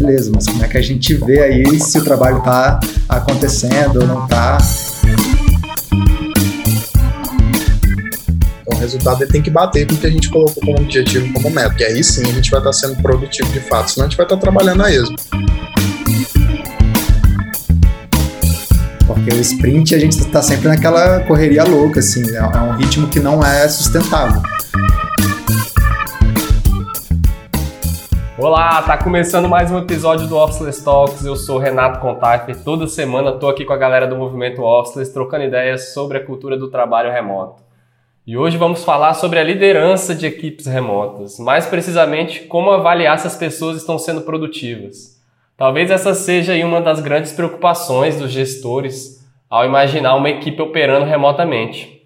beleza, 0.00 0.30
mas 0.34 0.46
como 0.46 0.64
é 0.64 0.68
que 0.68 0.78
a 0.78 0.82
gente 0.82 1.14
vê 1.14 1.40
aí 1.40 1.80
se 1.80 1.98
o 1.98 2.04
trabalho 2.04 2.38
está 2.38 2.80
acontecendo 3.08 4.00
ou 4.00 4.06
não 4.06 4.24
está? 4.24 4.58
Então, 8.62 8.76
o 8.76 8.80
resultado 8.80 9.22
ele 9.22 9.30
tem 9.30 9.42
que 9.42 9.50
bater 9.50 9.86
com 9.86 9.94
o 9.94 9.96
que 9.96 10.06
a 10.06 10.10
gente 10.10 10.30
colocou 10.30 10.62
como 10.62 10.80
objetivo, 10.80 11.32
como 11.34 11.50
meta. 11.50 11.74
E 11.78 11.84
aí 11.84 12.04
sim 12.04 12.22
a 12.22 12.32
gente 12.32 12.50
vai 12.50 12.60
estar 12.60 12.72
sendo 12.72 13.00
produtivo 13.02 13.50
de 13.52 13.60
fato, 13.60 13.90
senão 13.90 14.06
a 14.06 14.08
gente 14.08 14.16
vai 14.16 14.26
estar 14.26 14.36
trabalhando 14.36 14.82
a 14.82 14.90
esmo. 14.90 15.16
Porque 19.06 19.34
o 19.34 19.40
sprint 19.40 19.94
a 19.94 19.98
gente 19.98 20.18
está 20.18 20.42
sempre 20.42 20.68
naquela 20.68 21.20
correria 21.20 21.64
louca, 21.64 22.00
assim, 22.00 22.22
é, 22.30 22.38
é 22.38 22.60
um 22.60 22.76
ritmo 22.76 23.08
que 23.08 23.20
não 23.20 23.44
é 23.44 23.68
sustentável. 23.68 24.42
Olá, 28.36 28.82
tá 28.82 28.98
começando 28.98 29.48
mais 29.48 29.70
um 29.70 29.78
episódio 29.78 30.26
do 30.26 30.36
Officeless 30.36 30.82
Talks. 30.84 31.24
Eu 31.24 31.36
sou 31.36 31.56
Renato 31.56 32.00
Contaifer. 32.00 32.64
Toda 32.64 32.88
semana 32.88 33.30
tô 33.30 33.48
aqui 33.48 33.64
com 33.64 33.72
a 33.72 33.76
galera 33.76 34.08
do 34.08 34.16
movimento 34.16 34.60
Officeless 34.60 35.12
trocando 35.12 35.44
ideias 35.44 35.94
sobre 35.94 36.18
a 36.18 36.24
cultura 36.24 36.56
do 36.56 36.68
trabalho 36.68 37.12
remoto. 37.12 37.62
E 38.26 38.36
hoje 38.36 38.56
vamos 38.56 38.82
falar 38.82 39.14
sobre 39.14 39.38
a 39.38 39.44
liderança 39.44 40.16
de 40.16 40.26
equipes 40.26 40.66
remotas, 40.66 41.38
mais 41.38 41.66
precisamente 41.66 42.40
como 42.40 42.72
avaliar 42.72 43.20
se 43.20 43.28
as 43.28 43.36
pessoas 43.36 43.76
estão 43.76 44.00
sendo 44.00 44.22
produtivas. 44.22 45.22
Talvez 45.56 45.88
essa 45.88 46.12
seja 46.12 46.54
uma 46.66 46.80
das 46.80 46.98
grandes 46.98 47.30
preocupações 47.30 48.18
dos 48.18 48.32
gestores 48.32 49.24
ao 49.48 49.64
imaginar 49.64 50.16
uma 50.16 50.28
equipe 50.28 50.60
operando 50.60 51.06
remotamente. 51.06 52.02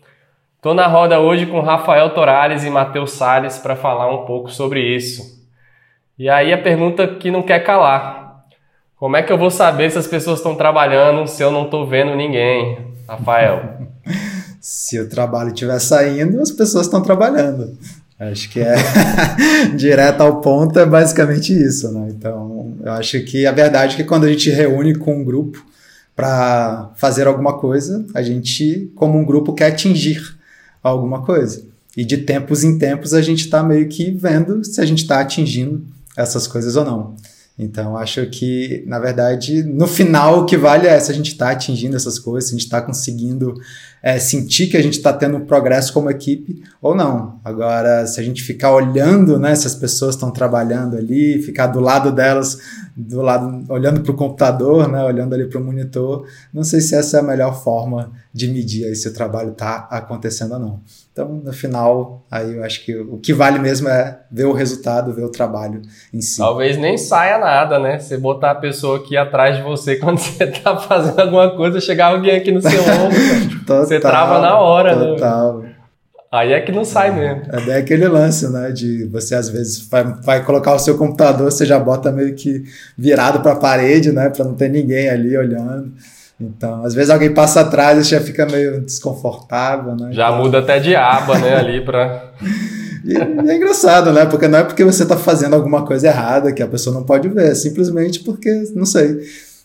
Estou 0.56 0.74
na 0.74 0.86
roda 0.86 1.20
hoje 1.20 1.46
com 1.46 1.60
Rafael 1.60 2.10
Torales 2.10 2.64
e 2.64 2.70
Matheus 2.70 3.12
Salles 3.12 3.56
para 3.56 3.74
falar 3.74 4.12
um 4.12 4.26
pouco 4.26 4.50
sobre 4.50 4.82
isso. 4.94 5.37
E 6.18 6.28
aí 6.28 6.52
a 6.52 6.60
pergunta 6.60 7.06
que 7.06 7.30
não 7.30 7.42
quer 7.42 7.60
calar: 7.60 8.44
como 8.96 9.16
é 9.16 9.22
que 9.22 9.32
eu 9.32 9.38
vou 9.38 9.50
saber 9.50 9.90
se 9.90 9.98
as 9.98 10.06
pessoas 10.06 10.40
estão 10.40 10.56
trabalhando 10.56 11.28
se 11.28 11.42
eu 11.42 11.52
não 11.52 11.66
estou 11.66 11.86
vendo 11.86 12.16
ninguém? 12.16 12.78
Rafael. 13.08 13.86
se 14.60 14.98
o 14.98 15.08
trabalho 15.08 15.52
estiver 15.52 15.78
saindo, 15.78 16.40
as 16.40 16.50
pessoas 16.50 16.86
estão 16.86 17.00
trabalhando. 17.00 17.78
Acho 18.18 18.50
que 18.50 18.58
é 18.58 18.74
direto 19.76 20.22
ao 20.22 20.40
ponto, 20.40 20.76
é 20.76 20.84
basicamente 20.84 21.52
isso, 21.52 21.92
né? 21.92 22.08
Então, 22.10 22.74
eu 22.84 22.92
acho 22.92 23.20
que 23.20 23.46
a 23.46 23.52
verdade 23.52 23.94
é 23.94 23.96
que 23.98 24.04
quando 24.04 24.24
a 24.24 24.28
gente 24.28 24.50
reúne 24.50 24.96
com 24.96 25.20
um 25.20 25.24
grupo 25.24 25.64
para 26.16 26.90
fazer 26.96 27.28
alguma 27.28 27.58
coisa, 27.58 28.04
a 28.12 28.20
gente, 28.22 28.90
como 28.96 29.16
um 29.16 29.24
grupo, 29.24 29.54
quer 29.54 29.68
atingir 29.68 30.20
alguma 30.82 31.22
coisa. 31.22 31.62
E 31.96 32.04
de 32.04 32.18
tempos 32.18 32.64
em 32.64 32.76
tempos 32.76 33.14
a 33.14 33.22
gente 33.22 33.44
está 33.44 33.62
meio 33.62 33.88
que 33.88 34.10
vendo 34.10 34.64
se 34.64 34.80
a 34.80 34.84
gente 34.84 35.02
está 35.02 35.20
atingindo 35.20 35.84
essas 36.18 36.46
coisas 36.46 36.76
ou 36.76 36.84
não. 36.84 37.14
Então, 37.58 37.96
acho 37.96 38.24
que, 38.26 38.84
na 38.86 39.00
verdade, 39.00 39.64
no 39.64 39.88
final, 39.88 40.40
o 40.40 40.46
que 40.46 40.56
vale 40.56 40.86
é 40.86 40.98
se 41.00 41.10
a 41.10 41.14
gente 41.14 41.32
está 41.32 41.50
atingindo 41.50 41.96
essas 41.96 42.16
coisas, 42.16 42.48
se 42.48 42.54
a 42.54 42.56
gente 42.56 42.66
está 42.66 42.80
conseguindo 42.80 43.54
é, 44.00 44.16
sentir 44.20 44.68
que 44.68 44.76
a 44.76 44.82
gente 44.82 44.96
está 44.96 45.12
tendo 45.12 45.40
progresso 45.40 45.92
como 45.92 46.08
equipe 46.08 46.62
ou 46.80 46.94
não. 46.94 47.40
Agora, 47.44 48.06
se 48.06 48.20
a 48.20 48.22
gente 48.22 48.44
ficar 48.44 48.72
olhando 48.72 49.40
né, 49.40 49.56
se 49.56 49.66
as 49.66 49.74
pessoas 49.74 50.14
estão 50.14 50.30
trabalhando 50.30 50.96
ali, 50.96 51.42
ficar 51.42 51.66
do 51.66 51.80
lado 51.80 52.12
delas, 52.12 52.58
do 52.96 53.22
lado 53.22 53.64
olhando 53.68 54.02
para 54.02 54.12
o 54.12 54.16
computador, 54.16 54.88
né, 54.88 55.02
olhando 55.02 55.34
ali 55.34 55.46
para 55.46 55.60
o 55.60 55.64
monitor, 55.64 56.28
não 56.54 56.62
sei 56.62 56.80
se 56.80 56.94
essa 56.94 57.16
é 57.16 57.20
a 57.20 57.24
melhor 57.24 57.60
forma 57.60 58.12
de 58.32 58.46
medir 58.46 58.94
se 58.94 59.08
o 59.08 59.12
trabalho 59.12 59.50
está 59.50 59.88
acontecendo 59.90 60.52
ou 60.52 60.60
não. 60.60 60.80
Então, 61.18 61.42
no 61.44 61.52
final, 61.52 62.24
aí 62.30 62.54
eu 62.54 62.62
acho 62.62 62.84
que 62.84 62.94
o 62.96 63.18
que 63.18 63.34
vale 63.34 63.58
mesmo 63.58 63.88
é 63.88 64.20
ver 64.30 64.44
o 64.44 64.52
resultado, 64.52 65.12
ver 65.12 65.24
o 65.24 65.28
trabalho 65.28 65.82
em 66.14 66.20
si. 66.20 66.38
Talvez 66.38 66.76
nem 66.76 66.96
saia 66.96 67.38
nada, 67.38 67.76
né? 67.80 67.98
Você 67.98 68.16
botar 68.16 68.52
a 68.52 68.54
pessoa 68.54 68.98
aqui 68.98 69.16
atrás 69.16 69.56
de 69.56 69.64
você 69.64 69.96
quando 69.98 70.18
você 70.18 70.46
tá 70.46 70.76
fazendo 70.76 71.18
alguma 71.18 71.56
coisa, 71.56 71.80
chegar 71.80 72.12
alguém 72.12 72.36
aqui 72.36 72.52
no 72.52 72.62
seu 72.62 72.80
ombro, 72.80 73.58
total, 73.66 73.84
você 73.84 73.98
trava 73.98 74.40
na 74.40 74.60
hora, 74.60 74.94
né? 74.94 75.06
total. 75.06 75.58
né? 75.58 75.74
Aí 76.30 76.52
é 76.52 76.60
que 76.60 76.70
não 76.70 76.84
sai 76.84 77.10
mesmo. 77.10 77.42
É 77.50 77.60
bem 77.62 77.74
aquele 77.74 78.06
lance, 78.06 78.48
né? 78.52 78.70
De 78.70 79.04
você 79.06 79.34
às 79.34 79.48
vezes 79.48 79.88
vai, 79.88 80.04
vai 80.22 80.44
colocar 80.44 80.72
o 80.72 80.78
seu 80.78 80.96
computador, 80.96 81.50
você 81.50 81.66
já 81.66 81.80
bota 81.80 82.12
meio 82.12 82.36
que 82.36 82.62
virado 82.96 83.40
para 83.40 83.54
a 83.54 83.56
parede, 83.56 84.12
né? 84.12 84.28
Para 84.28 84.44
não 84.44 84.54
ter 84.54 84.68
ninguém 84.68 85.08
ali 85.08 85.36
olhando. 85.36 85.92
Então, 86.40 86.84
às 86.84 86.94
vezes 86.94 87.10
alguém 87.10 87.34
passa 87.34 87.62
atrás 87.62 87.98
e 87.98 88.10
já 88.10 88.20
fica 88.20 88.46
meio 88.46 88.80
desconfortável, 88.80 89.96
né? 89.96 90.10
Já 90.12 90.28
então... 90.28 90.38
muda 90.42 90.60
até 90.60 90.78
de 90.78 90.94
aba, 90.94 91.36
né, 91.38 91.56
ali 91.56 91.84
para 91.84 92.30
E, 93.04 93.16
é 93.16 93.56
engraçado, 93.56 94.12
né? 94.12 94.24
Porque 94.24 94.46
não 94.46 94.58
é 94.58 94.64
porque 94.64 94.84
você 94.84 95.02
está 95.02 95.16
fazendo 95.16 95.54
alguma 95.54 95.84
coisa 95.84 96.06
errada 96.06 96.52
que 96.52 96.62
a 96.62 96.68
pessoa 96.68 96.94
não 96.94 97.02
pode 97.02 97.28
ver, 97.28 97.50
é 97.50 97.54
simplesmente 97.54 98.20
porque, 98.20 98.70
não 98.74 98.86
sei, 98.86 99.18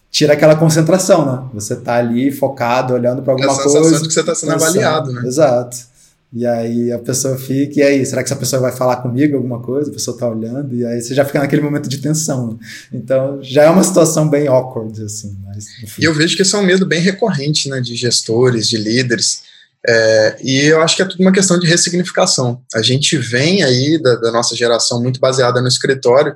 tira 0.10 0.34
aquela 0.34 0.56
concentração, 0.56 1.26
né? 1.26 1.44
Você 1.54 1.74
está 1.74 1.96
ali 1.96 2.32
focado, 2.32 2.94
olhando 2.94 3.22
para 3.22 3.34
alguma 3.34 3.54
coisa. 3.56 3.62
A 3.62 3.72
sensação 3.84 4.02
de 4.02 4.08
que 4.08 4.14
você 4.14 4.20
está 4.22 4.34
sendo 4.34 4.54
avaliado, 4.54 5.12
né? 5.12 5.22
Exato. 5.26 5.93
E 6.36 6.48
aí 6.48 6.92
a 6.92 6.98
pessoa 6.98 7.38
fica, 7.38 7.80
e 7.80 7.84
aí, 7.84 8.06
será 8.06 8.24
que 8.24 8.28
essa 8.28 8.36
pessoa 8.36 8.62
vai 8.62 8.72
falar 8.72 8.98
comigo 8.98 9.36
alguma 9.36 9.62
coisa? 9.62 9.92
A 9.92 9.94
pessoa 9.94 10.18
tá 10.18 10.28
olhando, 10.28 10.74
e 10.74 10.84
aí 10.84 11.00
você 11.00 11.14
já 11.14 11.24
fica 11.24 11.40
naquele 11.40 11.62
momento 11.62 11.88
de 11.88 12.00
tensão. 12.00 12.54
Né? 12.54 12.58
Então 12.92 13.40
já 13.44 13.64
é 13.64 13.70
uma 13.70 13.84
situação 13.84 14.28
bem 14.28 14.48
awkward, 14.48 15.00
assim. 15.04 15.38
Mas, 15.46 15.66
e 16.00 16.04
eu 16.04 16.14
vejo 16.14 16.36
que 16.36 16.42
isso 16.42 16.56
é 16.56 16.60
um 16.60 16.66
medo 16.66 16.88
bem 16.88 17.02
recorrente, 17.02 17.70
né, 17.70 17.80
de 17.80 17.96
gestores, 17.96 18.68
de 18.68 18.78
líderes. 18.78 19.44
É, 19.88 20.38
e 20.42 20.62
eu 20.62 20.82
acho 20.82 20.96
que 20.96 21.04
é 21.04 21.06
tudo 21.06 21.22
uma 21.22 21.32
questão 21.32 21.60
de 21.60 21.68
ressignificação. 21.68 22.62
A 22.74 22.82
gente 22.82 23.16
vem 23.18 23.62
aí 23.62 24.02
da, 24.02 24.16
da 24.16 24.32
nossa 24.32 24.56
geração 24.56 25.02
muito 25.04 25.20
baseada 25.20 25.62
no 25.62 25.68
escritório, 25.68 26.36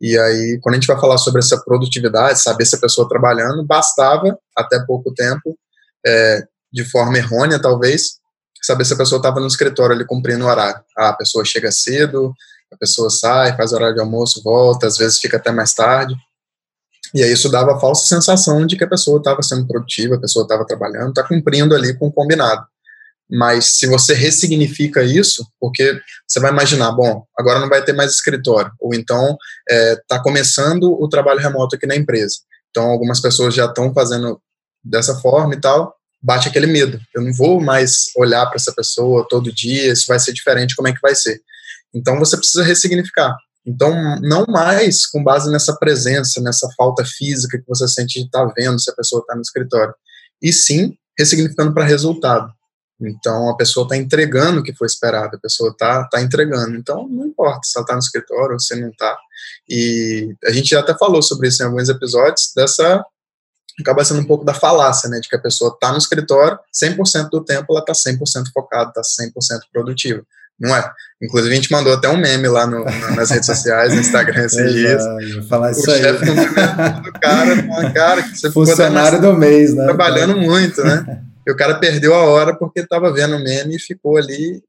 e 0.00 0.18
aí, 0.18 0.58
quando 0.60 0.74
a 0.74 0.78
gente 0.78 0.88
vai 0.88 1.00
falar 1.00 1.16
sobre 1.16 1.40
essa 1.40 1.56
produtividade, 1.58 2.42
saber 2.42 2.66
se 2.66 2.74
a 2.74 2.80
pessoa 2.80 3.08
trabalhando, 3.08 3.64
bastava, 3.64 4.36
até 4.56 4.84
pouco 4.84 5.14
tempo, 5.14 5.56
é, 6.04 6.42
de 6.72 6.84
forma 6.84 7.16
errônea, 7.16 7.60
talvez, 7.60 8.20
saber 8.62 8.84
se 8.84 8.94
a 8.94 8.96
pessoa 8.96 9.18
estava 9.18 9.40
no 9.40 9.46
escritório 9.46 9.94
ali 9.94 10.04
cumprindo 10.04 10.44
o 10.44 10.48
horário. 10.48 10.80
Ah, 10.96 11.10
a 11.10 11.16
pessoa 11.16 11.44
chega 11.44 11.70
cedo, 11.70 12.32
a 12.72 12.76
pessoa 12.76 13.10
sai, 13.10 13.56
faz 13.56 13.72
horário 13.72 13.94
de 13.94 14.00
almoço, 14.00 14.42
volta, 14.42 14.86
às 14.86 14.96
vezes 14.96 15.18
fica 15.18 15.36
até 15.36 15.50
mais 15.50 15.74
tarde. 15.74 16.14
E 17.14 17.22
aí 17.22 17.32
isso 17.32 17.50
dava 17.50 17.74
a 17.74 17.80
falsa 17.80 18.06
sensação 18.06 18.66
de 18.66 18.76
que 18.76 18.84
a 18.84 18.88
pessoa 18.88 19.18
estava 19.18 19.42
sendo 19.42 19.66
produtiva, 19.66 20.14
a 20.14 20.20
pessoa 20.20 20.44
estava 20.44 20.66
trabalhando, 20.66 21.10
está 21.10 21.22
cumprindo 21.22 21.74
ali 21.74 21.96
com 21.98 22.06
o 22.06 22.12
combinado. 22.12 22.64
Mas 23.30 23.78
se 23.78 23.86
você 23.86 24.14
ressignifica 24.14 25.02
isso, 25.02 25.46
porque 25.60 25.98
você 26.26 26.40
vai 26.40 26.50
imaginar, 26.50 26.92
bom, 26.92 27.24
agora 27.38 27.60
não 27.60 27.68
vai 27.68 27.82
ter 27.82 27.92
mais 27.92 28.12
escritório, 28.12 28.70
ou 28.78 28.94
então 28.94 29.36
está 29.68 30.16
é, 30.16 30.22
começando 30.22 30.92
o 30.92 31.08
trabalho 31.08 31.40
remoto 31.40 31.76
aqui 31.76 31.86
na 31.86 31.96
empresa. 31.96 32.36
Então 32.70 32.90
algumas 32.90 33.20
pessoas 33.20 33.54
já 33.54 33.66
estão 33.66 33.92
fazendo 33.92 34.40
dessa 34.84 35.14
forma 35.16 35.54
e 35.54 35.60
tal, 35.60 35.94
bate 36.22 36.48
aquele 36.48 36.66
medo. 36.66 37.00
Eu 37.14 37.22
não 37.22 37.32
vou 37.32 37.60
mais 37.60 38.06
olhar 38.16 38.46
para 38.46 38.56
essa 38.56 38.72
pessoa 38.72 39.26
todo 39.28 39.52
dia, 39.52 39.92
isso 39.92 40.04
vai 40.06 40.18
ser 40.18 40.32
diferente, 40.32 40.76
como 40.76 40.88
é 40.88 40.92
que 40.92 41.00
vai 41.00 41.14
ser? 41.14 41.40
Então 41.94 42.18
você 42.18 42.36
precisa 42.36 42.62
ressignificar. 42.62 43.36
Então, 43.64 43.92
não 44.20 44.44
mais 44.48 45.06
com 45.06 45.22
base 45.22 45.50
nessa 45.50 45.76
presença, 45.76 46.40
nessa 46.40 46.68
falta 46.76 47.04
física 47.04 47.58
que 47.58 47.68
você 47.68 47.86
sente 47.86 48.18
de 48.18 48.26
estar 48.26 48.44
tá 48.44 48.52
vendo 48.56 48.80
se 48.80 48.90
a 48.90 48.94
pessoa 48.94 49.20
está 49.20 49.36
no 49.36 49.40
escritório, 49.40 49.94
e 50.40 50.52
sim 50.52 50.96
ressignificando 51.16 51.72
para 51.72 51.84
resultado. 51.84 52.52
Então, 53.00 53.48
a 53.48 53.56
pessoa 53.56 53.84
está 53.84 53.96
entregando 53.96 54.60
o 54.60 54.62
que 54.62 54.74
foi 54.74 54.86
esperado, 54.86 55.36
a 55.36 55.40
pessoa 55.40 55.70
está 55.70 56.08
tá 56.08 56.20
entregando. 56.20 56.76
Então, 56.76 57.08
não 57.08 57.26
importa 57.26 57.60
se 57.64 57.76
ela 57.76 57.84
está 57.84 57.94
no 57.94 58.00
escritório 58.00 58.52
ou 58.52 58.60
se 58.60 58.74
não 58.80 58.88
está. 58.88 59.16
E 59.68 60.34
a 60.44 60.52
gente 60.52 60.70
já 60.70 60.80
até 60.80 60.96
falou 60.96 61.22
sobre 61.22 61.48
isso 61.48 61.62
em 61.62 61.66
alguns 61.66 61.88
episódios, 61.88 62.52
dessa 62.54 63.04
acaba 63.80 64.04
sendo 64.04 64.20
um 64.20 64.26
pouco 64.26 64.44
da 64.44 64.54
falácia, 64.54 65.08
né, 65.08 65.18
de 65.20 65.28
que 65.28 65.36
a 65.36 65.40
pessoa 65.40 65.72
está 65.72 65.90
no 65.92 65.98
escritório, 65.98 66.58
100% 66.72 67.30
do 67.30 67.44
tempo 67.44 67.66
ela 67.70 67.80
está 67.80 67.92
100% 67.92 68.18
focada, 68.52 68.90
está 68.90 69.02
100% 69.02 69.60
produtiva. 69.72 70.22
Não 70.60 70.76
é? 70.76 70.92
Inclusive, 71.20 71.52
a 71.52 71.56
gente 71.56 71.72
mandou 71.72 71.92
até 71.92 72.08
um 72.08 72.16
meme 72.16 72.46
lá 72.46 72.66
no, 72.66 72.84
nas 73.16 73.30
redes 73.30 73.46
sociais, 73.46 73.94
no 73.94 74.00
Instagram 74.00 74.44
esses 74.46 74.72
dias. 74.72 75.02
Vou 75.34 75.42
falar 75.48 75.72
isso 75.72 75.90
o 75.90 75.92
aí. 75.92 76.02
chefe 76.02 76.24
do 76.24 77.12
cara 77.20 77.62
com 77.62 77.74
a 77.78 77.90
cara 77.90 78.22
que 78.22 78.36
você 78.38 78.50
Funcionário 78.50 79.20
do 79.20 79.32
mês, 79.32 79.74
né? 79.74 79.84
Trabalhando 79.84 80.36
muito, 80.36 80.82
né? 80.82 81.22
E 81.44 81.50
o 81.50 81.56
cara 81.56 81.74
perdeu 81.74 82.14
a 82.14 82.22
hora 82.22 82.54
porque 82.56 82.78
estava 82.78 83.12
vendo 83.12 83.34
o 83.34 83.42
meme 83.42 83.74
e 83.74 83.80
ficou 83.80 84.16
ali 84.16 84.62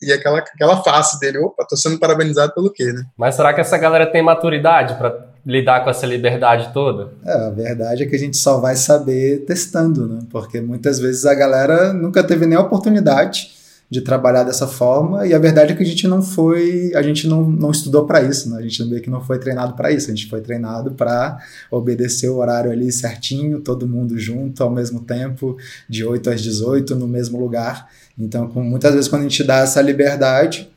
e 0.00 0.12
aquela, 0.12 0.38
aquela 0.38 0.82
face 0.82 1.20
dele, 1.20 1.38
opa, 1.38 1.64
tô 1.68 1.76
sendo 1.76 1.98
parabenizado 1.98 2.52
pelo 2.52 2.72
quê, 2.72 2.92
né? 2.92 3.04
Mas 3.16 3.36
será 3.36 3.54
que 3.54 3.60
essa 3.60 3.78
galera 3.78 4.10
tem 4.10 4.22
maturidade 4.22 4.94
para 4.94 5.31
lidar 5.44 5.82
com 5.82 5.90
essa 5.90 6.06
liberdade 6.06 6.72
toda? 6.72 7.12
É, 7.24 7.32
a 7.32 7.50
verdade 7.50 8.02
é 8.04 8.06
que 8.06 8.14
a 8.14 8.18
gente 8.18 8.36
só 8.36 8.58
vai 8.58 8.76
saber 8.76 9.44
testando, 9.46 10.06
né? 10.06 10.20
Porque 10.30 10.60
muitas 10.60 10.98
vezes 10.98 11.26
a 11.26 11.34
galera 11.34 11.92
nunca 11.92 12.22
teve 12.22 12.46
nem 12.46 12.56
a 12.56 12.60
oportunidade 12.60 13.50
de 13.92 14.00
trabalhar 14.00 14.42
dessa 14.42 14.66
forma 14.66 15.26
e 15.26 15.34
a 15.34 15.38
verdade 15.38 15.74
é 15.74 15.76
que 15.76 15.82
a 15.82 15.86
gente 15.86 16.08
não 16.08 16.22
foi, 16.22 16.92
a 16.94 17.02
gente 17.02 17.28
não, 17.28 17.42
não 17.42 17.70
estudou 17.70 18.06
para 18.06 18.22
isso, 18.22 18.48
né? 18.48 18.56
A 18.56 18.62
gente 18.62 18.82
meio 18.86 19.02
que 19.02 19.10
não 19.10 19.20
foi 19.20 19.38
treinado 19.38 19.74
para 19.74 19.92
isso, 19.92 20.10
a 20.10 20.14
gente 20.14 20.30
foi 20.30 20.40
treinado 20.40 20.92
para 20.92 21.38
obedecer 21.70 22.30
o 22.30 22.36
horário 22.36 22.70
ali 22.70 22.90
certinho, 22.90 23.60
todo 23.60 23.86
mundo 23.86 24.18
junto 24.18 24.62
ao 24.62 24.70
mesmo 24.70 25.00
tempo, 25.00 25.58
de 25.86 26.06
8 26.06 26.30
às 26.30 26.40
18 26.40 26.94
no 26.94 27.06
mesmo 27.06 27.38
lugar. 27.38 27.86
Então, 28.18 28.48
com, 28.48 28.62
muitas 28.62 28.94
vezes 28.94 29.08
quando 29.08 29.22
a 29.22 29.28
gente 29.28 29.44
dá 29.44 29.58
essa 29.58 29.82
liberdade, 29.82 30.71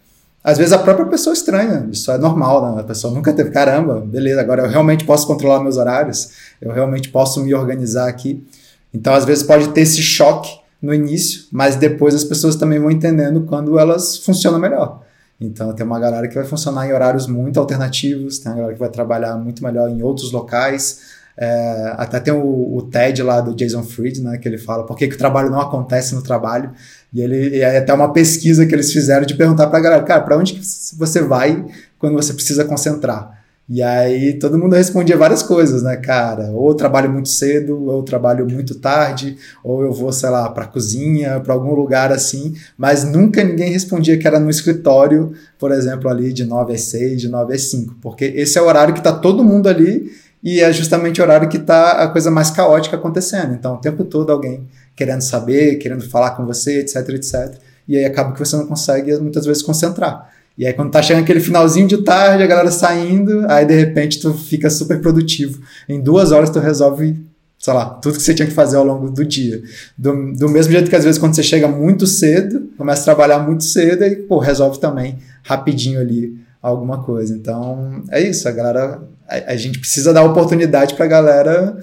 às 0.45 0.59
vezes 0.59 0.71
a 0.71 0.77
própria 0.77 1.07
pessoa 1.07 1.33
estranha, 1.33 1.89
isso 1.91 2.11
é 2.11 2.19
normal, 2.19 2.75
né? 2.75 2.81
A 2.81 2.83
pessoa 2.83 3.11
nunca 3.11 3.33
teve, 3.33 3.49
caramba, 3.49 3.99
beleza, 3.99 4.39
agora 4.39 4.61
eu 4.61 4.69
realmente 4.69 5.03
posso 5.03 5.25
controlar 5.25 5.59
meus 5.59 5.75
horários, 5.75 6.29
eu 6.61 6.71
realmente 6.71 7.09
posso 7.09 7.43
me 7.43 7.51
organizar 7.51 8.07
aqui. 8.07 8.45
Então, 8.93 9.15
às 9.15 9.25
vezes 9.25 9.43
pode 9.43 9.69
ter 9.69 9.81
esse 9.81 10.03
choque 10.03 10.59
no 10.79 10.93
início, 10.93 11.45
mas 11.51 11.75
depois 11.75 12.13
as 12.13 12.23
pessoas 12.23 12.55
também 12.55 12.77
vão 12.77 12.91
entendendo 12.91 13.41
quando 13.41 13.79
elas 13.79 14.19
funcionam 14.19 14.59
melhor. 14.59 15.01
Então, 15.41 15.73
tem 15.73 15.83
uma 15.83 15.99
galera 15.99 16.27
que 16.27 16.35
vai 16.35 16.45
funcionar 16.45 16.87
em 16.87 16.93
horários 16.93 17.25
muito 17.25 17.59
alternativos, 17.59 18.37
tem 18.37 18.51
uma 18.51 18.57
galera 18.57 18.73
que 18.75 18.79
vai 18.79 18.89
trabalhar 18.89 19.35
muito 19.37 19.63
melhor 19.63 19.89
em 19.89 20.03
outros 20.03 20.31
locais. 20.31 20.99
É, 21.37 21.93
até 21.97 22.19
tem 22.19 22.33
o, 22.33 22.77
o, 22.77 22.81
TED 22.83 23.21
lá 23.21 23.41
do 23.41 23.53
Jason 23.53 23.83
Fried, 23.83 24.21
né, 24.21 24.37
que 24.37 24.47
ele 24.47 24.57
fala 24.57 24.85
por 24.85 24.95
que, 24.95 25.07
que 25.07 25.15
o 25.15 25.17
trabalho 25.17 25.49
não 25.49 25.59
acontece 25.59 26.15
no 26.15 26.21
trabalho. 26.21 26.71
E 27.13 27.21
ele 27.21 27.57
e 27.57 27.61
é 27.61 27.77
até 27.77 27.93
uma 27.93 28.13
pesquisa 28.13 28.65
que 28.65 28.73
eles 28.73 28.91
fizeram 28.91 29.25
de 29.25 29.35
perguntar 29.35 29.67
para 29.67 29.79
a 29.79 29.81
galera, 29.81 30.03
cara, 30.03 30.21
para 30.21 30.37
onde 30.37 30.53
que 30.53 30.61
você 30.97 31.21
vai 31.21 31.65
quando 31.99 32.15
você 32.15 32.33
precisa 32.33 32.63
concentrar? 32.63 33.35
E 33.67 33.81
aí 33.81 34.37
todo 34.37 34.59
mundo 34.59 34.75
respondia 34.75 35.17
várias 35.17 35.41
coisas, 35.41 35.81
né, 35.81 35.97
cara? 35.97 36.51
Ou 36.51 36.69
eu 36.69 36.75
trabalho 36.75 37.11
muito 37.11 37.29
cedo, 37.29 37.83
ou 37.83 37.97
eu 37.97 38.03
trabalho 38.03 38.47
muito 38.47 38.75
tarde, 38.75 39.37
ou 39.63 39.81
eu 39.81 39.91
vou, 39.91 40.13
sei 40.13 40.29
lá, 40.29 40.47
para 40.51 40.67
cozinha, 40.67 41.39
para 41.39 41.51
algum 41.53 41.73
lugar 41.73 42.11
assim, 42.11 42.53
mas 42.77 43.03
nunca 43.03 43.43
ninguém 43.43 43.71
respondia 43.71 44.19
que 44.19 44.27
era 44.27 44.39
no 44.39 44.51
escritório, 44.51 45.33
por 45.57 45.71
exemplo, 45.71 46.07
ali 46.09 46.31
de 46.31 46.45
9 46.45 46.73
às 46.75 46.81
6, 46.81 47.21
de 47.21 47.27
9 47.27 47.55
às 47.55 47.61
5, 47.63 47.95
porque 48.01 48.25
esse 48.25 48.55
é 48.55 48.61
o 48.61 48.65
horário 48.67 48.93
que 48.93 49.01
tá 49.01 49.11
todo 49.11 49.43
mundo 49.43 49.67
ali 49.67 50.11
e 50.45 50.61
é 50.61 50.71
justamente 50.71 51.19
o 51.19 51.23
horário 51.23 51.49
que 51.49 51.57
tá 51.57 52.03
a 52.03 52.07
coisa 52.07 52.29
mais 52.29 52.51
caótica 52.51 52.95
acontecendo. 52.95 53.55
Então, 53.55 53.73
o 53.73 53.77
tempo 53.77 54.03
todo 54.05 54.31
alguém 54.31 54.67
querendo 54.95 55.21
saber, 55.21 55.77
querendo 55.77 56.07
falar 56.07 56.31
com 56.31 56.45
você, 56.45 56.81
etc, 56.81 56.97
etc. 57.09 57.55
E 57.87 57.97
aí 57.97 58.05
acaba 58.05 58.31
que 58.31 58.37
você 58.37 58.55
não 58.55 58.67
consegue 58.67 59.17
muitas 59.17 59.43
vezes 59.43 59.63
concentrar. 59.63 60.29
E 60.55 60.67
aí, 60.67 60.71
quando 60.71 60.91
tá 60.91 61.01
chegando 61.01 61.23
aquele 61.23 61.39
finalzinho 61.39 61.87
de 61.87 61.97
tarde, 62.03 62.43
a 62.43 62.47
galera 62.47 62.69
saindo, 62.69 63.43
aí 63.49 63.65
de 63.65 63.73
repente 63.73 64.21
tu 64.21 64.35
fica 64.35 64.69
super 64.69 65.01
produtivo. 65.01 65.59
Em 65.89 65.99
duas 65.99 66.31
horas 66.31 66.51
tu 66.51 66.59
resolve, 66.59 67.19
sei 67.57 67.73
lá, 67.73 67.85
tudo 67.89 68.15
que 68.15 68.21
você 68.21 68.35
tinha 68.35 68.47
que 68.47 68.53
fazer 68.53 68.77
ao 68.77 68.85
longo 68.85 69.09
do 69.09 69.25
dia. 69.25 69.63
Do, 69.97 70.31
do 70.31 70.47
mesmo 70.47 70.71
jeito 70.71 70.91
que 70.91 70.95
às 70.95 71.03
vezes 71.03 71.19
quando 71.19 71.35
você 71.35 71.41
chega 71.41 71.67
muito 71.67 72.05
cedo, 72.05 72.69
começa 72.77 73.01
a 73.01 73.05
trabalhar 73.05 73.39
muito 73.39 73.63
cedo 73.63 74.03
e, 74.03 74.15
pô, 74.15 74.37
resolve 74.37 74.79
também 74.79 75.17
rapidinho 75.41 75.99
ali 75.99 76.37
alguma 76.61 77.03
coisa. 77.03 77.35
Então, 77.35 78.03
é 78.11 78.21
isso, 78.21 78.47
a 78.47 78.51
galera. 78.51 79.01
A, 79.27 79.53
a 79.53 79.55
gente 79.55 79.79
precisa 79.79 80.13
dar 80.13 80.23
oportunidade 80.23 80.95
pra 80.95 81.07
galera 81.07 81.77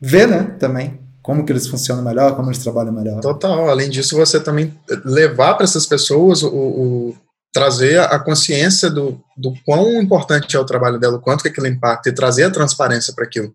ver, 0.00 0.26
né, 0.26 0.56
também 0.58 1.00
como 1.22 1.46
que 1.46 1.52
eles 1.52 1.68
funcionam 1.68 2.02
melhor, 2.02 2.34
como 2.34 2.48
eles 2.48 2.62
trabalham 2.62 2.92
melhor. 2.92 3.20
Total. 3.20 3.70
Além 3.70 3.88
disso, 3.88 4.16
você 4.16 4.40
também 4.40 4.76
levar 5.04 5.54
para 5.54 5.64
essas 5.64 5.86
pessoas 5.86 6.42
o, 6.42 6.48
o, 6.48 7.16
trazer 7.52 8.00
a 8.00 8.18
consciência 8.18 8.90
do, 8.90 9.20
do 9.36 9.54
quão 9.64 10.02
importante 10.02 10.56
é 10.56 10.60
o 10.60 10.64
trabalho 10.64 10.98
dela, 10.98 11.16
o 11.16 11.20
quanto 11.20 11.42
que 11.42 11.48
aquilo 11.48 11.68
impacta 11.68 12.08
e 12.08 12.14
trazer 12.14 12.44
a 12.44 12.50
transparência 12.50 13.14
para 13.14 13.24
aquilo. 13.24 13.54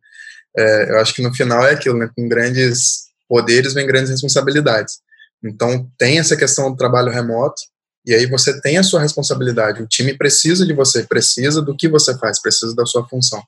É, 0.57 0.91
eu 0.91 0.99
acho 0.99 1.13
que 1.13 1.21
no 1.21 1.33
final 1.33 1.65
é 1.65 1.71
aquilo, 1.71 1.97
né? 1.97 2.09
Com 2.15 2.27
grandes 2.27 3.07
poderes 3.27 3.73
vem 3.73 3.85
grandes 3.85 4.09
responsabilidades. 4.09 4.99
Então 5.43 5.87
tem 5.97 6.19
essa 6.19 6.37
questão 6.37 6.71
do 6.71 6.77
trabalho 6.77 7.11
remoto 7.11 7.61
e 8.07 8.15
aí 8.15 8.25
você 8.25 8.59
tem 8.61 8.77
a 8.77 8.83
sua 8.83 9.01
responsabilidade. 9.01 9.83
O 9.83 9.87
time 9.87 10.17
precisa 10.17 10.65
de 10.65 10.73
você, 10.73 11.03
precisa 11.03 11.61
do 11.61 11.75
que 11.75 11.89
você 11.89 12.17
faz, 12.17 12.41
precisa 12.41 12.73
da 12.73 12.85
sua 12.85 13.05
função. 13.05 13.43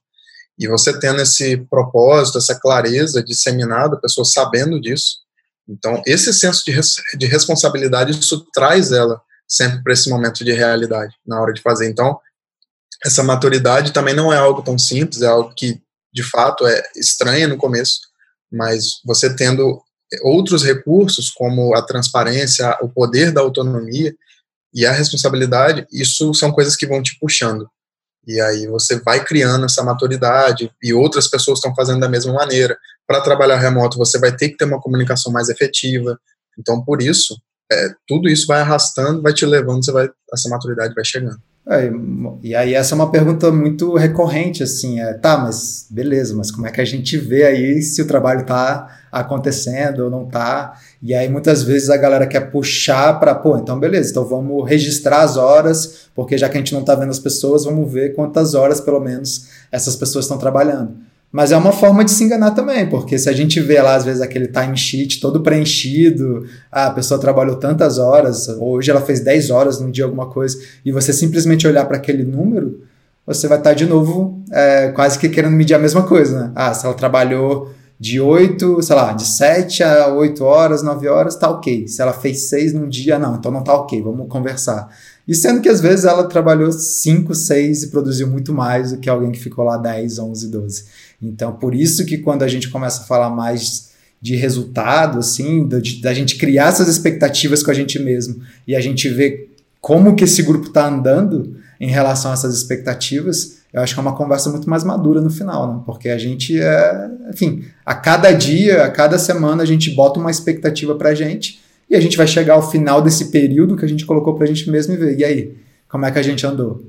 E 0.60 0.68
você 0.68 1.00
tendo 1.00 1.22
esse 1.22 1.56
propósito, 1.70 2.38
essa 2.38 2.60
clareza 2.60 3.24
disseminada, 3.24 3.96
a 3.96 4.00
pessoa 4.02 4.26
sabendo 4.26 4.82
disso, 4.82 5.20
então 5.66 6.04
esse 6.06 6.34
senso 6.34 6.66
de, 6.66 6.72
res, 6.72 6.96
de 7.18 7.26
responsabilidade 7.26 8.12
isso 8.12 8.46
traz 8.54 8.92
ela 8.92 9.22
sempre 9.48 9.82
para 9.82 9.94
esse 9.94 10.10
momento 10.10 10.44
de 10.44 10.52
realidade 10.52 11.16
na 11.26 11.40
hora 11.40 11.54
de 11.54 11.62
fazer. 11.62 11.90
Então, 11.90 12.20
essa 13.06 13.24
maturidade 13.24 13.94
também 13.94 14.14
não 14.14 14.34
é 14.34 14.38
algo 14.38 14.62
tão 14.62 14.78
simples, 14.78 15.22
é 15.22 15.28
algo 15.28 15.54
que 15.56 15.82
de 16.14 16.24
fato 16.24 16.68
é 16.68 16.84
estranho 16.98 17.48
no 17.48 17.56
começo, 17.56 18.02
mas 18.52 19.00
você 19.06 19.34
tendo 19.34 19.82
outros 20.22 20.66
recursos 20.66 21.30
como 21.30 21.74
a 21.76 21.82
transparência, 21.82 22.78
o 22.82 22.90
poder 22.90 23.32
da 23.32 23.40
autonomia 23.40 24.14
e 24.74 24.86
a 24.86 24.92
responsabilidade, 24.92 25.88
isso 25.92 26.33
são 26.33 26.51
coisas 26.51 26.75
que 26.75 26.88
vão 26.88 27.01
te 27.01 27.18
puxando. 27.19 27.68
E 28.27 28.39
aí 28.39 28.68
você 28.68 29.00
vai 29.00 29.24
criando 29.24 29.66
essa 29.66 29.83
maturidade 29.83 30.71
e 30.83 30.94
outras 30.94 31.27
pessoas 31.27 31.57
estão 31.57 31.74
fazendo 31.74 32.00
da 32.00 32.10
mesma 32.10 32.33
maneira. 32.33 32.77
Para 33.07 33.21
trabalhar 33.21 33.57
remoto, 33.57 33.98
você 33.98 34.19
vai 34.19 34.36
ter 34.36 34.50
que 34.50 34.57
ter 34.57 34.66
uma 34.66 34.80
comunicação 34.80 35.31
mais 35.31 35.50
efetiva. 35.50 36.19
Então, 36.57 36.83
por 36.83 37.01
isso, 37.01 37.36
é, 37.71 37.89
tudo 38.07 38.30
isso 38.30 38.45
vai 38.45 38.62
arrastando, 38.62 39.21
vai 39.21 39.33
te 39.33 39.45
levando, 39.45 39.83
você 39.83 39.92
vai, 39.92 40.10
essa 40.31 40.50
maturidade 40.50 40.94
vai 40.94 41.04
chegando. 41.04 41.42
É, 41.71 41.92
e 42.42 42.56
aí 42.56 42.74
essa 42.74 42.95
é 42.95 42.95
uma 42.95 43.12
pergunta 43.12 43.51
muito 43.51 43.95
recorrente, 43.95 44.63
assim, 44.63 45.00
é, 45.00 45.13
tá, 45.13 45.38
mas 45.38 45.86
beleza, 45.88 46.36
mas 46.36 46.50
como 46.50 46.66
é 46.66 46.71
que 46.71 46.81
a 46.81 46.86
gente 46.86 47.16
vê 47.16 47.44
aí 47.44 47.80
se 47.83 48.01
o 48.01 48.07
trabalho 48.07 48.42
está 48.42 49.01
acontecendo 49.12 50.06
ou 50.06 50.10
não 50.10 50.25
está? 50.25 50.74
E 51.00 51.13
aí 51.13 51.30
muitas 51.30 51.62
vezes 51.62 51.92
a 51.92 51.98
galera 51.98 52.25
quer 52.25 52.50
puxar 52.50 53.19
para, 53.19 53.36
pô, 53.36 53.56
então 53.56 53.80
beleza, 53.80 54.10
então 54.10 54.25
vamos 54.25 54.68
registrar 54.68 55.21
as 55.21 55.38
horas, 55.38 56.10
porque 56.16 56.39
já 56.39 56.50
que 56.50 56.57
a 56.57 56.60
gente 56.60 56.74
não 56.74 56.81
está 56.81 56.95
vendo 56.95 57.12
as 57.12 57.19
pessoas, 57.19 57.66
vamos 57.66 57.92
ver 57.94 58.15
quantas 58.15 58.56
horas 58.56 58.81
pelo 58.81 59.00
menos 59.00 59.50
essas 59.72 59.95
pessoas 59.95 60.25
estão 60.25 60.39
trabalhando. 60.39 61.09
Mas 61.31 61.52
é 61.52 61.58
uma 61.58 61.72
forma 61.72 62.04
de 62.04 62.10
se 62.10 62.24
enganar 62.24 62.52
também, 62.52 62.90
porque 62.90 63.18
se 63.20 63.30
a 63.30 63.34
gente 63.34 63.60
vê 63.60 63.80
lá, 63.81 63.96
às 63.96 64.04
vezes, 64.04 64.22
aquele 64.22 64.48
timesheet 64.48 65.20
todo 65.20 65.42
preenchido, 65.42 66.46
ah, 66.72 66.88
a 66.88 66.92
pessoa 66.92 67.20
trabalhou 67.20 67.58
tantas 67.58 68.00
horas, 68.00 68.48
hoje 68.60 68.90
ela 68.90 69.02
fez 69.02 69.20
10 69.20 69.52
horas 69.52 69.80
num 69.80 69.92
dia, 69.92 70.06
alguma 70.06 70.26
coisa, 70.26 70.58
e 70.84 70.92
você 70.92 71.14
simplesmente 71.14 71.68
olhar 71.68 71.86
para 71.86 71.98
aquele 71.98 72.24
número, 72.24 72.81
você 73.28 73.48
vai 73.48 73.60
estar 73.60 73.72
tá 73.72 73.76
de 73.76 73.86
novo 73.86 74.42
é, 74.52 74.88
quase 74.90 75.20
que 75.20 75.30
querendo 75.30 75.54
medir 75.54 75.76
a 75.76 75.80
mesma 75.80 76.02
coisa, 76.02 76.46
né? 76.46 76.52
Ah, 76.56 76.74
se 76.74 76.84
ela 76.84 76.96
trabalhou 76.96 77.70
de 78.00 78.20
8, 78.20 78.82
sei 78.82 78.96
lá, 78.96 79.12
de 79.12 79.25
7 79.25 79.84
a 79.84 80.08
8 80.08 80.44
horas, 80.44 80.82
9 80.82 81.08
horas, 81.10 81.36
tá 81.36 81.50
ok. 81.50 81.88
Se 81.88 82.02
ela 82.02 82.14
fez 82.14 82.50
6 82.50 82.74
num 82.74 82.88
dia, 82.88 83.20
não, 83.20 83.36
então 83.36 83.52
não 83.52 83.62
tá 83.62 83.75
ok, 83.75 84.02
vamos 84.02 84.28
conversar. 84.30 84.90
E 85.28 85.36
sendo 85.36 85.62
que 85.62 85.68
às 85.68 85.82
vezes 85.82 86.06
ela 86.06 86.24
trabalhou 86.24 86.72
5, 86.72 87.36
6 87.36 87.84
e 87.84 87.88
produziu 87.88 88.25
muito 88.25 88.54
mais 88.54 88.94
do 88.94 88.98
que 88.98 89.10
alguém 89.10 89.32
que 89.32 89.40
ficou 89.40 89.66
lá 89.66 89.78
10, 89.78 90.18
11, 90.18 90.48
12. 90.48 90.86
Então, 91.21 91.54
por 91.54 91.75
isso 91.75 92.06
que 92.06 92.18
quando 92.18 92.44
a 92.44 92.48
gente 92.48 92.69
começa 92.69 93.01
a 93.01 93.06
falar 93.06 93.30
mais 93.30 93.89
de 94.21 94.36
resultado, 94.36 95.19
assim, 95.19 95.68
da 96.01 96.13
gente 96.13 96.38
criar 96.38 96.68
essas 96.68 96.88
expectativas 96.88 97.63
com 97.63 97.71
a 97.71 97.74
gente 97.74 97.98
mesmo 98.00 98.42
e 98.68 98.75
a 98.75 98.81
gente 98.81 99.07
vê 99.07 99.48
como 99.80 100.16
que 100.16 100.25
esse 100.25 100.44
grupo 100.44 100.68
está 100.68 100.88
andando 100.88 101.56
em 101.80 101.89
relação 101.89 102.31
a 102.31 102.33
essas 102.33 102.53
expectativas, 102.55 103.60
eu 103.72 103.82
acho 103.82 103.94
que 103.94 104.00
é 104.00 104.01
uma 104.01 104.15
conversa 104.15 104.50
muito 104.50 104.70
mais 104.70 104.84
madura 104.84 105.22
no 105.22 105.29
final, 105.29 105.74
né? 105.74 105.82
Porque 105.86 106.10
a 106.10 106.17
gente 106.17 106.60
é, 106.60 107.10
enfim, 107.29 107.63
a 107.86 107.96
cada 107.96 108.32
dia, 108.34 108.84
a 108.84 108.89
cada 108.89 109.17
semana 109.17 109.63
a 109.63 109.65
gente 109.65 109.91
bota 109.91 110.20
uma 110.20 110.32
expectativa 110.32 110.96
para 110.96 111.10
a 111.10 111.15
gente 111.15 111.62
e 111.89 111.96
a 111.96 112.01
gente 112.01 112.17
vai 112.17 112.27
chegar 112.27 112.55
ao 112.55 112.70
final 112.70 113.01
desse 113.01 113.32
período 113.32 113.77
que 113.77 113.86
a 113.86 113.88
gente 113.88 114.05
colocou 114.05 114.36
para 114.36 114.44
a 114.44 114.48
gente 114.48 114.70
mesmo 114.70 114.94
e 114.94 114.98
ver, 114.98 115.17
e 115.17 115.24
aí, 115.24 115.55
como 115.88 116.05
é 116.05 116.12
que 116.12 116.20
a 116.20 116.24
gente 116.24 116.46
andou? 116.46 116.84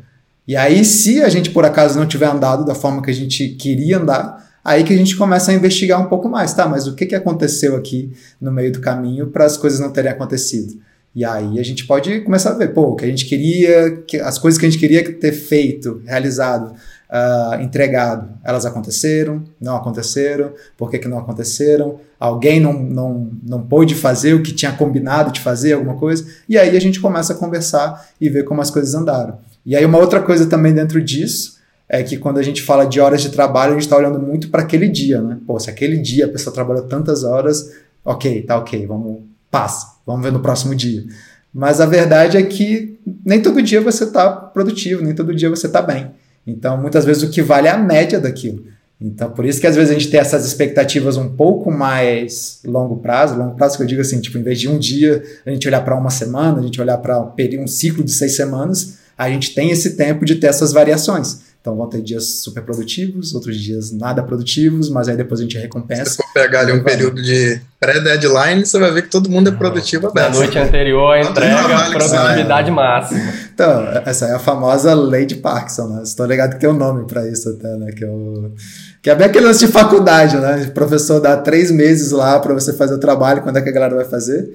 E 0.50 0.57
aí, 0.57 0.85
se 0.85 1.23
a 1.23 1.28
gente 1.28 1.50
por 1.50 1.64
acaso 1.64 1.97
não 1.97 2.04
tiver 2.04 2.26
andado 2.26 2.64
da 2.64 2.75
forma 2.75 3.00
que 3.00 3.09
a 3.09 3.14
gente 3.14 3.50
queria 3.50 3.99
andar, 3.99 4.50
aí 4.64 4.83
que 4.83 4.92
a 4.92 4.97
gente 4.97 5.14
começa 5.14 5.52
a 5.52 5.54
investigar 5.54 6.04
um 6.04 6.09
pouco 6.09 6.28
mais, 6.28 6.52
tá? 6.52 6.66
Mas 6.66 6.88
o 6.88 6.97
que, 6.97 7.07
que 7.07 7.14
aconteceu 7.14 7.76
aqui 7.76 8.12
no 8.40 8.50
meio 8.50 8.73
do 8.73 8.80
caminho 8.80 9.28
para 9.28 9.45
as 9.45 9.57
coisas 9.57 9.78
não 9.78 9.92
terem 9.92 10.11
acontecido? 10.11 10.75
E 11.14 11.25
aí 11.25 11.57
a 11.57 11.62
gente 11.62 11.87
pode 11.87 12.23
começar 12.23 12.50
a 12.50 12.54
ver, 12.54 12.75
pô, 12.75 12.83
o 12.88 12.97
que 12.97 13.04
a 13.04 13.09
gente 13.09 13.26
queria, 13.26 14.02
que, 14.09 14.16
as 14.19 14.38
coisas 14.38 14.59
que 14.59 14.66
a 14.66 14.69
gente 14.69 14.80
queria 14.80 15.04
ter 15.21 15.30
feito, 15.30 16.02
realizado, 16.04 16.73
uh, 16.73 17.62
entregado, 17.62 18.30
elas 18.42 18.66
aconteceram, 18.66 19.45
não 19.61 19.76
aconteceram, 19.76 20.52
por 20.76 20.90
que, 20.90 20.99
que 20.99 21.07
não 21.07 21.19
aconteceram? 21.19 22.00
Alguém 22.19 22.59
não, 22.59 22.73
não, 22.73 23.30
não 23.40 23.62
pôde 23.62 23.95
fazer 23.95 24.35
o 24.35 24.42
que 24.42 24.52
tinha 24.52 24.73
combinado 24.73 25.30
de 25.30 25.38
fazer, 25.38 25.75
alguma 25.75 25.95
coisa? 25.95 26.26
E 26.49 26.59
aí 26.59 26.76
a 26.76 26.80
gente 26.80 26.99
começa 26.99 27.35
a 27.35 27.37
conversar 27.37 28.09
e 28.21 28.28
ver 28.28 28.42
como 28.42 28.61
as 28.61 28.69
coisas 28.69 28.97
andaram. 28.97 29.38
E 29.64 29.76
aí 29.76 29.85
uma 29.85 29.99
outra 29.99 30.21
coisa 30.21 30.47
também 30.47 30.73
dentro 30.73 31.02
disso 31.02 31.59
é 31.88 32.02
que 32.02 32.17
quando 32.17 32.38
a 32.38 32.43
gente 32.43 32.62
fala 32.62 32.85
de 32.85 33.00
horas 33.00 33.21
de 33.21 33.31
trabalho, 33.31 33.73
a 33.73 33.75
gente 33.75 33.83
está 33.83 33.97
olhando 33.97 34.21
muito 34.21 34.49
para 34.49 34.62
aquele 34.62 34.88
dia, 34.88 35.21
né? 35.21 35.38
Pô, 35.47 35.59
se 35.59 35.69
aquele 35.69 35.99
dia 35.99 36.26
a 36.26 36.29
pessoa 36.29 36.55
trabalhou 36.55 36.85
tantas 36.85 37.25
horas, 37.25 37.73
ok, 38.05 38.43
tá 38.43 38.57
ok, 38.57 38.87
vamos, 38.87 39.23
passa, 39.50 39.95
vamos 40.07 40.23
ver 40.23 40.33
no 40.33 40.40
próximo 40.40 40.75
dia. 40.75 41.05
Mas 41.52 41.81
a 41.81 41.87
verdade 41.87 42.37
é 42.37 42.43
que 42.43 42.97
nem 43.25 43.43
todo 43.43 43.61
dia 43.61 43.81
você 43.81 44.05
está 44.05 44.31
produtivo, 44.31 45.02
nem 45.02 45.14
todo 45.14 45.35
dia 45.35 45.50
você 45.50 45.67
está 45.67 45.83
bem. 45.83 46.12
Então, 46.47 46.81
muitas 46.81 47.05
vezes 47.05 47.23
o 47.25 47.31
que 47.31 47.43
vale 47.43 47.67
é 47.67 47.73
a 47.73 47.79
média 47.79 48.21
daquilo. 48.21 48.64
Então, 49.00 49.31
por 49.31 49.47
isso 49.47 49.61
que 49.61 49.67
às 49.67 49.75
vezes 49.75 49.90
a 49.90 49.95
gente 49.95 50.11
tem 50.11 50.21
essas 50.21 50.45
expectativas 50.45 51.17
um 51.17 51.31
pouco 51.31 51.73
mais 51.73 52.61
longo 52.64 52.99
prazo, 52.99 53.35
longo 53.35 53.57
prazo 53.57 53.79
que 53.79 53.83
eu 53.83 53.87
digo 53.87 54.02
assim, 54.02 54.21
tipo, 54.21 54.37
em 54.37 54.43
vez 54.43 54.61
de 54.61 54.69
um 54.69 54.79
dia 54.79 55.23
a 55.45 55.50
gente 55.50 55.67
olhar 55.67 55.83
para 55.83 55.97
uma 55.97 56.11
semana, 56.11 56.61
a 56.61 56.62
gente 56.62 56.81
olhar 56.81 56.99
para 56.99 57.19
um, 57.19 57.33
um 57.61 57.67
ciclo 57.67 58.05
de 58.05 58.12
seis 58.12 58.37
semanas, 58.37 58.99
a 59.21 59.29
gente 59.29 59.55
tem 59.55 59.71
esse 59.71 59.99
tempo 59.99 60.25
de 60.25 60.37
ter 60.37 60.47
essas 60.47 60.73
variações. 60.73 61.41
Então 61.61 61.77
vão 61.77 61.87
ter 61.87 62.00
dias 62.00 62.41
super 62.41 62.62
produtivos, 62.62 63.35
outros 63.35 63.61
dias 63.61 63.93
nada 63.93 64.23
produtivos, 64.23 64.89
mas 64.89 65.09
aí 65.09 65.17
depois 65.17 65.41
a 65.41 65.43
gente 65.43 65.59
recompensa. 65.59 66.12
Se 66.12 66.17
for 66.17 66.33
pegar 66.33 66.61
ali 66.61 66.73
um 66.73 66.83
período 66.83 67.23
de 67.23 67.61
pré-deadline, 67.79 68.65
você 68.65 68.79
vai 68.79 68.91
ver 68.91 69.03
que 69.03 69.11
todo 69.11 69.29
mundo 69.29 69.50
é 69.50 69.53
produtivo 69.53 70.07
aberto. 70.07 70.33
Na 70.33 70.39
noite 70.39 70.59
anterior, 70.59 71.12
a 71.12 71.21
entrega, 71.21 71.91
produtividade 71.91 72.71
máxima. 72.71 73.21
Então, 73.53 73.89
essa 74.07 74.25
é 74.25 74.35
a 74.35 74.39
famosa 74.39 74.95
lei 74.95 75.27
de 75.27 75.35
Parkinson, 75.35 75.89
né? 75.89 76.03
Estou 76.03 76.25
ligado 76.25 76.55
que 76.55 76.61
tem 76.61 76.71
um 76.71 76.79
nome 76.79 77.07
para 77.07 77.29
isso 77.29 77.50
até, 77.50 77.77
né? 77.77 77.93
Que, 77.93 78.05
eu... 78.05 78.55
que 79.03 79.11
é 79.11 79.15
bem 79.15 79.27
aquele 79.27 79.45
lance 79.45 79.67
de 79.67 79.71
faculdade, 79.71 80.39
né? 80.39 80.65
O 80.67 80.73
professor 80.73 81.21
dá 81.21 81.37
três 81.37 81.71
meses 81.71 82.11
lá 82.11 82.41
para 82.41 82.55
você 82.55 82.73
fazer 82.73 82.95
o 82.95 82.99
trabalho, 82.99 83.43
quando 83.43 83.59
é 83.59 83.61
que 83.61 83.69
a 83.69 83.73
galera 83.73 83.97
vai 83.97 84.07
fazer? 84.07 84.49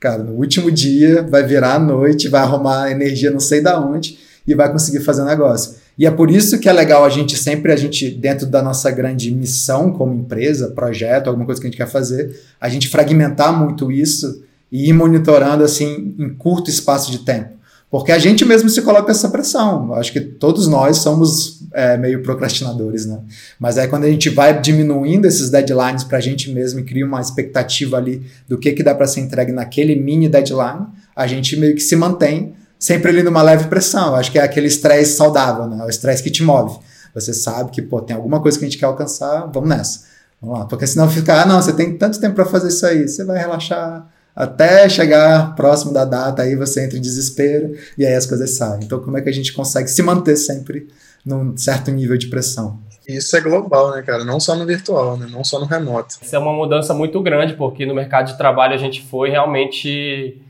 Cara, 0.00 0.22
no 0.22 0.32
último 0.32 0.70
dia, 0.70 1.22
vai 1.22 1.42
virar 1.42 1.74
a 1.74 1.78
noite, 1.78 2.28
vai 2.28 2.42
arrumar 2.42 2.90
energia 2.90 3.30
não 3.30 3.40
sei 3.40 3.60
da 3.60 3.80
onde 3.80 4.18
e 4.46 4.54
vai 4.54 4.70
conseguir 4.70 5.00
fazer 5.00 5.24
negócio. 5.24 5.74
E 5.98 6.06
é 6.06 6.10
por 6.10 6.30
isso 6.30 6.60
que 6.60 6.68
é 6.68 6.72
legal 6.72 7.04
a 7.04 7.08
gente 7.08 7.36
sempre, 7.36 7.72
a 7.72 7.76
gente, 7.76 8.08
dentro 8.08 8.46
da 8.46 8.62
nossa 8.62 8.90
grande 8.90 9.30
missão 9.32 9.92
como 9.92 10.14
empresa, 10.14 10.70
projeto, 10.70 11.26
alguma 11.26 11.44
coisa 11.44 11.60
que 11.60 11.66
a 11.66 11.70
gente 11.70 11.76
quer 11.76 11.88
fazer, 11.88 12.40
a 12.60 12.68
gente 12.68 12.88
fragmentar 12.88 13.52
muito 13.52 13.90
isso 13.90 14.44
e 14.70 14.88
ir 14.88 14.92
monitorando 14.92 15.64
assim 15.64 16.14
em 16.16 16.28
curto 16.28 16.70
espaço 16.70 17.10
de 17.10 17.18
tempo. 17.18 17.57
Porque 17.90 18.12
a 18.12 18.18
gente 18.18 18.44
mesmo 18.44 18.68
se 18.68 18.82
coloca 18.82 19.10
essa 19.10 19.30
pressão. 19.30 19.94
Acho 19.94 20.12
que 20.12 20.20
todos 20.20 20.68
nós 20.68 20.98
somos 20.98 21.62
é, 21.72 21.96
meio 21.96 22.22
procrastinadores, 22.22 23.06
né? 23.06 23.20
Mas 23.58 23.78
aí 23.78 23.88
quando 23.88 24.04
a 24.04 24.10
gente 24.10 24.28
vai 24.28 24.60
diminuindo 24.60 25.26
esses 25.26 25.48
deadlines 25.48 26.04
para 26.04 26.18
a 26.18 26.20
gente 26.20 26.50
mesmo 26.50 26.80
e 26.80 26.84
cria 26.84 27.06
uma 27.06 27.20
expectativa 27.20 27.96
ali 27.96 28.22
do 28.46 28.58
que, 28.58 28.72
que 28.72 28.82
dá 28.82 28.94
para 28.94 29.06
ser 29.06 29.20
entregue 29.20 29.52
naquele 29.52 29.96
mini 29.96 30.28
deadline, 30.28 30.86
a 31.16 31.26
gente 31.26 31.56
meio 31.56 31.74
que 31.74 31.80
se 31.80 31.96
mantém 31.96 32.52
sempre 32.78 33.10
ali 33.10 33.22
numa 33.22 33.42
leve 33.42 33.68
pressão. 33.68 34.14
Acho 34.14 34.30
que 34.30 34.38
é 34.38 34.42
aquele 34.42 34.66
estresse 34.66 35.16
saudável, 35.16 35.66
né? 35.66 35.82
O 35.84 35.88
estresse 35.88 36.22
que 36.22 36.30
te 36.30 36.42
move. 36.42 36.78
Você 37.14 37.32
sabe 37.32 37.70
que, 37.70 37.80
pô, 37.80 38.02
tem 38.02 38.14
alguma 38.14 38.40
coisa 38.40 38.58
que 38.58 38.66
a 38.66 38.68
gente 38.68 38.78
quer 38.78 38.86
alcançar, 38.86 39.50
vamos 39.52 39.68
nessa. 39.68 40.00
Vamos 40.42 40.58
lá. 40.58 40.66
Porque 40.66 40.86
senão 40.86 41.08
fica, 41.08 41.42
ah, 41.42 41.46
não, 41.46 41.60
você 41.60 41.72
tem 41.72 41.96
tanto 41.96 42.20
tempo 42.20 42.34
para 42.34 42.44
fazer 42.44 42.68
isso 42.68 42.84
aí, 42.84 43.08
você 43.08 43.24
vai 43.24 43.38
relaxar 43.38 44.06
até 44.38 44.88
chegar 44.88 45.56
próximo 45.56 45.92
da 45.92 46.04
data, 46.04 46.42
aí 46.42 46.54
você 46.54 46.84
entra 46.84 46.96
em 46.96 47.00
desespero 47.00 47.74
e 47.98 48.06
aí 48.06 48.14
as 48.14 48.24
coisas 48.24 48.50
saem. 48.50 48.84
Então, 48.84 49.00
como 49.00 49.18
é 49.18 49.20
que 49.20 49.28
a 49.28 49.32
gente 49.32 49.52
consegue 49.52 49.88
se 49.88 50.00
manter 50.00 50.36
sempre 50.36 50.86
num 51.26 51.56
certo 51.56 51.90
nível 51.90 52.16
de 52.16 52.28
pressão? 52.28 52.78
Isso 53.08 53.36
é 53.36 53.40
global, 53.40 53.90
né, 53.90 54.02
cara? 54.02 54.24
Não 54.24 54.38
só 54.38 54.54
no 54.54 54.64
virtual, 54.64 55.16
né? 55.16 55.26
Não 55.28 55.42
só 55.42 55.58
no 55.58 55.66
remoto. 55.66 56.14
Isso 56.22 56.36
é 56.36 56.38
uma 56.38 56.52
mudança 56.52 56.94
muito 56.94 57.20
grande, 57.20 57.54
porque 57.54 57.84
no 57.84 57.96
mercado 57.96 58.26
de 58.26 58.38
trabalho 58.38 58.74
a 58.74 58.78
gente 58.78 59.02
foi 59.02 59.28
realmente 59.28 60.40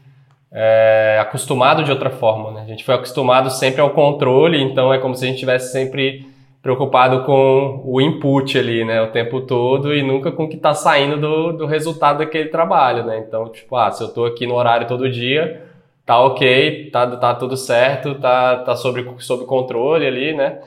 é, 0.52 1.18
acostumado 1.22 1.82
de 1.82 1.90
outra 1.90 2.10
forma, 2.10 2.50
né? 2.50 2.64
A 2.64 2.66
gente 2.66 2.84
foi 2.84 2.94
acostumado 2.94 3.48
sempre 3.48 3.80
ao 3.80 3.94
controle, 3.94 4.60
então 4.60 4.92
é 4.92 4.98
como 4.98 5.14
se 5.14 5.24
a 5.24 5.28
gente 5.28 5.36
estivesse 5.36 5.72
sempre 5.72 6.27
preocupado 6.62 7.24
com 7.24 7.82
o 7.84 8.00
input 8.00 8.58
ali, 8.58 8.84
né, 8.84 9.00
o 9.00 9.12
tempo 9.12 9.40
todo 9.40 9.94
e 9.94 10.02
nunca 10.02 10.32
com 10.32 10.44
o 10.44 10.48
que 10.48 10.56
está 10.56 10.74
saindo 10.74 11.16
do, 11.16 11.52
do 11.52 11.66
resultado 11.66 12.18
daquele 12.18 12.48
trabalho, 12.48 13.04
né? 13.04 13.18
Então, 13.18 13.48
tipo, 13.48 13.76
ah, 13.76 13.90
se 13.90 14.02
eu 14.02 14.08
estou 14.08 14.26
aqui 14.26 14.46
no 14.46 14.54
horário 14.54 14.86
todo 14.86 15.08
dia, 15.08 15.62
tá 16.04 16.18
ok, 16.20 16.90
tá, 16.90 17.16
tá 17.16 17.34
tudo 17.34 17.56
certo, 17.56 18.16
tá, 18.16 18.56
tá 18.56 18.74
sob, 18.74 19.06
sob 19.18 19.44
controle 19.44 20.06
ali, 20.06 20.32
né? 20.32 20.58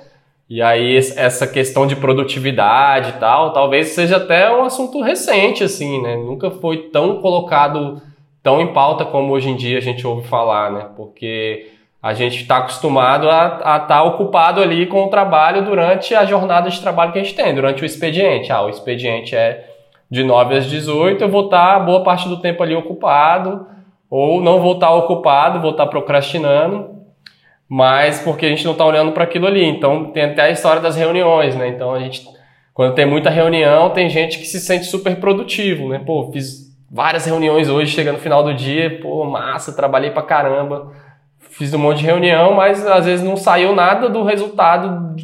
E 0.49 0.61
aí 0.61 0.97
essa 0.97 1.47
questão 1.47 1.87
de 1.87 1.95
produtividade 1.95 3.11
e 3.11 3.19
tal, 3.19 3.53
talvez 3.53 3.87
seja 3.89 4.17
até 4.17 4.51
um 4.51 4.63
assunto 4.63 5.01
recente, 5.01 5.63
assim, 5.63 6.01
né? 6.01 6.15
Nunca 6.15 6.51
foi 6.51 6.89
tão 6.89 7.21
colocado 7.21 8.01
tão 8.43 8.59
em 8.59 8.73
pauta 8.73 9.05
como 9.05 9.31
hoje 9.33 9.49
em 9.49 9.55
dia 9.55 9.77
a 9.77 9.81
gente 9.81 10.05
ouve 10.05 10.27
falar, 10.27 10.71
né? 10.71 10.89
Porque 10.95 11.69
a 12.01 12.13
gente 12.13 12.41
está 12.41 12.57
acostumado 12.57 13.29
a 13.29 13.57
estar 13.57 13.79
tá 13.87 14.03
ocupado 14.03 14.59
ali 14.59 14.87
com 14.87 15.03
o 15.03 15.09
trabalho 15.09 15.63
durante 15.63 16.15
a 16.15 16.25
jornada 16.25 16.69
de 16.69 16.81
trabalho 16.81 17.11
que 17.11 17.19
a 17.19 17.23
gente 17.23 17.35
tem, 17.35 17.53
durante 17.53 17.83
o 17.83 17.85
expediente. 17.85 18.51
Ah, 18.51 18.63
o 18.63 18.69
expediente 18.69 19.35
é 19.35 19.69
de 20.09 20.23
9 20.23 20.57
às 20.57 20.65
18, 20.65 21.23
eu 21.23 21.29
vou 21.29 21.45
estar 21.45 21.73
tá 21.73 21.79
boa 21.79 22.03
parte 22.03 22.27
do 22.27 22.41
tempo 22.41 22.63
ali 22.63 22.75
ocupado, 22.75 23.67
ou 24.09 24.41
não 24.41 24.59
vou 24.59 24.73
estar 24.73 24.87
tá 24.87 24.93
ocupado, 24.95 25.61
vou 25.61 25.71
estar 25.71 25.85
tá 25.85 25.89
procrastinando, 25.89 26.89
mas 27.69 28.19
porque 28.19 28.47
a 28.47 28.49
gente 28.49 28.65
não 28.65 28.73
está 28.73 28.83
olhando 28.83 29.11
para 29.11 29.23
aquilo 29.23 29.45
ali. 29.45 29.63
Então 29.63 30.05
tem 30.05 30.23
até 30.23 30.41
a 30.41 30.49
história 30.49 30.81
das 30.81 30.95
reuniões, 30.95 31.55
né? 31.55 31.67
Então 31.67 31.93
a 31.93 31.99
gente, 31.99 32.25
quando 32.73 32.95
tem 32.95 33.05
muita 33.05 33.29
reunião, 33.29 33.91
tem 33.91 34.09
gente 34.09 34.39
que 34.39 34.45
se 34.45 34.59
sente 34.59 34.85
super 34.85 35.17
produtivo, 35.17 35.87
né? 35.87 36.01
Pô, 36.03 36.31
fiz 36.33 36.71
várias 36.91 37.25
reuniões 37.25 37.69
hoje, 37.69 37.93
chega 37.93 38.11
no 38.11 38.17
final 38.17 38.43
do 38.43 38.53
dia, 38.53 38.99
pô, 39.01 39.23
massa, 39.23 39.73
trabalhei 39.73 40.09
pra 40.09 40.23
caramba, 40.23 40.91
fiz 41.51 41.73
um 41.73 41.77
monte 41.77 41.99
de 41.99 42.05
reunião, 42.05 42.53
mas 42.53 42.85
às 42.85 43.05
vezes 43.05 43.23
não 43.23 43.37
saiu 43.37 43.75
nada 43.75 44.09
do 44.09 44.23
resultado 44.23 45.15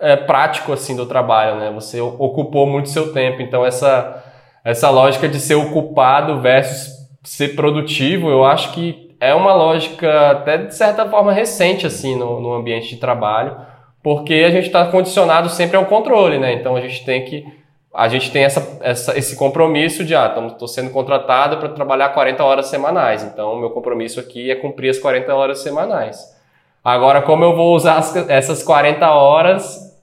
é, 0.00 0.16
prático 0.16 0.72
assim 0.72 0.96
do 0.96 1.06
trabalho, 1.06 1.56
né? 1.56 1.70
Você 1.74 2.00
ocupou 2.00 2.66
muito 2.66 2.88
seu 2.88 3.12
tempo, 3.12 3.40
então 3.42 3.64
essa 3.64 4.22
essa 4.64 4.90
lógica 4.90 5.28
de 5.28 5.38
ser 5.38 5.54
ocupado 5.54 6.40
versus 6.40 6.92
ser 7.22 7.54
produtivo, 7.54 8.28
eu 8.28 8.44
acho 8.44 8.72
que 8.72 9.14
é 9.20 9.32
uma 9.32 9.54
lógica 9.54 10.30
até 10.30 10.58
de 10.58 10.74
certa 10.74 11.08
forma 11.08 11.32
recente 11.32 11.86
assim 11.86 12.16
no, 12.16 12.40
no 12.40 12.52
ambiente 12.52 12.88
de 12.88 12.96
trabalho, 12.96 13.56
porque 14.02 14.34
a 14.46 14.50
gente 14.50 14.66
está 14.66 14.86
condicionado 14.86 15.48
sempre 15.48 15.76
ao 15.76 15.86
controle, 15.86 16.38
né? 16.38 16.52
Então 16.54 16.74
a 16.74 16.80
gente 16.80 17.04
tem 17.04 17.24
que 17.24 17.46
a 17.96 18.08
gente 18.08 18.30
tem 18.30 18.44
essa, 18.44 18.78
essa, 18.82 19.18
esse 19.18 19.36
compromisso 19.36 20.04
de, 20.04 20.14
ah, 20.14 20.34
estou 20.48 20.68
sendo 20.68 20.90
contratado 20.90 21.56
para 21.56 21.70
trabalhar 21.70 22.10
40 22.10 22.44
horas 22.44 22.66
semanais, 22.66 23.24
então 23.24 23.54
o 23.54 23.58
meu 23.58 23.70
compromisso 23.70 24.20
aqui 24.20 24.50
é 24.50 24.54
cumprir 24.54 24.90
as 24.90 24.98
40 24.98 25.34
horas 25.34 25.60
semanais. 25.60 26.36
Agora, 26.84 27.22
como 27.22 27.42
eu 27.42 27.56
vou 27.56 27.74
usar 27.74 27.96
as, 27.96 28.14
essas 28.28 28.62
40 28.62 29.10
horas, 29.10 29.98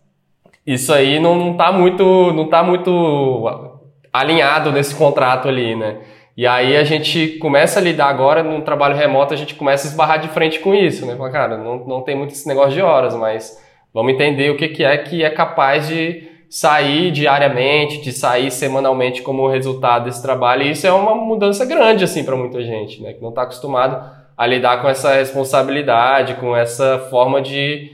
isso 0.65 0.91
aí 0.91 1.19
não 1.19 1.51
está 1.51 1.71
muito, 1.71 2.33
não 2.33 2.49
tá 2.49 2.63
muito 2.63 3.79
alinhado 4.11 4.71
nesse 4.71 4.95
contrato 4.95 5.47
ali, 5.47 5.75
né? 5.75 5.99
E 6.35 6.47
aí 6.47 6.75
a 6.75 6.83
gente 6.83 7.37
começa 7.37 7.79
a 7.79 7.83
lidar 7.83 8.07
agora 8.07 8.41
no 8.41 8.63
trabalho 8.63 8.95
remoto, 8.95 9.35
a 9.35 9.37
gente 9.37 9.53
começa 9.53 9.87
a 9.87 9.91
esbarrar 9.91 10.19
de 10.19 10.29
frente 10.29 10.59
com 10.59 10.73
isso, 10.73 11.05
né? 11.05 11.15
Fala, 11.15 11.29
cara, 11.29 11.57
não, 11.57 11.85
não 11.85 12.01
tem 12.01 12.15
muito 12.15 12.31
esse 12.31 12.47
negócio 12.47 12.73
de 12.73 12.81
horas, 12.81 13.13
mas 13.13 13.63
vamos 13.93 14.13
entender 14.13 14.49
o 14.49 14.57
que, 14.57 14.67
que 14.69 14.83
é 14.83 14.97
que 14.97 15.23
é 15.23 15.29
capaz 15.29 15.87
de 15.87 16.32
sair 16.53 17.09
diariamente, 17.09 17.99
de 17.99 18.11
sair 18.11 18.51
semanalmente 18.51 19.23
como 19.23 19.47
resultado 19.47 20.05
desse 20.05 20.21
trabalho. 20.21 20.61
E 20.61 20.69
isso 20.69 20.85
é 20.85 20.91
uma 20.93 21.15
mudança 21.15 21.65
grande 21.65 22.03
assim 22.03 22.23
para 22.23 22.35
muita 22.35 22.61
gente, 22.61 23.01
né, 23.01 23.11
que 23.11 23.21
não 23.23 23.29
está 23.29 23.41
acostumado 23.41 23.99
a 24.37 24.45
lidar 24.45 24.79
com 24.79 24.87
essa 24.87 25.15
responsabilidade, 25.15 26.35
com 26.35 26.55
essa 26.55 27.07
forma 27.09 27.41
de, 27.41 27.91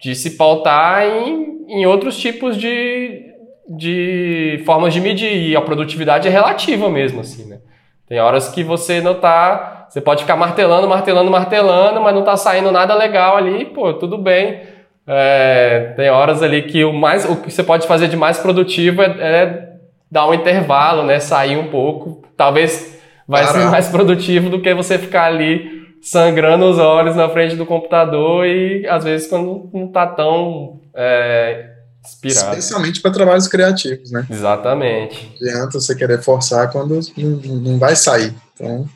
de 0.00 0.16
se 0.16 0.32
pautar 0.32 1.06
em, 1.06 1.64
em 1.68 1.86
outros 1.86 2.18
tipos 2.18 2.56
de, 2.56 3.24
de 3.68 4.60
formas 4.66 4.92
de 4.92 5.00
medir. 5.00 5.50
E 5.50 5.54
a 5.54 5.60
produtividade 5.60 6.26
é 6.26 6.30
relativa 6.30 6.90
mesmo, 6.90 7.20
assim, 7.20 7.44
né? 7.44 7.60
Tem 8.08 8.18
horas 8.18 8.48
que 8.48 8.64
você 8.64 9.00
não 9.00 9.14
tá. 9.14 9.86
Você 9.88 10.00
pode 10.00 10.22
ficar 10.22 10.34
martelando, 10.34 10.88
martelando, 10.88 11.30
martelando, 11.30 12.00
mas 12.00 12.14
não 12.16 12.24
tá 12.24 12.36
saindo 12.36 12.72
nada 12.72 12.96
legal 12.96 13.36
ali, 13.36 13.64
pô, 13.66 13.94
tudo 13.94 14.18
bem 14.18 14.71
é, 15.06 15.92
tem 15.96 16.10
horas 16.10 16.42
ali 16.42 16.62
que 16.62 16.84
o 16.84 16.92
mais 16.92 17.24
o 17.28 17.36
que 17.36 17.50
você 17.50 17.62
pode 17.62 17.86
fazer 17.86 18.08
de 18.08 18.16
mais 18.16 18.38
produtivo 18.38 19.02
é, 19.02 19.06
é 19.06 19.68
dar 20.10 20.28
um 20.28 20.34
intervalo, 20.34 21.04
né? 21.04 21.18
Sair 21.18 21.56
um 21.56 21.68
pouco. 21.68 22.22
Talvez 22.36 22.96
vai 23.26 23.44
Caramba. 23.44 23.64
ser 23.64 23.70
mais 23.70 23.88
produtivo 23.88 24.50
do 24.50 24.60
que 24.60 24.74
você 24.74 24.98
ficar 24.98 25.24
ali 25.24 25.82
sangrando 26.02 26.64
os 26.66 26.78
olhos 26.78 27.16
na 27.16 27.28
frente 27.28 27.56
do 27.56 27.64
computador 27.64 28.46
e 28.46 28.86
às 28.88 29.04
vezes 29.04 29.28
quando 29.28 29.70
não 29.72 29.86
está 29.86 30.06
tão 30.06 30.80
é, 30.94 31.70
inspirado. 32.04 32.50
Especialmente 32.50 33.00
para 33.00 33.10
trabalhos 33.12 33.48
criativos, 33.48 34.10
né? 34.10 34.26
Exatamente. 34.28 35.32
Não 35.40 35.48
adianta 35.48 35.80
você 35.80 35.94
querer 35.94 36.22
forçar 36.22 36.70
quando 36.70 37.00
não, 37.16 37.30
não 37.30 37.78
vai 37.78 37.96
sair. 37.96 38.34
Então 38.54 38.86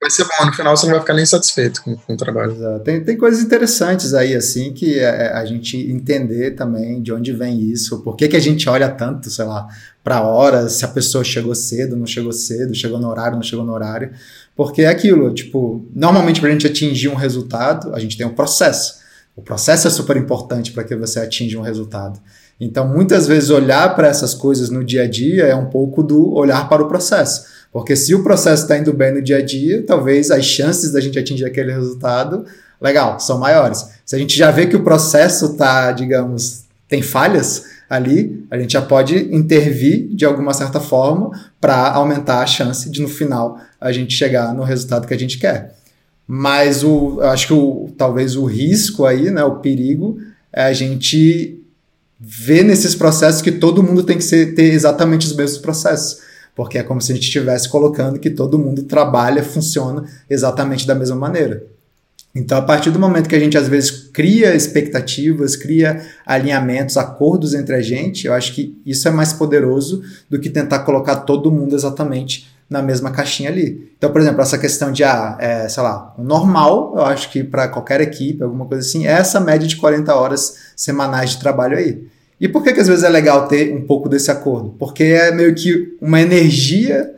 vai 0.00 0.10
ser 0.10 0.24
bom, 0.24 0.46
no 0.46 0.52
final 0.52 0.76
você 0.76 0.86
não 0.86 0.92
vai 0.92 1.00
ficar 1.00 1.14
nem 1.14 1.26
satisfeito 1.26 1.82
com, 1.82 1.96
com 1.96 2.14
o 2.14 2.16
trabalho. 2.16 2.54
Tem, 2.84 3.02
tem 3.02 3.16
coisas 3.16 3.42
interessantes 3.42 4.14
aí, 4.14 4.34
assim, 4.34 4.72
que 4.72 4.98
é, 4.98 5.26
é 5.26 5.32
a 5.32 5.44
gente 5.44 5.76
entender 5.76 6.52
também 6.52 7.02
de 7.02 7.12
onde 7.12 7.32
vem 7.32 7.60
isso, 7.60 8.00
por 8.02 8.16
que, 8.16 8.28
que 8.28 8.36
a 8.36 8.40
gente 8.40 8.68
olha 8.68 8.88
tanto, 8.88 9.28
sei 9.28 9.44
lá, 9.44 9.66
para 10.04 10.22
horas, 10.22 10.74
se 10.74 10.84
a 10.84 10.88
pessoa 10.88 11.24
chegou 11.24 11.54
cedo, 11.54 11.96
não 11.96 12.06
chegou 12.06 12.32
cedo, 12.32 12.74
chegou 12.74 12.98
no 12.98 13.08
horário, 13.08 13.36
não 13.36 13.42
chegou 13.42 13.64
no 13.64 13.72
horário. 13.72 14.12
Porque 14.54 14.82
é 14.82 14.88
aquilo, 14.88 15.32
tipo, 15.32 15.84
normalmente 15.94 16.40
para 16.40 16.48
a 16.50 16.52
gente 16.52 16.66
atingir 16.66 17.08
um 17.08 17.14
resultado, 17.14 17.94
a 17.94 17.98
gente 17.98 18.16
tem 18.16 18.26
um 18.26 18.34
processo. 18.34 19.00
O 19.34 19.42
processo 19.42 19.88
é 19.88 19.90
super 19.90 20.16
importante 20.16 20.72
para 20.72 20.84
que 20.84 20.94
você 20.94 21.18
atinja 21.18 21.58
um 21.58 21.62
resultado. 21.62 22.20
Então, 22.60 22.86
muitas 22.86 23.26
vezes, 23.26 23.50
olhar 23.50 23.96
para 23.96 24.06
essas 24.06 24.34
coisas 24.34 24.70
no 24.70 24.84
dia 24.84 25.02
a 25.02 25.08
dia 25.08 25.44
é 25.44 25.54
um 25.54 25.66
pouco 25.66 26.02
do 26.02 26.32
olhar 26.34 26.68
para 26.68 26.82
o 26.82 26.88
processo. 26.88 27.46
Porque 27.72 27.96
se 27.96 28.14
o 28.14 28.22
processo 28.22 28.64
está 28.64 28.76
indo 28.76 28.92
bem 28.92 29.14
no 29.14 29.22
dia 29.22 29.38
a 29.38 29.42
dia, 29.42 29.82
talvez 29.82 30.30
as 30.30 30.44
chances 30.44 30.92
da 30.92 31.00
gente 31.00 31.18
atingir 31.18 31.46
aquele 31.46 31.72
resultado, 31.72 32.44
legal, 32.78 33.18
são 33.18 33.38
maiores. 33.38 33.88
Se 34.04 34.14
a 34.14 34.18
gente 34.18 34.36
já 34.36 34.50
vê 34.50 34.66
que 34.66 34.76
o 34.76 34.84
processo 34.84 35.52
está, 35.52 35.90
digamos, 35.90 36.64
tem 36.86 37.00
falhas 37.00 37.64
ali, 37.88 38.44
a 38.50 38.58
gente 38.58 38.74
já 38.74 38.82
pode 38.82 39.34
intervir 39.34 40.08
de 40.14 40.26
alguma 40.26 40.52
certa 40.52 40.80
forma 40.80 41.30
para 41.60 41.92
aumentar 41.92 42.42
a 42.42 42.46
chance 42.46 42.90
de 42.90 43.00
no 43.00 43.08
final 43.08 43.58
a 43.80 43.90
gente 43.90 44.14
chegar 44.14 44.54
no 44.54 44.62
resultado 44.62 45.06
que 45.06 45.14
a 45.14 45.18
gente 45.18 45.38
quer. 45.38 45.74
Mas 46.26 46.84
o, 46.84 47.20
acho 47.22 47.46
que 47.46 47.52
o, 47.52 47.90
talvez 47.96 48.36
o 48.36 48.44
risco 48.44 49.06
aí, 49.06 49.30
né, 49.30 49.42
o 49.44 49.56
perigo, 49.56 50.18
é 50.52 50.64
a 50.64 50.72
gente 50.72 51.58
ver 52.18 52.64
nesses 52.64 52.94
processos 52.94 53.42
que 53.42 53.52
todo 53.52 53.82
mundo 53.82 54.02
tem 54.02 54.16
que 54.16 54.24
ser, 54.24 54.54
ter 54.54 54.72
exatamente 54.72 55.26
os 55.26 55.34
mesmos 55.34 55.58
processos. 55.58 56.20
Porque 56.54 56.78
é 56.78 56.82
como 56.82 57.00
se 57.00 57.12
a 57.12 57.14
gente 57.14 57.24
estivesse 57.24 57.68
colocando 57.68 58.18
que 58.18 58.30
todo 58.30 58.58
mundo 58.58 58.82
trabalha, 58.82 59.42
funciona 59.42 60.04
exatamente 60.28 60.86
da 60.86 60.94
mesma 60.94 61.16
maneira. 61.16 61.64
Então, 62.34 62.56
a 62.56 62.62
partir 62.62 62.90
do 62.90 62.98
momento 62.98 63.28
que 63.28 63.34
a 63.34 63.40
gente 63.40 63.58
às 63.58 63.68
vezes 63.68 63.90
cria 63.90 64.54
expectativas, 64.54 65.54
cria 65.54 66.02
alinhamentos, 66.24 66.96
acordos 66.96 67.52
entre 67.52 67.74
a 67.74 67.82
gente, 67.82 68.26
eu 68.26 68.32
acho 68.32 68.54
que 68.54 68.80
isso 68.86 69.06
é 69.06 69.10
mais 69.10 69.34
poderoso 69.34 70.02
do 70.30 70.38
que 70.38 70.48
tentar 70.48 70.80
colocar 70.80 71.16
todo 71.16 71.52
mundo 71.52 71.74
exatamente 71.74 72.50
na 72.70 72.80
mesma 72.80 73.10
caixinha 73.10 73.50
ali. 73.50 73.92
Então, 73.98 74.10
por 74.10 74.20
exemplo, 74.20 74.40
essa 74.40 74.56
questão 74.56 74.90
de, 74.90 75.04
ah, 75.04 75.36
é, 75.38 75.68
sei 75.68 75.82
lá, 75.82 76.14
normal, 76.16 76.94
eu 76.96 77.04
acho 77.04 77.30
que 77.30 77.44
para 77.44 77.68
qualquer 77.68 78.00
equipe, 78.00 78.42
alguma 78.42 78.64
coisa 78.64 78.86
assim, 78.86 79.06
é 79.06 79.12
essa 79.12 79.38
média 79.38 79.68
de 79.68 79.76
40 79.76 80.14
horas 80.14 80.56
semanais 80.74 81.30
de 81.30 81.38
trabalho 81.38 81.76
aí. 81.76 82.02
E 82.42 82.48
por 82.48 82.64
que, 82.64 82.72
que 82.72 82.80
às 82.80 82.88
vezes 82.88 83.04
é 83.04 83.08
legal 83.08 83.46
ter 83.46 83.72
um 83.72 83.82
pouco 83.82 84.08
desse 84.08 84.28
acordo? 84.28 84.74
Porque 84.76 85.04
é 85.04 85.30
meio 85.30 85.54
que 85.54 85.96
uma 86.00 86.20
energia 86.20 87.08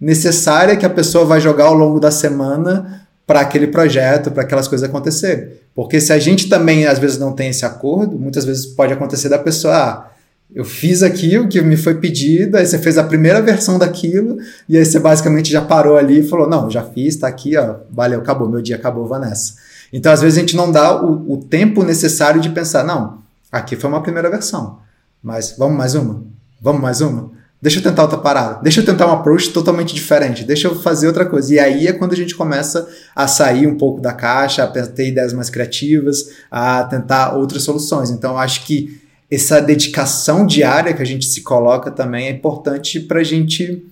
necessária 0.00 0.76
que 0.76 0.84
a 0.84 0.90
pessoa 0.90 1.24
vai 1.24 1.40
jogar 1.40 1.66
ao 1.66 1.74
longo 1.74 2.00
da 2.00 2.10
semana 2.10 3.06
para 3.24 3.42
aquele 3.42 3.68
projeto, 3.68 4.32
para 4.32 4.42
aquelas 4.42 4.66
coisas 4.66 4.88
acontecerem. 4.88 5.50
Porque 5.72 6.00
se 6.00 6.12
a 6.12 6.18
gente 6.18 6.48
também 6.48 6.84
às 6.84 6.98
vezes 6.98 7.16
não 7.16 7.32
tem 7.32 7.50
esse 7.50 7.64
acordo, 7.64 8.18
muitas 8.18 8.44
vezes 8.44 8.66
pode 8.66 8.92
acontecer 8.92 9.28
da 9.28 9.38
pessoa, 9.38 9.72
ah, 9.72 10.10
eu 10.52 10.64
fiz 10.64 11.04
aquilo 11.04 11.46
que 11.46 11.62
me 11.62 11.76
foi 11.76 11.94
pedido, 11.94 12.56
aí 12.56 12.66
você 12.66 12.76
fez 12.76 12.98
a 12.98 13.04
primeira 13.04 13.40
versão 13.40 13.78
daquilo, 13.78 14.36
e 14.68 14.76
aí 14.76 14.84
você 14.84 14.98
basicamente 14.98 15.48
já 15.48 15.62
parou 15.62 15.96
ali 15.96 16.18
e 16.18 16.28
falou: 16.28 16.50
Não, 16.50 16.68
já 16.68 16.82
fiz, 16.82 17.14
tá 17.14 17.28
aqui, 17.28 17.56
ó, 17.56 17.76
valeu, 17.88 18.18
acabou, 18.18 18.48
meu 18.48 18.60
dia 18.60 18.74
acabou, 18.74 19.06
Vanessa. 19.06 19.54
Então, 19.92 20.10
às 20.10 20.20
vezes, 20.20 20.38
a 20.38 20.40
gente 20.40 20.56
não 20.56 20.72
dá 20.72 21.00
o, 21.00 21.34
o 21.34 21.36
tempo 21.36 21.84
necessário 21.84 22.40
de 22.40 22.50
pensar: 22.50 22.82
Não, 22.82 23.21
aqui 23.52 23.76
foi 23.76 23.88
uma 23.88 24.02
primeira 24.02 24.28
versão, 24.28 24.80
mas 25.22 25.54
vamos 25.56 25.76
mais 25.76 25.94
uma? 25.94 26.24
Vamos 26.60 26.80
mais 26.80 27.00
uma? 27.00 27.30
Deixa 27.62 27.78
eu 27.78 27.82
tentar 27.84 28.02
outra 28.02 28.18
parada, 28.18 28.60
deixa 28.60 28.80
eu 28.80 28.84
tentar 28.84 29.06
um 29.06 29.12
approach 29.12 29.50
totalmente 29.50 29.94
diferente, 29.94 30.42
deixa 30.42 30.66
eu 30.66 30.74
fazer 30.74 31.06
outra 31.06 31.24
coisa. 31.24 31.54
E 31.54 31.60
aí 31.60 31.86
é 31.86 31.92
quando 31.92 32.12
a 32.12 32.16
gente 32.16 32.34
começa 32.34 32.88
a 33.14 33.28
sair 33.28 33.68
um 33.68 33.76
pouco 33.76 34.00
da 34.00 34.12
caixa, 34.12 34.64
a 34.64 34.66
ter 34.66 35.06
ideias 35.06 35.32
mais 35.32 35.48
criativas, 35.48 36.30
a 36.50 36.82
tentar 36.82 37.36
outras 37.36 37.62
soluções. 37.62 38.10
Então, 38.10 38.36
acho 38.36 38.64
que 38.64 39.00
essa 39.30 39.60
dedicação 39.60 40.44
diária 40.44 40.92
que 40.92 41.00
a 41.00 41.06
gente 41.06 41.24
se 41.24 41.40
coloca 41.42 41.88
também 41.88 42.26
é 42.26 42.30
importante 42.30 42.98
para 42.98 43.20
a 43.20 43.24
gente, 43.24 43.86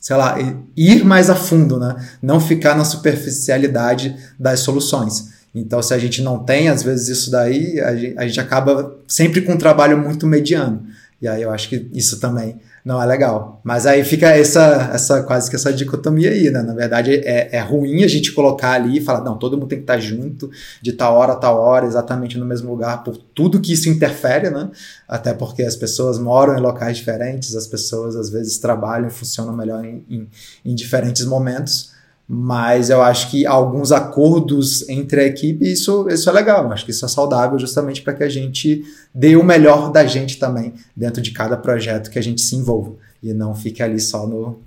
sei 0.00 0.16
lá, 0.16 0.38
ir 0.74 1.04
mais 1.04 1.28
a 1.28 1.36
fundo, 1.36 1.78
né? 1.78 1.94
Não 2.22 2.40
ficar 2.40 2.74
na 2.74 2.84
superficialidade 2.84 4.16
das 4.38 4.60
soluções. 4.60 5.28
Então, 5.54 5.82
se 5.82 5.92
a 5.92 5.98
gente 5.98 6.22
não 6.22 6.38
tem, 6.38 6.68
às 6.68 6.82
vezes, 6.82 7.08
isso 7.08 7.30
daí, 7.30 7.80
a 7.80 7.94
gente, 7.96 8.18
a 8.18 8.26
gente 8.26 8.40
acaba 8.40 8.96
sempre 9.06 9.42
com 9.42 9.52
um 9.52 9.58
trabalho 9.58 9.98
muito 9.98 10.26
mediano. 10.26 10.86
E 11.20 11.28
aí 11.28 11.42
eu 11.42 11.50
acho 11.50 11.68
que 11.68 11.90
isso 11.92 12.18
também 12.18 12.58
não 12.82 13.02
é 13.02 13.04
legal. 13.04 13.60
Mas 13.62 13.86
aí 13.86 14.02
fica 14.02 14.30
essa, 14.30 14.90
essa 14.94 15.22
quase 15.22 15.50
que 15.50 15.56
essa 15.56 15.70
dicotomia 15.70 16.30
aí, 16.30 16.50
né? 16.50 16.62
Na 16.62 16.72
verdade, 16.72 17.14
é, 17.14 17.54
é 17.54 17.60
ruim 17.60 18.02
a 18.04 18.08
gente 18.08 18.32
colocar 18.32 18.72
ali 18.72 18.96
e 18.96 19.00
falar, 19.02 19.22
não, 19.22 19.36
todo 19.36 19.58
mundo 19.58 19.68
tem 19.68 19.78
que 19.78 19.82
estar 19.82 19.98
junto, 19.98 20.50
de 20.80 20.92
tal 20.94 21.14
hora 21.14 21.34
a 21.34 21.36
tal 21.36 21.58
hora, 21.58 21.84
exatamente 21.84 22.38
no 22.38 22.46
mesmo 22.46 22.70
lugar, 22.70 23.04
por 23.04 23.18
tudo 23.18 23.60
que 23.60 23.74
isso 23.74 23.90
interfere, 23.90 24.48
né? 24.48 24.70
Até 25.06 25.34
porque 25.34 25.62
as 25.62 25.76
pessoas 25.76 26.18
moram 26.18 26.56
em 26.56 26.60
locais 26.60 26.96
diferentes, 26.96 27.54
as 27.54 27.66
pessoas 27.66 28.16
às 28.16 28.30
vezes 28.30 28.56
trabalham 28.56 29.08
e 29.08 29.10
funcionam 29.10 29.54
melhor 29.54 29.84
em, 29.84 30.02
em, 30.08 30.28
em 30.64 30.74
diferentes 30.74 31.26
momentos 31.26 31.90
mas 32.32 32.90
eu 32.90 33.02
acho 33.02 33.28
que 33.28 33.44
alguns 33.44 33.90
acordos 33.90 34.88
entre 34.88 35.20
a 35.20 35.24
equipe, 35.24 35.64
isso, 35.64 36.06
isso 36.08 36.30
é 36.30 36.32
legal, 36.32 36.62
eu 36.62 36.72
acho 36.72 36.84
que 36.84 36.92
isso 36.92 37.04
é 37.04 37.08
saudável 37.08 37.58
justamente 37.58 38.02
para 38.02 38.14
que 38.14 38.22
a 38.22 38.28
gente 38.28 38.84
dê 39.12 39.34
o 39.34 39.42
melhor 39.42 39.90
da 39.90 40.06
gente 40.06 40.38
também 40.38 40.74
dentro 40.94 41.20
de 41.20 41.32
cada 41.32 41.56
projeto 41.56 42.08
que 42.08 42.20
a 42.20 42.22
gente 42.22 42.40
se 42.40 42.54
envolva 42.54 42.92
e 43.20 43.32
não 43.34 43.52
fique 43.52 43.82
ali 43.82 43.98
só 43.98 44.28
no, 44.28 44.60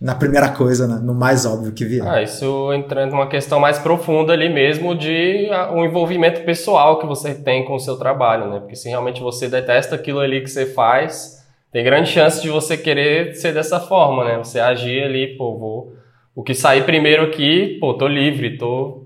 na 0.00 0.16
primeira 0.16 0.48
coisa, 0.48 0.88
né? 0.88 0.98
no 1.00 1.14
mais 1.14 1.46
óbvio 1.46 1.70
que 1.70 1.84
vier. 1.84 2.04
Ah, 2.08 2.20
isso 2.20 2.72
entrando 2.72 3.12
numa 3.12 3.28
questão 3.28 3.60
mais 3.60 3.78
profunda 3.78 4.32
ali 4.32 4.52
mesmo 4.52 4.96
de 4.96 5.48
um 5.72 5.84
envolvimento 5.84 6.40
pessoal 6.40 6.98
que 6.98 7.06
você 7.06 7.36
tem 7.36 7.64
com 7.64 7.76
o 7.76 7.80
seu 7.80 7.96
trabalho, 7.96 8.50
né? 8.50 8.58
Porque 8.58 8.74
se 8.74 8.88
realmente 8.88 9.20
você 9.20 9.48
detesta 9.48 9.94
aquilo 9.94 10.18
ali 10.18 10.40
que 10.40 10.50
você 10.50 10.66
faz, 10.66 11.46
tem 11.70 11.84
grande 11.84 12.10
chance 12.10 12.42
de 12.42 12.50
você 12.50 12.76
querer 12.76 13.36
ser 13.36 13.54
dessa 13.54 13.78
forma, 13.78 14.24
né? 14.24 14.38
Você 14.38 14.58
agir 14.58 15.04
ali, 15.04 15.36
pô, 15.38 15.56
vou 15.56 16.03
o 16.34 16.42
que 16.42 16.54
sair 16.54 16.84
primeiro 16.84 17.22
aqui, 17.22 17.78
pô, 17.80 17.94
tô 17.94 18.08
livre, 18.08 18.58
tô 18.58 19.04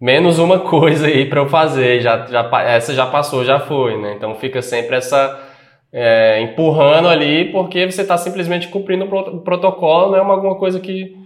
menos 0.00 0.38
uma 0.38 0.58
coisa 0.70 1.06
aí 1.06 1.26
para 1.26 1.40
eu 1.40 1.48
fazer, 1.48 2.00
já, 2.00 2.26
já, 2.26 2.48
essa 2.62 2.94
já 2.94 3.06
passou, 3.06 3.44
já 3.44 3.58
foi, 3.60 3.96
né? 4.00 4.14
Então 4.16 4.34
fica 4.34 4.60
sempre 4.62 4.96
essa 4.96 5.48
é, 5.92 6.40
empurrando 6.42 7.08
ali, 7.08 7.50
porque 7.50 7.90
você 7.90 8.02
está 8.02 8.16
simplesmente 8.18 8.68
cumprindo 8.68 9.04
o 9.04 9.40
protocolo, 9.40 10.12
não 10.12 10.18
é 10.18 10.22
uma, 10.22 10.34
alguma 10.34 10.56
coisa 10.56 10.78
que 10.78 11.16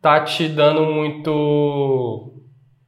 tá 0.00 0.20
te 0.20 0.48
dando 0.48 0.84
muito 0.86 2.32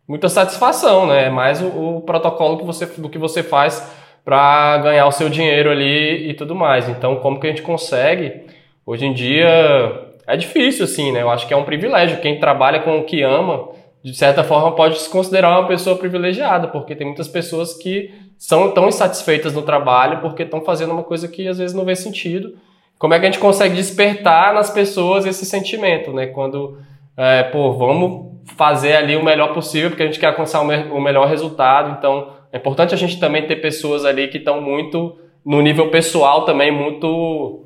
muita 0.07 0.29
satisfação, 0.31 1.07
né? 1.07 1.27
É 1.27 1.31
mais 1.31 1.61
o, 1.61 1.97
o 1.97 2.01
protocolo 2.01 2.57
que 2.57 2.65
você, 2.65 2.87
do 2.87 3.11
que 3.11 3.19
você 3.19 3.43
faz 3.43 3.95
para 4.25 4.79
ganhar 4.79 5.07
o 5.07 5.13
seu 5.13 5.29
dinheiro 5.29 5.71
ali 5.71 6.31
e 6.31 6.35
tudo 6.35 6.55
mais. 6.55 6.89
Então, 6.89 7.17
como 7.17 7.39
que 7.39 7.47
a 7.47 7.51
gente 7.51 7.63
consegue 7.63 8.47
hoje 8.87 9.05
em 9.05 9.13
dia 9.13 10.08
é 10.29 10.37
difícil, 10.37 10.85
assim, 10.85 11.11
né? 11.11 11.23
Eu 11.23 11.31
acho 11.31 11.49
que 11.49 11.55
é 11.55 11.57
um 11.57 11.65
privilégio. 11.65 12.21
Quem 12.21 12.39
trabalha 12.39 12.81
com 12.81 12.99
o 12.99 13.05
que 13.05 13.23
ama, 13.23 13.71
de 14.05 14.15
certa 14.15 14.45
forma, 14.45 14.73
pode 14.73 14.99
se 14.99 15.09
considerar 15.09 15.59
uma 15.59 15.67
pessoa 15.67 15.97
privilegiada, 15.97 16.69
porque 16.69 16.95
tem 16.95 17.07
muitas 17.07 17.27
pessoas 17.27 17.73
que 17.73 18.11
são 18.37 18.71
tão 18.73 18.87
insatisfeitas 18.89 19.55
no 19.55 19.63
trabalho 19.63 20.21
porque 20.21 20.43
estão 20.43 20.61
fazendo 20.61 20.93
uma 20.93 21.03
coisa 21.03 21.27
que 21.27 21.49
às 21.49 21.57
vezes 21.57 21.75
não 21.75 21.87
vê 21.87 21.97
sentido. 21.97 22.57
Como 22.99 23.15
é 23.15 23.19
que 23.19 23.25
a 23.25 23.31
gente 23.31 23.41
consegue 23.41 23.75
despertar 23.75 24.53
nas 24.53 24.71
pessoas 24.71 25.25
esse 25.25 25.47
sentimento, 25.47 26.13
né? 26.13 26.27
Quando, 26.27 26.79
é, 27.17 27.45
pô, 27.45 27.73
vamos 27.73 28.39
fazer 28.55 28.97
ali 28.97 29.17
o 29.17 29.25
melhor 29.25 29.55
possível 29.55 29.89
porque 29.89 30.03
a 30.03 30.07
gente 30.07 30.21
quer 30.21 30.27
alcançar 30.27 30.61
o, 30.61 30.65
me 30.67 30.77
o 30.91 31.01
melhor 31.01 31.27
resultado. 31.27 31.97
Então, 31.99 32.33
é 32.53 32.59
importante 32.59 32.93
a 32.93 32.99
gente 32.99 33.19
também 33.19 33.47
ter 33.47 33.57
pessoas 33.57 34.05
ali 34.05 34.29
que 34.29 34.37
estão 34.37 34.61
muito, 34.61 35.17
no 35.43 35.63
nível 35.63 35.91
pessoal 35.91 36.45
também, 36.45 36.71
muito 36.71 37.65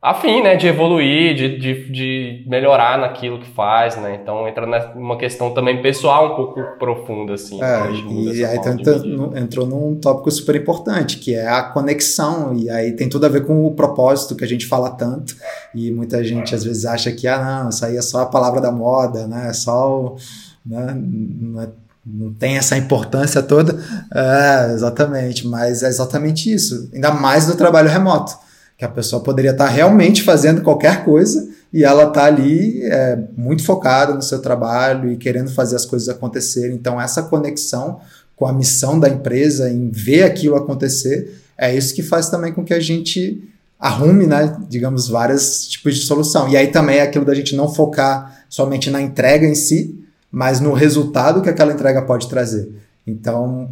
afim, 0.00 0.42
né, 0.42 0.54
de 0.54 0.66
evoluir, 0.68 1.34
de, 1.34 1.58
de, 1.58 1.90
de, 1.90 2.44
melhorar 2.48 2.98
naquilo 2.98 3.40
que 3.40 3.50
faz, 3.50 3.96
né? 3.96 4.18
Então 4.22 4.46
entra 4.46 4.64
numa 4.94 5.18
questão 5.18 5.52
também 5.52 5.82
pessoal 5.82 6.32
um 6.32 6.36
pouco 6.36 6.62
profunda, 6.78 7.34
assim. 7.34 7.60
É, 7.60 7.90
e 7.90 8.44
aí 8.44 8.60
tenta, 8.60 9.02
entrou 9.34 9.66
num 9.66 9.96
tópico 9.96 10.30
super 10.30 10.54
importante, 10.54 11.18
que 11.18 11.34
é 11.34 11.48
a 11.48 11.64
conexão, 11.64 12.54
e 12.54 12.70
aí 12.70 12.92
tem 12.92 13.08
tudo 13.08 13.26
a 13.26 13.28
ver 13.28 13.44
com 13.44 13.66
o 13.66 13.74
propósito 13.74 14.36
que 14.36 14.44
a 14.44 14.48
gente 14.48 14.66
fala 14.66 14.90
tanto, 14.90 15.34
e 15.74 15.90
muita 15.90 16.22
gente 16.22 16.54
às 16.54 16.62
vezes 16.62 16.84
acha 16.84 17.10
que, 17.10 17.26
ah, 17.26 17.62
não, 17.62 17.68
isso 17.68 17.84
aí 17.84 17.96
é 17.96 18.02
só 18.02 18.22
a 18.22 18.26
palavra 18.26 18.60
da 18.60 18.70
moda, 18.70 19.26
né? 19.26 19.48
É 19.48 19.52
só 19.52 19.90
o, 19.90 20.16
né? 20.64 20.96
Não, 20.96 21.60
é, 21.60 21.68
não 22.06 22.32
tem 22.32 22.56
essa 22.56 22.76
importância 22.76 23.42
toda. 23.42 23.76
É, 24.14 24.72
exatamente, 24.72 25.46
mas 25.46 25.82
é 25.82 25.88
exatamente 25.88 26.52
isso. 26.52 26.88
Ainda 26.94 27.10
mais 27.10 27.48
no 27.48 27.56
trabalho 27.56 27.88
remoto 27.88 28.47
que 28.78 28.84
a 28.84 28.88
pessoa 28.88 29.20
poderia 29.20 29.50
estar 29.50 29.66
realmente 29.66 30.22
fazendo 30.22 30.62
qualquer 30.62 31.04
coisa 31.04 31.48
e 31.72 31.82
ela 31.82 32.04
está 32.04 32.24
ali 32.24 32.80
é, 32.84 33.18
muito 33.36 33.64
focada 33.64 34.14
no 34.14 34.22
seu 34.22 34.40
trabalho 34.40 35.10
e 35.10 35.16
querendo 35.16 35.50
fazer 35.50 35.74
as 35.74 35.84
coisas 35.84 36.08
acontecerem. 36.08 36.76
Então, 36.76 37.00
essa 37.00 37.24
conexão 37.24 38.00
com 38.36 38.46
a 38.46 38.52
missão 38.52 38.98
da 38.98 39.08
empresa, 39.08 39.68
em 39.68 39.90
ver 39.90 40.22
aquilo 40.22 40.54
acontecer, 40.54 41.42
é 41.58 41.74
isso 41.74 41.92
que 41.92 42.04
faz 42.04 42.30
também 42.30 42.52
com 42.52 42.64
que 42.64 42.72
a 42.72 42.78
gente 42.78 43.42
arrume, 43.80 44.26
né, 44.26 44.56
digamos, 44.68 45.08
vários 45.08 45.66
tipos 45.66 45.96
de 45.96 46.06
solução. 46.06 46.48
E 46.48 46.56
aí 46.56 46.68
também 46.68 46.98
é 46.98 47.02
aquilo 47.02 47.24
da 47.24 47.34
gente 47.34 47.56
não 47.56 47.68
focar 47.68 48.44
somente 48.48 48.90
na 48.90 49.02
entrega 49.02 49.44
em 49.44 49.56
si, 49.56 49.98
mas 50.30 50.60
no 50.60 50.72
resultado 50.72 51.42
que 51.42 51.48
aquela 51.48 51.72
entrega 51.72 52.02
pode 52.02 52.28
trazer. 52.28 52.70
Então, 53.04 53.70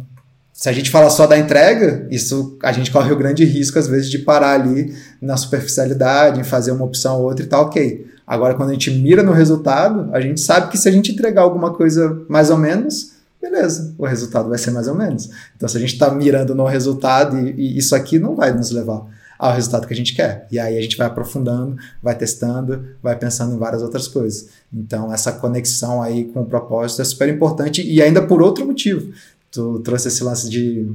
se 0.57 0.67
a 0.67 0.73
gente 0.73 0.89
fala 0.89 1.07
só 1.11 1.27
da 1.27 1.37
entrega, 1.37 2.07
isso 2.09 2.57
a 2.63 2.71
gente 2.71 2.89
corre 2.89 3.11
o 3.11 3.15
grande 3.15 3.45
risco, 3.45 3.77
às 3.77 3.87
vezes, 3.87 4.09
de 4.09 4.17
parar 4.17 4.53
ali 4.53 4.91
na 5.21 5.37
superficialidade, 5.37 6.39
em 6.39 6.43
fazer 6.43 6.71
uma 6.71 6.83
opção 6.83 7.19
ou 7.19 7.25
outra 7.25 7.45
e 7.45 7.47
tal, 7.47 7.65
ok. 7.65 8.07
Agora, 8.25 8.55
quando 8.55 8.71
a 8.71 8.73
gente 8.73 8.89
mira 8.89 9.21
no 9.21 9.31
resultado, 9.33 10.09
a 10.11 10.19
gente 10.19 10.41
sabe 10.41 10.71
que 10.71 10.77
se 10.79 10.89
a 10.89 10.91
gente 10.91 11.11
entregar 11.11 11.43
alguma 11.43 11.75
coisa 11.75 12.23
mais 12.27 12.49
ou 12.49 12.57
menos, 12.57 13.11
beleza, 13.39 13.93
o 13.99 14.05
resultado 14.07 14.49
vai 14.49 14.57
ser 14.57 14.71
mais 14.71 14.87
ou 14.87 14.95
menos. 14.95 15.29
Então, 15.55 15.69
se 15.69 15.77
a 15.77 15.79
gente 15.79 15.93
está 15.93 16.09
mirando 16.09 16.55
no 16.55 16.65
resultado, 16.65 17.37
e, 17.37 17.51
e, 17.51 17.77
isso 17.77 17.95
aqui 17.95 18.17
não 18.17 18.35
vai 18.35 18.51
nos 18.51 18.71
levar 18.71 19.05
ao 19.37 19.53
resultado 19.53 19.85
que 19.85 19.93
a 19.93 19.95
gente 19.95 20.15
quer. 20.15 20.47
E 20.51 20.57
aí 20.57 20.75
a 20.75 20.81
gente 20.81 20.97
vai 20.97 21.05
aprofundando, 21.05 21.77
vai 22.01 22.15
testando, 22.15 22.83
vai 23.03 23.15
pensando 23.15 23.53
em 23.53 23.59
várias 23.59 23.83
outras 23.83 24.07
coisas. 24.07 24.47
Então, 24.73 25.13
essa 25.13 25.31
conexão 25.33 26.01
aí 26.01 26.23
com 26.25 26.41
o 26.41 26.45
propósito 26.45 27.03
é 27.03 27.05
super 27.05 27.29
importante 27.29 27.87
e 27.87 28.01
ainda 28.01 28.23
por 28.23 28.41
outro 28.41 28.65
motivo 28.65 29.13
tu 29.51 29.79
trouxe 29.79 30.07
esse 30.07 30.23
lance 30.23 30.49
de 30.49 30.89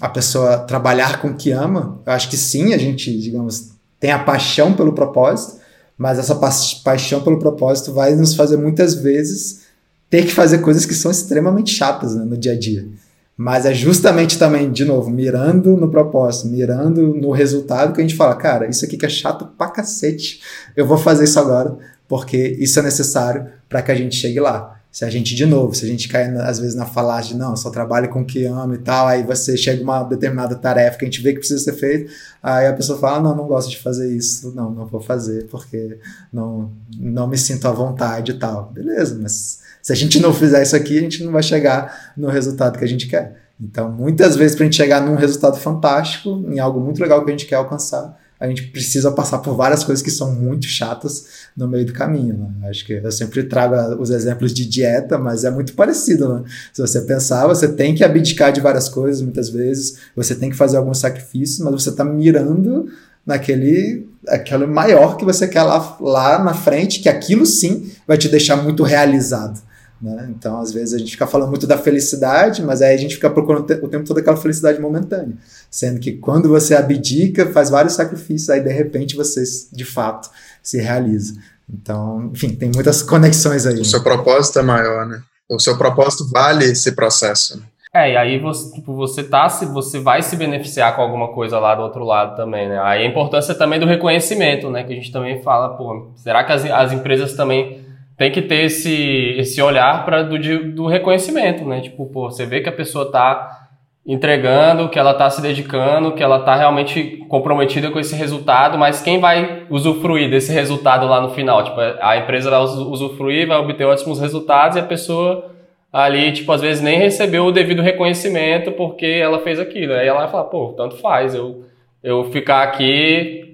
a 0.00 0.08
pessoa 0.08 0.58
trabalhar 0.58 1.20
com 1.20 1.28
o 1.28 1.34
que 1.34 1.50
ama. 1.50 2.00
Eu 2.06 2.12
acho 2.12 2.30
que 2.30 2.36
sim, 2.36 2.72
a 2.72 2.78
gente, 2.78 3.16
digamos, 3.18 3.70
tem 3.98 4.10
a 4.10 4.18
paixão 4.18 4.72
pelo 4.72 4.92
propósito, 4.92 5.60
mas 5.96 6.18
essa 6.18 6.34
pa 6.34 6.50
paixão 6.82 7.22
pelo 7.22 7.38
propósito 7.38 7.92
vai 7.92 8.14
nos 8.14 8.34
fazer 8.34 8.56
muitas 8.56 8.94
vezes 8.94 9.62
ter 10.08 10.24
que 10.24 10.32
fazer 10.32 10.58
coisas 10.58 10.86
que 10.86 10.94
são 10.94 11.10
extremamente 11.10 11.70
chatas 11.70 12.14
né, 12.14 12.24
no 12.24 12.36
dia 12.36 12.52
a 12.52 12.58
dia. 12.58 12.88
Mas 13.36 13.64
é 13.64 13.72
justamente 13.72 14.38
também, 14.38 14.70
de 14.70 14.84
novo, 14.84 15.08
mirando 15.08 15.76
no 15.76 15.90
propósito, 15.90 16.48
mirando 16.48 17.14
no 17.14 17.30
resultado, 17.30 17.94
que 17.94 18.00
a 18.00 18.02
gente 18.02 18.16
fala, 18.16 18.34
cara, 18.34 18.68
isso 18.68 18.84
aqui 18.84 18.96
que 18.96 19.06
é 19.06 19.08
chato 19.08 19.46
pra 19.56 19.68
cacete, 19.68 20.40
eu 20.76 20.86
vou 20.86 20.98
fazer 20.98 21.24
isso 21.24 21.38
agora, 21.38 21.76
porque 22.08 22.56
isso 22.58 22.78
é 22.78 22.82
necessário 22.82 23.46
para 23.68 23.80
que 23.80 23.92
a 23.92 23.94
gente 23.94 24.16
chegue 24.16 24.40
lá. 24.40 24.79
Se 24.92 25.04
a 25.04 25.10
gente, 25.10 25.36
de 25.36 25.46
novo, 25.46 25.72
se 25.72 25.84
a 25.84 25.88
gente 25.88 26.08
cai 26.08 26.24
às 26.38 26.58
vezes 26.58 26.74
na 26.74 26.84
falácia 26.84 27.32
de 27.32 27.38
não, 27.38 27.54
só 27.54 27.70
trabalho 27.70 28.08
com 28.08 28.22
o 28.22 28.24
que 28.24 28.44
ama 28.44 28.74
e 28.74 28.78
tal, 28.78 29.06
aí 29.06 29.22
você 29.22 29.56
chega 29.56 29.82
uma 29.82 30.02
determinada 30.02 30.56
tarefa 30.56 30.98
que 30.98 31.04
a 31.04 31.08
gente 31.08 31.22
vê 31.22 31.32
que 31.32 31.38
precisa 31.38 31.62
ser 31.62 31.74
feita, 31.74 32.10
aí 32.42 32.66
a 32.66 32.72
pessoa 32.72 32.98
fala, 32.98 33.20
não, 33.20 33.36
não 33.36 33.46
gosto 33.46 33.70
de 33.70 33.78
fazer 33.78 34.12
isso, 34.12 34.52
não, 34.54 34.70
não 34.70 34.86
vou 34.86 35.00
fazer 35.00 35.46
porque 35.46 35.98
não, 36.32 36.72
não 36.98 37.28
me 37.28 37.38
sinto 37.38 37.68
à 37.68 37.70
vontade 37.70 38.32
e 38.32 38.38
tal. 38.38 38.72
Beleza, 38.72 39.16
mas 39.20 39.60
se 39.80 39.92
a 39.92 39.96
gente 39.96 40.18
não 40.18 40.34
fizer 40.34 40.60
isso 40.62 40.74
aqui, 40.74 40.98
a 40.98 41.02
gente 41.02 41.22
não 41.22 41.30
vai 41.30 41.42
chegar 41.42 42.12
no 42.16 42.28
resultado 42.28 42.76
que 42.76 42.84
a 42.84 42.88
gente 42.88 43.06
quer. 43.06 43.40
Então, 43.60 43.92
muitas 43.92 44.36
vezes, 44.36 44.56
para 44.56 44.64
a 44.64 44.66
gente 44.66 44.76
chegar 44.76 45.02
num 45.02 45.14
resultado 45.14 45.56
fantástico, 45.56 46.44
em 46.48 46.58
algo 46.58 46.80
muito 46.80 47.00
legal 47.00 47.24
que 47.24 47.30
a 47.30 47.32
gente 47.32 47.46
quer 47.46 47.56
alcançar, 47.56 48.18
a 48.40 48.48
gente 48.48 48.68
precisa 48.68 49.12
passar 49.12 49.38
por 49.38 49.54
várias 49.54 49.84
coisas 49.84 50.02
que 50.02 50.10
são 50.10 50.34
muito 50.34 50.64
chatas 50.64 51.26
no 51.54 51.68
meio 51.68 51.84
do 51.84 51.92
caminho. 51.92 52.38
Né? 52.58 52.70
Acho 52.70 52.86
que 52.86 52.94
eu 52.94 53.12
sempre 53.12 53.42
trago 53.44 54.00
os 54.00 54.08
exemplos 54.08 54.54
de 54.54 54.64
dieta, 54.64 55.18
mas 55.18 55.44
é 55.44 55.50
muito 55.50 55.74
parecido. 55.74 56.36
Né? 56.36 56.44
Se 56.72 56.80
você 56.80 57.02
pensar, 57.02 57.46
você 57.46 57.68
tem 57.68 57.94
que 57.94 58.02
abdicar 58.02 58.50
de 58.50 58.62
várias 58.62 58.88
coisas 58.88 59.20
muitas 59.20 59.50
vezes, 59.50 59.98
você 60.16 60.34
tem 60.34 60.48
que 60.48 60.56
fazer 60.56 60.78
alguns 60.78 60.98
sacrifícios, 60.98 61.58
mas 61.58 61.74
você 61.74 61.90
está 61.90 62.02
mirando 62.02 62.88
naquele 63.26 64.08
aquele 64.26 64.66
maior 64.66 65.16
que 65.16 65.24
você 65.24 65.46
quer 65.46 65.62
lá, 65.62 65.96
lá 66.00 66.42
na 66.42 66.54
frente, 66.54 67.00
que 67.00 67.08
aquilo 67.08 67.44
sim 67.44 67.90
vai 68.06 68.16
te 68.16 68.28
deixar 68.28 68.56
muito 68.56 68.82
realizado. 68.82 69.60
Né? 70.00 70.28
Então, 70.30 70.58
às 70.58 70.72
vezes, 70.72 70.94
a 70.94 70.98
gente 70.98 71.12
fica 71.12 71.26
falando 71.26 71.50
muito 71.50 71.66
da 71.66 71.76
felicidade, 71.76 72.62
mas 72.62 72.80
aí 72.80 72.94
a 72.94 72.98
gente 72.98 73.16
fica 73.16 73.28
procurando 73.28 73.70
o 73.82 73.88
tempo 73.88 74.04
todo 74.04 74.18
aquela 74.18 74.36
felicidade 74.36 74.80
momentânea. 74.80 75.36
Sendo 75.70 76.00
que 76.00 76.12
quando 76.12 76.48
você 76.48 76.74
abdica, 76.74 77.46
faz 77.52 77.68
vários 77.68 77.94
sacrifícios, 77.94 78.48
aí 78.48 78.62
de 78.62 78.72
repente 78.72 79.14
você, 79.14 79.42
de 79.72 79.84
fato, 79.84 80.30
se 80.62 80.80
realiza. 80.80 81.34
Então, 81.68 82.30
enfim, 82.32 82.54
tem 82.54 82.70
muitas 82.74 83.02
conexões 83.02 83.66
aí. 83.66 83.74
O 83.74 83.78
né? 83.78 83.84
seu 83.84 84.02
propósito 84.02 84.58
é 84.58 84.62
maior, 84.62 85.06
né? 85.06 85.20
O 85.48 85.58
seu 85.58 85.76
propósito 85.76 86.28
vale 86.30 86.64
esse 86.64 86.92
processo. 86.92 87.58
Né? 87.58 87.64
É, 87.92 88.12
e 88.12 88.16
aí 88.16 88.38
você, 88.38 88.72
tipo, 88.72 88.94
você 88.94 89.22
tá, 89.22 89.48
se 89.48 89.66
você 89.66 89.98
vai 89.98 90.22
se 90.22 90.36
beneficiar 90.36 90.94
com 90.94 91.02
alguma 91.02 91.28
coisa 91.28 91.58
lá 91.58 91.74
do 91.74 91.82
outro 91.82 92.04
lado 92.04 92.36
também, 92.36 92.68
né? 92.68 92.80
Aí 92.80 93.02
a 93.02 93.06
importância 93.06 93.54
também 93.54 93.80
do 93.80 93.86
reconhecimento, 93.86 94.70
né? 94.70 94.84
Que 94.84 94.92
a 94.92 94.96
gente 94.96 95.12
também 95.12 95.42
fala, 95.42 95.76
pô, 95.76 96.10
será 96.16 96.44
que 96.44 96.52
as, 96.52 96.64
as 96.64 96.92
empresas 96.92 97.34
também 97.34 97.89
tem 98.20 98.30
que 98.30 98.42
ter 98.42 98.66
esse, 98.66 99.34
esse 99.38 99.62
olhar 99.62 100.04
para 100.04 100.22
do, 100.22 100.38
do 100.72 100.86
reconhecimento, 100.86 101.64
né? 101.64 101.80
Tipo, 101.80 102.04
pô, 102.04 102.30
você 102.30 102.44
vê 102.44 102.60
que 102.60 102.68
a 102.68 102.72
pessoa 102.72 103.10
tá 103.10 103.70
entregando, 104.06 104.90
que 104.90 104.98
ela 104.98 105.14
tá 105.14 105.30
se 105.30 105.40
dedicando, 105.40 106.12
que 106.12 106.22
ela 106.22 106.40
tá 106.40 106.54
realmente 106.54 107.24
comprometida 107.30 107.90
com 107.90 107.98
esse 107.98 108.14
resultado, 108.14 108.76
mas 108.76 109.00
quem 109.00 109.18
vai 109.18 109.62
usufruir 109.70 110.28
desse 110.28 110.52
resultado 110.52 111.06
lá 111.06 111.18
no 111.22 111.30
final? 111.30 111.64
Tipo, 111.64 111.80
a 111.80 112.18
empresa 112.18 112.50
vai 112.50 112.60
usufruir, 112.60 113.48
vai 113.48 113.56
obter 113.56 113.86
ótimos 113.86 114.20
resultados 114.20 114.76
e 114.76 114.80
a 114.80 114.84
pessoa 114.84 115.50
ali, 115.90 116.30
tipo, 116.30 116.52
às 116.52 116.60
vezes 116.60 116.82
nem 116.82 116.98
recebeu 116.98 117.46
o 117.46 117.52
devido 117.52 117.80
reconhecimento 117.80 118.70
porque 118.72 119.06
ela 119.06 119.38
fez 119.38 119.58
aquilo. 119.58 119.94
Aí 119.94 120.06
ela 120.06 120.20
vai 120.20 120.28
falar, 120.28 120.44
pô, 120.44 120.74
tanto 120.76 120.98
faz, 120.98 121.34
eu, 121.34 121.64
eu 122.04 122.24
ficar 122.24 122.64
aqui 122.64 123.49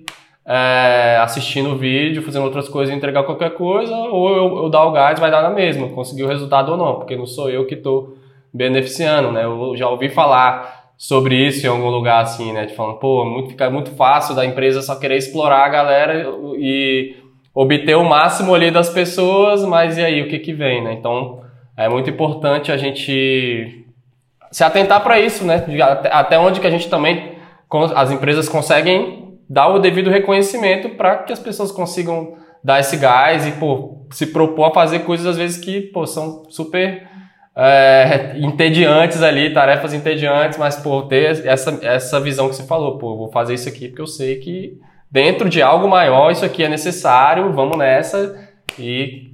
é, 0.46 1.18
assistindo 1.20 1.70
o 1.70 1.76
vídeo, 1.76 2.22
fazendo 2.22 2.44
outras 2.44 2.68
coisas 2.68 2.94
entregar 2.94 3.24
qualquer 3.24 3.50
coisa, 3.54 3.94
ou 3.94 4.30
eu, 4.30 4.56
eu 4.58 4.68
dar 4.68 4.84
o 4.84 4.92
gás, 4.92 5.18
vai 5.18 5.30
dar 5.30 5.42
na 5.42 5.50
mesma, 5.50 5.88
conseguir 5.88 6.22
o 6.22 6.28
resultado 6.28 6.70
ou 6.70 6.78
não, 6.78 6.94
porque 6.94 7.16
não 7.16 7.26
sou 7.26 7.50
eu 7.50 7.66
que 7.66 7.74
estou 7.74 8.16
beneficiando, 8.54 9.32
né? 9.32 9.44
Eu 9.44 9.76
já 9.76 9.88
ouvi 9.88 10.08
falar 10.08 10.86
sobre 10.96 11.34
isso 11.34 11.66
em 11.66 11.68
algum 11.68 11.90
lugar 11.90 12.22
assim, 12.22 12.52
né? 12.52 12.64
De 12.64 12.74
falando, 12.74 12.98
pô, 12.98 13.24
muito, 13.24 13.50
fica 13.50 13.68
muito 13.68 13.90
fácil 13.90 14.36
da 14.36 14.46
empresa 14.46 14.80
só 14.82 14.94
querer 14.94 15.16
explorar 15.16 15.64
a 15.64 15.68
galera 15.68 16.30
e 16.56 17.16
obter 17.52 17.96
o 17.96 18.04
máximo 18.04 18.54
ali 18.54 18.70
das 18.70 18.88
pessoas, 18.88 19.64
mas 19.64 19.98
e 19.98 20.04
aí, 20.04 20.22
o 20.22 20.28
que 20.28 20.38
que 20.38 20.52
vem, 20.52 20.82
né? 20.82 20.92
Então, 20.92 21.40
é 21.76 21.88
muito 21.88 22.08
importante 22.08 22.70
a 22.70 22.76
gente 22.76 23.84
se 24.50 24.62
atentar 24.62 25.02
para 25.02 25.18
isso, 25.18 25.44
né? 25.44 25.64
Até 26.10 26.38
onde 26.38 26.60
que 26.60 26.66
a 26.66 26.70
gente 26.70 26.88
também, 26.88 27.32
as 27.94 28.12
empresas 28.12 28.48
conseguem 28.48 29.25
dar 29.48 29.68
o 29.68 29.78
devido 29.78 30.10
reconhecimento 30.10 30.90
para 30.90 31.18
que 31.18 31.32
as 31.32 31.38
pessoas 31.38 31.70
consigam 31.70 32.36
dar 32.62 32.80
esse 32.80 32.96
gás 32.96 33.46
e 33.46 33.52
pô, 33.52 34.06
se 34.10 34.26
propor 34.26 34.64
a 34.64 34.74
fazer 34.74 35.00
coisas 35.00 35.26
às 35.26 35.36
vezes 35.36 35.56
que 35.56 35.80
pô, 35.80 36.06
são 36.06 36.44
super 36.50 37.06
é, 37.54 38.34
entediantes 38.36 39.22
ali, 39.22 39.52
tarefas 39.52 39.94
entediantes, 39.94 40.58
mas 40.58 40.76
pô, 40.76 41.02
ter 41.02 41.46
essa, 41.46 41.78
essa 41.82 42.20
visão 42.20 42.48
que 42.48 42.56
você 42.56 42.64
falou, 42.64 42.98
pô, 42.98 43.16
vou 43.16 43.28
fazer 43.28 43.54
isso 43.54 43.68
aqui 43.68 43.88
porque 43.88 44.02
eu 44.02 44.06
sei 44.06 44.36
que 44.36 44.78
dentro 45.10 45.48
de 45.48 45.62
algo 45.62 45.88
maior 45.88 46.30
isso 46.30 46.44
aqui 46.44 46.64
é 46.64 46.68
necessário, 46.68 47.52
vamos 47.52 47.78
nessa 47.78 48.36
e 48.78 49.25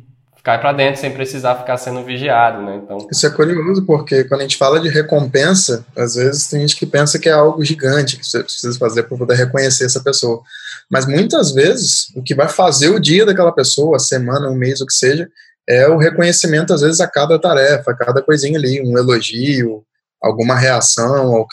cai 0.43 0.61
para 0.61 0.73
dentro 0.73 1.01
sem 1.01 1.13
precisar 1.13 1.55
ficar 1.57 1.77
sendo 1.77 2.03
vigiado, 2.03 2.63
né? 2.63 2.81
Então 2.83 3.07
isso 3.11 3.27
é 3.27 3.31
curioso 3.31 3.85
porque 3.87 4.25
quando 4.25 4.41
a 4.41 4.43
gente 4.43 4.57
fala 4.57 4.81
de 4.81 4.89
recompensa, 4.89 5.87
às 5.97 6.17
vezes 6.17 6.49
tem 6.49 6.61
gente 6.61 6.77
que 6.77 6.85
pensa 6.85 7.19
que 7.19 7.29
é 7.29 7.33
algo 7.33 7.65
gigante 7.65 8.17
que 8.17 8.27
você 8.27 8.43
precisa 8.43 8.77
fazer 8.79 9.05
para 9.05 9.17
poder 9.17 9.37
reconhecer 9.37 9.85
essa 9.85 10.03
pessoa, 10.03 10.43
mas 10.91 11.07
muitas 11.07 11.53
vezes 11.53 12.07
o 12.17 12.23
que 12.23 12.35
vai 12.35 12.49
fazer 12.49 12.89
o 12.89 12.99
dia 12.99 13.25
daquela 13.25 13.53
pessoa, 13.53 13.97
a 13.97 14.01
semana, 14.01 14.51
um 14.51 14.57
mês, 14.57 14.81
o 14.81 14.87
que 14.87 14.95
seja, 14.95 15.29
é 15.69 15.87
o 15.89 15.97
reconhecimento 15.97 16.75
às 16.75 16.81
vezes 16.81 17.01
a 17.01 17.07
cada 17.07 17.39
tarefa, 17.39 17.93
a 17.93 17.97
cada 17.97 18.21
coisinha 18.21 18.59
ali, 18.59 18.83
um 18.83 18.99
elogio, 18.99 19.85
alguma 20.21 20.57
reação, 20.57 21.47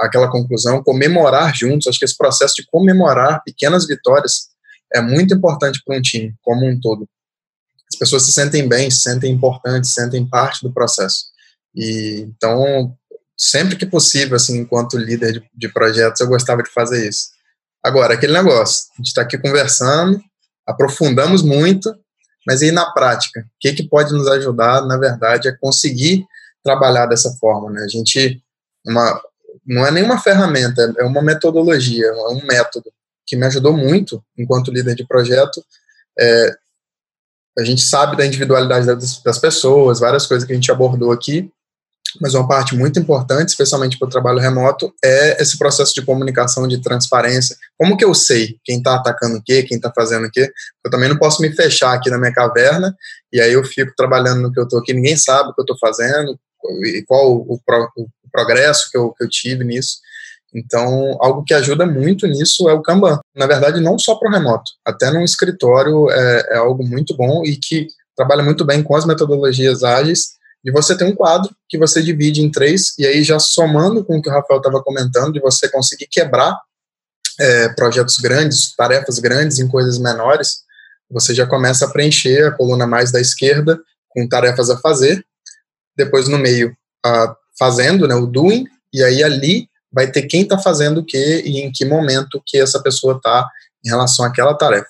aquela 0.00 0.30
conclusão, 0.30 0.82
comemorar 0.84 1.52
juntos. 1.54 1.86
Acho 1.88 1.98
que 1.98 2.04
esse 2.04 2.16
processo 2.16 2.54
de 2.56 2.66
comemorar 2.66 3.42
pequenas 3.44 3.86
vitórias 3.86 4.48
é 4.94 5.00
muito 5.00 5.34
importante 5.34 5.80
para 5.84 5.96
um 5.96 6.00
time 6.00 6.32
como 6.42 6.64
um 6.64 6.78
todo 6.78 7.08
as 7.96 7.98
pessoas 7.98 8.22
se 8.24 8.32
sentem 8.32 8.68
bem, 8.68 8.90
se 8.90 9.00
sentem 9.00 9.32
importantes, 9.32 9.90
se 9.90 10.00
sentem 10.00 10.26
parte 10.26 10.62
do 10.62 10.72
processo. 10.72 11.24
E 11.74 12.26
então, 12.28 12.94
sempre 13.36 13.76
que 13.76 13.86
possível, 13.86 14.36
assim, 14.36 14.58
enquanto 14.58 14.98
líder 14.98 15.32
de, 15.32 15.50
de 15.54 15.68
projetos, 15.72 16.20
eu 16.20 16.28
gostava 16.28 16.62
de 16.62 16.70
fazer 16.70 17.08
isso. 17.08 17.30
Agora, 17.82 18.14
aquele 18.14 18.34
negócio, 18.34 18.86
a 18.92 18.96
gente 18.98 19.08
está 19.08 19.22
aqui 19.22 19.38
conversando, 19.38 20.20
aprofundamos 20.66 21.42
muito, 21.42 21.94
mas 22.46 22.62
aí 22.62 22.70
na 22.70 22.90
prática, 22.92 23.40
o 23.40 23.44
que, 23.58 23.72
que 23.72 23.88
pode 23.88 24.12
nos 24.12 24.28
ajudar, 24.28 24.82
na 24.86 24.98
verdade, 24.98 25.48
é 25.48 25.56
conseguir 25.56 26.24
trabalhar 26.62 27.06
dessa 27.06 27.32
forma, 27.40 27.70
né? 27.70 27.82
A 27.82 27.88
gente, 27.88 28.42
uma, 28.86 29.20
não 29.66 29.86
é 29.86 29.90
nenhuma 29.90 30.18
ferramenta, 30.18 30.94
é 30.98 31.04
uma 31.04 31.22
metodologia, 31.22 32.06
é 32.06 32.28
um 32.28 32.44
método 32.44 32.92
que 33.26 33.36
me 33.36 33.46
ajudou 33.46 33.72
muito 33.72 34.22
enquanto 34.36 34.70
líder 34.70 34.94
de 34.94 35.06
projeto, 35.06 35.64
é, 36.18 36.56
a 37.58 37.64
gente 37.64 37.82
sabe 37.82 38.16
da 38.16 38.26
individualidade 38.26 38.86
das, 38.86 39.22
das 39.22 39.38
pessoas, 39.38 40.00
várias 40.00 40.26
coisas 40.26 40.46
que 40.46 40.52
a 40.52 40.54
gente 40.56 40.70
abordou 40.70 41.10
aqui, 41.10 41.50
mas 42.20 42.34
uma 42.34 42.46
parte 42.46 42.74
muito 42.74 42.98
importante, 42.98 43.48
especialmente 43.48 43.98
para 43.98 44.06
o 44.06 44.10
trabalho 44.10 44.38
remoto, 44.38 44.92
é 45.04 45.40
esse 45.42 45.58
processo 45.58 45.92
de 45.94 46.02
comunicação, 46.02 46.66
de 46.66 46.80
transparência. 46.80 47.56
Como 47.76 47.96
que 47.96 48.04
eu 48.04 48.14
sei 48.14 48.56
quem 48.64 48.78
está 48.78 48.94
atacando 48.94 49.36
o 49.36 49.42
quê, 49.42 49.62
quem 49.62 49.76
está 49.76 49.92
fazendo 49.94 50.26
o 50.26 50.30
quê? 50.30 50.50
Eu 50.84 50.90
também 50.90 51.08
não 51.08 51.18
posso 51.18 51.42
me 51.42 51.52
fechar 51.52 51.92
aqui 51.92 52.10
na 52.10 52.18
minha 52.18 52.32
caverna 52.32 52.94
e 53.32 53.40
aí 53.40 53.52
eu 53.52 53.64
fico 53.64 53.92
trabalhando 53.96 54.42
no 54.42 54.52
que 54.52 54.58
eu 54.58 54.64
estou 54.64 54.78
aqui, 54.78 54.92
ninguém 54.92 55.16
sabe 55.16 55.50
o 55.50 55.54
que 55.54 55.60
eu 55.60 55.64
estou 55.64 55.78
fazendo 55.78 56.38
e 56.84 57.02
qual 57.06 57.34
o, 57.34 57.60
pro, 57.64 57.90
o 57.96 58.08
progresso 58.32 58.90
que 58.90 58.96
eu, 58.96 59.12
que 59.12 59.24
eu 59.24 59.28
tive 59.28 59.64
nisso. 59.64 59.98
Então, 60.56 61.18
algo 61.20 61.44
que 61.44 61.52
ajuda 61.52 61.84
muito 61.84 62.26
nisso 62.26 62.66
é 62.70 62.72
o 62.72 62.80
Kanban. 62.80 63.20
Na 63.34 63.46
verdade, 63.46 63.78
não 63.78 63.98
só 63.98 64.14
para 64.14 64.30
o 64.30 64.32
remoto, 64.32 64.72
até 64.82 65.10
num 65.10 65.22
escritório 65.22 66.10
é, 66.10 66.46
é, 66.52 66.56
algo 66.56 66.82
muito 66.82 67.14
bom 67.14 67.44
e 67.44 67.56
que 67.56 67.88
trabalha 68.16 68.42
muito 68.42 68.64
bem 68.64 68.82
com 68.82 68.96
as 68.96 69.04
metodologias 69.04 69.84
ágeis. 69.84 70.36
De 70.64 70.72
você 70.72 70.96
ter 70.96 71.04
um 71.04 71.14
quadro 71.14 71.54
que 71.68 71.78
você 71.78 72.02
divide 72.02 72.40
em 72.40 72.50
três, 72.50 72.98
e 72.98 73.06
aí 73.06 73.22
já 73.22 73.38
somando 73.38 74.02
com 74.02 74.16
o 74.16 74.22
que 74.22 74.30
o 74.30 74.32
Rafael 74.32 74.58
estava 74.58 74.82
comentando, 74.82 75.34
de 75.34 75.40
você 75.40 75.68
conseguir 75.68 76.08
quebrar 76.10 76.58
é, 77.38 77.68
projetos 77.68 78.16
grandes, 78.16 78.74
tarefas 78.74 79.18
grandes 79.18 79.58
em 79.58 79.68
coisas 79.68 79.98
menores, 79.98 80.64
você 81.10 81.34
já 81.34 81.46
começa 81.46 81.84
a 81.84 81.90
preencher 81.90 82.46
a 82.46 82.50
coluna 82.50 82.86
mais 82.86 83.12
da 83.12 83.20
esquerda 83.20 83.78
com 84.08 84.26
tarefas 84.26 84.70
a 84.70 84.78
fazer, 84.78 85.24
depois 85.94 86.26
no 86.26 86.38
meio, 86.38 86.74
a, 87.04 87.36
fazendo, 87.58 88.08
né, 88.08 88.14
o 88.14 88.26
doing, 88.26 88.64
e 88.92 89.04
aí 89.04 89.22
ali 89.22 89.68
vai 89.92 90.10
ter 90.10 90.22
quem 90.22 90.42
está 90.42 90.58
fazendo 90.58 90.98
o 90.98 91.04
que 91.04 91.42
e 91.44 91.60
em 91.60 91.70
que 91.72 91.84
momento 91.84 92.42
que 92.44 92.58
essa 92.58 92.82
pessoa 92.82 93.16
está 93.16 93.48
em 93.84 93.88
relação 93.88 94.24
àquela 94.24 94.54
tarefa. 94.54 94.88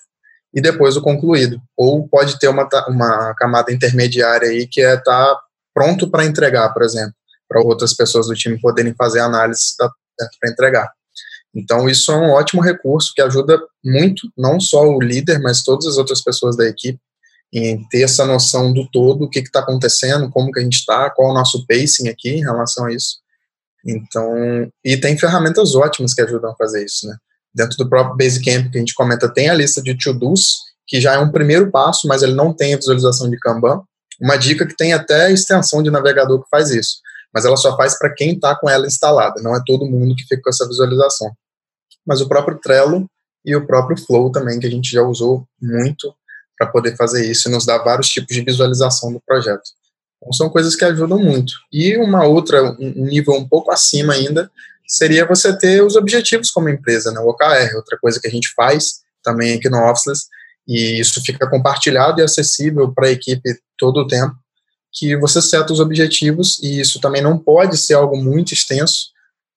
E 0.54 0.60
depois 0.60 0.96
o 0.96 1.02
concluído. 1.02 1.60
Ou 1.76 2.08
pode 2.08 2.38
ter 2.38 2.48
uma, 2.48 2.68
uma 2.88 3.34
camada 3.34 3.72
intermediária 3.72 4.48
aí 4.48 4.66
que 4.66 4.80
é 4.80 4.94
estar 4.94 5.02
tá 5.02 5.40
pronto 5.74 6.10
para 6.10 6.24
entregar, 6.24 6.72
por 6.72 6.82
exemplo, 6.82 7.14
para 7.48 7.60
outras 7.60 7.94
pessoas 7.94 8.26
do 8.26 8.34
time 8.34 8.58
poderem 8.60 8.94
fazer 8.94 9.20
análise 9.20 9.76
para 9.76 10.50
entregar. 10.50 10.90
Então, 11.54 11.88
isso 11.88 12.10
é 12.12 12.16
um 12.16 12.30
ótimo 12.30 12.62
recurso 12.62 13.12
que 13.14 13.22
ajuda 13.22 13.58
muito, 13.84 14.28
não 14.36 14.58
só 14.58 14.86
o 14.86 15.00
líder, 15.00 15.38
mas 15.40 15.62
todas 15.62 15.86
as 15.86 15.96
outras 15.96 16.22
pessoas 16.22 16.56
da 16.56 16.66
equipe, 16.66 16.98
em 17.52 17.86
ter 17.88 18.02
essa 18.02 18.26
noção 18.26 18.72
do 18.72 18.88
todo, 18.90 19.24
o 19.24 19.30
que 19.30 19.38
está 19.38 19.60
acontecendo, 19.60 20.30
como 20.30 20.50
que 20.50 20.58
a 20.58 20.62
gente 20.62 20.78
está, 20.78 21.08
qual 21.10 21.28
é 21.28 21.30
o 21.30 21.34
nosso 21.34 21.64
pacing 21.66 22.08
aqui 22.08 22.30
em 22.30 22.42
relação 22.42 22.86
a 22.86 22.92
isso 22.92 23.24
Então, 23.86 24.68
e 24.84 24.96
tem 24.96 25.16
ferramentas 25.16 25.74
ótimas 25.74 26.12
que 26.12 26.22
ajudam 26.22 26.50
a 26.50 26.56
fazer 26.56 26.84
isso, 26.84 27.06
né? 27.06 27.16
Dentro 27.54 27.76
do 27.76 27.88
próprio 27.88 28.16
Basecamp 28.16 28.70
que 28.70 28.78
a 28.78 28.80
gente 28.80 28.94
comenta, 28.94 29.32
tem 29.32 29.48
a 29.48 29.54
lista 29.54 29.80
de 29.80 29.96
to-dos, 29.96 30.56
que 30.86 31.00
já 31.00 31.14
é 31.14 31.18
um 31.18 31.30
primeiro 31.30 31.70
passo, 31.70 32.06
mas 32.08 32.22
ele 32.22 32.34
não 32.34 32.52
tem 32.52 32.74
a 32.74 32.76
visualização 32.76 33.30
de 33.30 33.38
Kanban. 33.38 33.82
Uma 34.20 34.36
dica 34.36 34.66
que 34.66 34.76
tem 34.76 34.92
até 34.92 35.30
extensão 35.30 35.82
de 35.82 35.90
navegador 35.90 36.42
que 36.42 36.48
faz 36.50 36.70
isso, 36.70 36.98
mas 37.32 37.44
ela 37.44 37.56
só 37.56 37.76
faz 37.76 37.98
para 37.98 38.12
quem 38.12 38.32
está 38.32 38.56
com 38.56 38.68
ela 38.68 38.86
instalada, 38.86 39.40
não 39.42 39.54
é 39.54 39.62
todo 39.64 39.86
mundo 39.86 40.14
que 40.16 40.22
fica 40.22 40.40
com 40.42 40.50
essa 40.50 40.66
visualização. 40.66 41.30
Mas 42.06 42.20
o 42.20 42.28
próprio 42.28 42.58
Trello 42.58 43.06
e 43.44 43.54
o 43.54 43.66
próprio 43.66 43.96
Flow 43.96 44.30
também, 44.30 44.58
que 44.58 44.66
a 44.66 44.70
gente 44.70 44.90
já 44.90 45.02
usou 45.02 45.46
muito 45.60 46.14
para 46.58 46.68
poder 46.68 46.96
fazer 46.96 47.30
isso 47.30 47.48
e 47.48 47.52
nos 47.52 47.66
dá 47.66 47.78
vários 47.78 48.08
tipos 48.08 48.34
de 48.34 48.42
visualização 48.42 49.12
do 49.12 49.20
projeto. 49.20 49.62
Então, 50.26 50.32
são 50.32 50.50
coisas 50.50 50.74
que 50.74 50.84
ajudam 50.84 51.18
muito. 51.18 51.52
E 51.72 51.96
uma 51.96 52.24
outra, 52.24 52.62
um 52.80 53.04
nível 53.04 53.34
um 53.34 53.48
pouco 53.48 53.70
acima 53.70 54.12
ainda, 54.12 54.50
seria 54.86 55.26
você 55.26 55.56
ter 55.56 55.82
os 55.82 55.94
objetivos 55.94 56.50
como 56.50 56.68
empresa, 56.68 57.12
né? 57.12 57.20
o 57.20 57.28
OKR, 57.28 57.76
outra 57.76 57.98
coisa 57.98 58.20
que 58.20 58.26
a 58.26 58.30
gente 58.30 58.52
faz 58.54 59.02
também 59.22 59.54
aqui 59.54 59.68
no 59.68 59.78
Officeless, 59.88 60.26
e 60.66 61.00
isso 61.00 61.20
fica 61.24 61.48
compartilhado 61.48 62.20
e 62.20 62.24
acessível 62.24 62.92
para 62.92 63.08
a 63.08 63.12
equipe 63.12 63.56
todo 63.78 63.98
o 63.98 64.06
tempo, 64.06 64.34
que 64.92 65.16
você 65.16 65.40
seta 65.40 65.72
os 65.72 65.80
objetivos, 65.80 66.60
e 66.62 66.80
isso 66.80 67.00
também 67.00 67.22
não 67.22 67.38
pode 67.38 67.76
ser 67.76 67.94
algo 67.94 68.16
muito 68.16 68.52
extenso, 68.52 69.10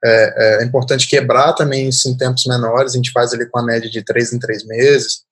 é, 0.04 0.62
é 0.62 0.66
importante 0.66 1.08
quebrar 1.08 1.54
também 1.54 1.90
isso 1.90 2.10
em 2.10 2.18
tempos 2.18 2.46
menores, 2.46 2.94
a 2.94 2.96
gente 2.98 3.12
faz 3.12 3.34
ali 3.34 3.48
com 3.48 3.60
a 3.60 3.64
média 3.64 3.90
de 3.90 4.04
três 4.04 4.34
em 4.34 4.40
três 4.40 4.66
meses, 4.66 5.24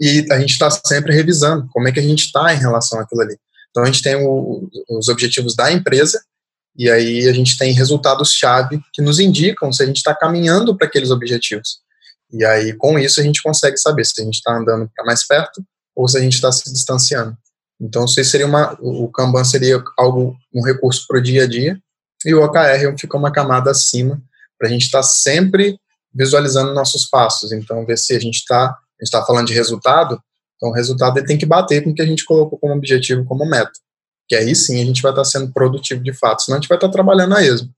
e 0.00 0.26
a 0.30 0.38
gente 0.38 0.50
está 0.50 0.68
sempre 0.70 1.14
revisando 1.14 1.68
como 1.72 1.88
é 1.88 1.92
que 1.92 2.00
a 2.00 2.02
gente 2.02 2.24
está 2.24 2.52
em 2.52 2.58
relação 2.58 2.98
àquilo 2.98 3.22
ali. 3.22 3.38
Então 3.74 3.82
a 3.82 3.86
gente 3.86 4.02
tem 4.02 4.14
o, 4.14 4.70
os 4.88 5.08
objetivos 5.08 5.56
da 5.56 5.72
empresa 5.72 6.22
e 6.78 6.88
aí 6.88 7.28
a 7.28 7.32
gente 7.32 7.58
tem 7.58 7.72
resultados-chave 7.72 8.80
que 8.92 9.02
nos 9.02 9.18
indicam 9.18 9.72
se 9.72 9.82
a 9.82 9.86
gente 9.86 9.96
está 9.96 10.14
caminhando 10.14 10.76
para 10.76 10.86
aqueles 10.86 11.10
objetivos. 11.10 11.80
E 12.32 12.44
aí 12.44 12.72
com 12.74 12.96
isso 12.96 13.20
a 13.20 13.24
gente 13.24 13.42
consegue 13.42 13.76
saber 13.76 14.04
se 14.06 14.20
a 14.20 14.24
gente 14.24 14.34
está 14.34 14.56
andando 14.56 14.88
para 14.94 15.04
mais 15.04 15.26
perto 15.26 15.60
ou 15.94 16.06
se 16.06 16.16
a 16.16 16.20
gente 16.20 16.34
está 16.34 16.52
se 16.52 16.72
distanciando. 16.72 17.36
Então 17.80 18.04
isso 18.04 18.22
seria 18.22 18.46
uma, 18.46 18.78
o 18.80 19.08
Kanban 19.08 19.42
seria 19.42 19.82
algo 19.98 20.36
um 20.54 20.62
recurso 20.64 21.04
para 21.08 21.18
o 21.18 21.22
dia 21.22 21.42
a 21.42 21.46
dia 21.48 21.76
e 22.24 22.32
o 22.32 22.44
OKR 22.44 22.96
fica 22.96 23.16
uma 23.16 23.32
camada 23.32 23.72
acima 23.72 24.22
para 24.56 24.68
a 24.68 24.70
gente 24.70 24.82
estar 24.82 25.00
tá 25.00 25.02
sempre 25.02 25.76
visualizando 26.14 26.72
nossos 26.72 27.06
passos. 27.06 27.50
Então 27.50 27.84
ver 27.84 27.98
se 27.98 28.14
a 28.14 28.20
gente 28.20 28.36
está 28.36 28.66
a 28.66 29.04
gente 29.04 29.08
está 29.08 29.26
falando 29.26 29.48
de 29.48 29.52
resultado, 29.52 30.20
então, 30.56 30.70
o 30.70 30.72
resultado 30.72 31.18
ele 31.18 31.26
tem 31.26 31.38
que 31.38 31.46
bater 31.46 31.82
com 31.82 31.90
o 31.90 31.94
que 31.94 32.02
a 32.02 32.06
gente 32.06 32.24
colocou 32.24 32.58
como 32.58 32.74
objetivo, 32.74 33.24
como 33.24 33.44
meta. 33.48 33.72
Que 34.28 34.34
aí 34.34 34.54
sim 34.54 34.80
a 34.80 34.84
gente 34.84 35.02
vai 35.02 35.12
estar 35.12 35.24
sendo 35.24 35.52
produtivo 35.52 36.02
de 36.02 36.12
fato, 36.12 36.42
senão 36.42 36.56
a 36.56 36.60
gente 36.60 36.68
vai 36.68 36.78
estar 36.78 36.88
trabalhando 36.88 37.34
a 37.34 37.42
esmo. 37.42 37.68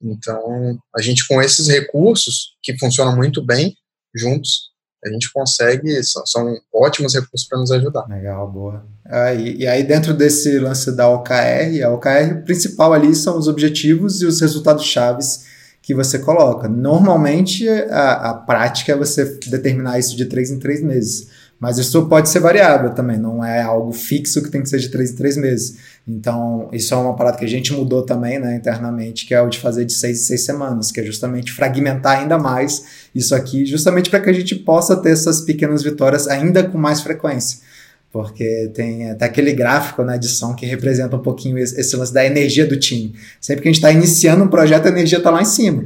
Então, 0.00 0.78
a 0.96 1.02
gente 1.02 1.26
com 1.26 1.42
esses 1.42 1.66
recursos, 1.66 2.56
que 2.62 2.78
funcionam 2.78 3.16
muito 3.16 3.44
bem 3.44 3.74
juntos, 4.14 4.68
a 5.04 5.10
gente 5.10 5.32
consegue, 5.32 6.02
são, 6.02 6.26
são 6.26 6.56
ótimos 6.74 7.14
recursos 7.14 7.46
para 7.48 7.58
nos 7.58 7.70
ajudar. 7.70 8.06
Legal, 8.08 8.50
boa. 8.50 8.86
Ah, 9.06 9.32
e, 9.32 9.58
e, 9.58 9.66
aí, 9.66 9.82
dentro 9.84 10.12
desse 10.12 10.58
lance 10.58 10.94
da 10.94 11.08
OKR, 11.08 11.82
a 11.84 11.90
OKR 11.90 12.44
principal 12.44 12.92
ali 12.92 13.14
são 13.14 13.38
os 13.38 13.46
objetivos 13.46 14.20
e 14.20 14.26
os 14.26 14.40
resultados 14.40 14.84
chaves 14.84 15.46
que 15.82 15.94
você 15.94 16.18
coloca. 16.18 16.68
Normalmente, 16.68 17.68
a, 17.68 18.30
a 18.30 18.34
prática 18.34 18.92
é 18.92 18.96
você 18.96 19.38
determinar 19.46 19.98
isso 19.98 20.16
de 20.16 20.26
três 20.26 20.50
em 20.50 20.58
três 20.58 20.82
meses. 20.82 21.28
Mas 21.60 21.76
isso 21.76 22.06
pode 22.06 22.28
ser 22.28 22.38
variável 22.38 22.90
também, 22.90 23.18
não 23.18 23.44
é 23.44 23.60
algo 23.60 23.92
fixo 23.92 24.40
que 24.40 24.48
tem 24.48 24.62
que 24.62 24.68
ser 24.68 24.78
de 24.78 24.90
três 24.90 25.10
em 25.10 25.16
três 25.16 25.36
meses. 25.36 25.76
Então, 26.06 26.68
isso 26.72 26.94
é 26.94 26.96
uma 26.96 27.16
parada 27.16 27.36
que 27.36 27.44
a 27.44 27.48
gente 27.48 27.72
mudou 27.72 28.02
também 28.02 28.38
né, 28.38 28.54
internamente, 28.56 29.26
que 29.26 29.34
é 29.34 29.42
o 29.42 29.48
de 29.48 29.58
fazer 29.58 29.84
de 29.84 29.92
seis 29.92 30.20
em 30.20 30.22
seis 30.22 30.44
semanas, 30.44 30.92
que 30.92 31.00
é 31.00 31.04
justamente 31.04 31.52
fragmentar 31.52 32.20
ainda 32.20 32.38
mais 32.38 33.08
isso 33.12 33.34
aqui, 33.34 33.66
justamente 33.66 34.08
para 34.08 34.20
que 34.20 34.30
a 34.30 34.32
gente 34.32 34.54
possa 34.54 34.96
ter 34.96 35.10
essas 35.10 35.40
pequenas 35.40 35.82
vitórias 35.82 36.28
ainda 36.28 36.62
com 36.62 36.78
mais 36.78 37.00
frequência 37.00 37.67
porque 38.10 38.70
tem 38.74 39.10
até 39.10 39.26
aquele 39.26 39.52
gráfico 39.52 40.02
na 40.02 40.16
edição 40.16 40.54
que 40.54 40.64
representa 40.64 41.16
um 41.16 41.20
pouquinho 41.20 41.58
esse, 41.58 41.78
esse 41.78 41.94
lance 41.94 42.12
da 42.12 42.24
energia 42.24 42.66
do 42.66 42.78
time. 42.78 43.14
Sempre 43.40 43.62
que 43.62 43.68
a 43.68 43.72
gente 43.72 43.78
está 43.78 43.92
iniciando 43.92 44.44
um 44.44 44.48
projeto, 44.48 44.86
a 44.86 44.88
energia 44.88 45.18
está 45.18 45.30
lá 45.30 45.42
em 45.42 45.46
cima. 45.46 45.84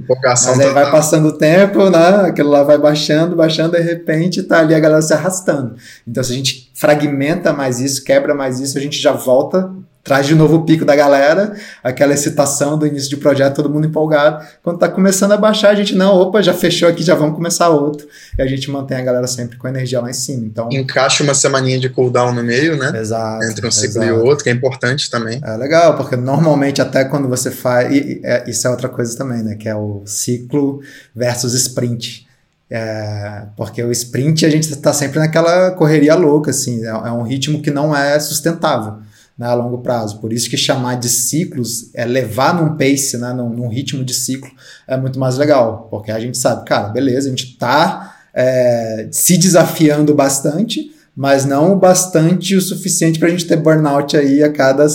Mas 0.57 0.67
aí 0.67 0.73
vai 0.73 0.91
passando 0.91 1.29
o 1.29 1.33
tempo, 1.33 1.91
né? 1.91 2.29
aquilo 2.29 2.49
lá 2.49 2.63
vai 2.63 2.79
baixando, 2.79 3.35
baixando, 3.35 3.73
de 3.73 3.83
repente 3.83 4.41
está 4.41 4.61
ali 4.61 4.75
a 4.75 4.81
galera 4.81 5.03
se 5.03 5.13
arrastando. 5.13 5.75
Então, 6.07 6.23
se 6.23 6.33
a 6.33 6.37
gente 6.37 6.71
fragmenta 6.75 7.53
mais 7.53 7.81
isso, 7.81 8.05
quebra 8.05 8.35
mais 8.35 8.61
isso, 8.61 8.79
a 8.79 8.81
gente 8.81 9.01
já 9.01 9.13
volta 9.13 9.73
traz 10.05 10.27
de 10.27 10.35
novo 10.35 10.57
o 10.57 10.65
pico 10.65 10.85
da 10.85 10.97
galera, 10.97 11.55
aquela 11.83 12.13
excitação 12.13 12.77
do 12.77 12.87
início 12.87 13.09
de 13.09 13.17
projeto, 13.17 13.57
todo 13.57 13.71
mundo 13.71 13.87
empolgado. 13.87 14.45
Quando 14.63 14.79
tá 14.79 14.89
começando 14.89 15.33
a 15.33 15.37
baixar, 15.37 15.71
a 15.71 15.75
gente, 15.75 15.95
não, 15.95 16.17
opa, 16.17 16.43
já 16.43 16.53
fechou 16.53 16.89
aqui, 16.89 17.03
já 17.05 17.15
vamos 17.15 17.37
começar 17.37 17.69
outro. 17.69 18.07
E 18.37 18.43
a 18.43 18.47
gente 18.47 18.69
mantém 18.71 18.97
a 18.97 19.03
galera 19.03 19.27
sempre 19.27 19.57
com 19.57 19.67
a 19.67 19.71
energia 19.71 20.01
lá 20.01 20.11
em 20.11 20.15
cima. 20.15 20.45
Então, 20.45 20.69
Encaixa 20.73 21.23
uma 21.23 21.35
semaninha 21.35 21.79
de 21.79 21.89
cooldown 21.89 22.33
no 22.35 22.43
meio, 22.43 22.77
né? 22.77 22.93
Exato. 22.99 23.45
Entre 23.45 23.67
um 23.67 23.71
ciclo 23.71 24.03
exato. 24.03 24.07
e 24.07 24.13
outro, 24.13 24.43
que 24.45 24.51
é 24.51 24.53
importante 24.53 25.09
também. 25.09 25.41
É 25.43 25.57
legal, 25.57 25.97
porque 25.97 26.17
normalmente 26.17 26.83
até 26.83 27.05
quando 27.05 27.29
você 27.29 27.51
faz. 27.51 27.95
E, 27.95 28.21
é, 28.25 28.45
isso 28.51 28.67
é 28.67 28.71
outra 28.71 28.89
coisa 28.89 29.17
também, 29.17 29.43
né? 29.43 29.55
Que 29.55 29.69
é 29.69 29.75
o 29.75 30.03
ciclo 30.05 30.81
versus 31.15 31.55
sprint. 31.55 32.27
É, 32.69 33.43
porque 33.55 33.83
o 33.83 33.93
sprint 33.93 34.47
a 34.47 34.51
gente 34.51 34.69
está 34.69 34.95
sempre 34.95 35.19
naquela 35.19 35.73
correria 35.73 36.15
louca, 36.15 36.51
assim, 36.51 36.83
é, 36.83 36.89
é 36.89 37.13
um 37.13 37.23
ritmo 37.23 37.61
que 37.61 37.71
não 37.71 37.95
é 37.95 38.19
sustentável 38.19 38.95
né, 39.37 39.47
a 39.47 39.55
longo 39.55 39.79
prazo. 39.79 40.21
Por 40.21 40.33
isso 40.33 40.49
que 40.49 40.57
chamar 40.57 40.97
de 40.97 41.09
ciclos 41.09 41.91
é 41.95 42.05
levar 42.05 42.55
num 42.55 42.77
pace, 42.77 43.17
né, 43.19 43.33
num, 43.33 43.49
num 43.49 43.69
ritmo 43.69 44.05
de 44.05 44.15
ciclo, 44.15 44.51
é 44.87 44.97
muito 44.97 45.19
mais 45.19 45.37
legal. 45.37 45.89
Porque 45.91 46.11
a 46.11 46.21
gente 46.21 46.39
sabe, 46.39 46.65
cara, 46.65 46.89
beleza, 46.89 47.29
a 47.29 47.31
gente 47.31 47.47
está 47.53 48.17
é, 48.35 49.09
se 49.11 49.37
desafiando 49.37 50.15
bastante, 50.15 50.91
mas 51.15 51.45
não 51.45 51.79
bastante 51.79 52.57
o 52.57 52.61
suficiente 52.61 53.19
para 53.19 53.29
a 53.29 53.31
gente 53.31 53.47
ter 53.47 53.57
burnout 53.57 54.17
aí 54.17 54.43
a 54.43 54.51
cada 54.51 54.87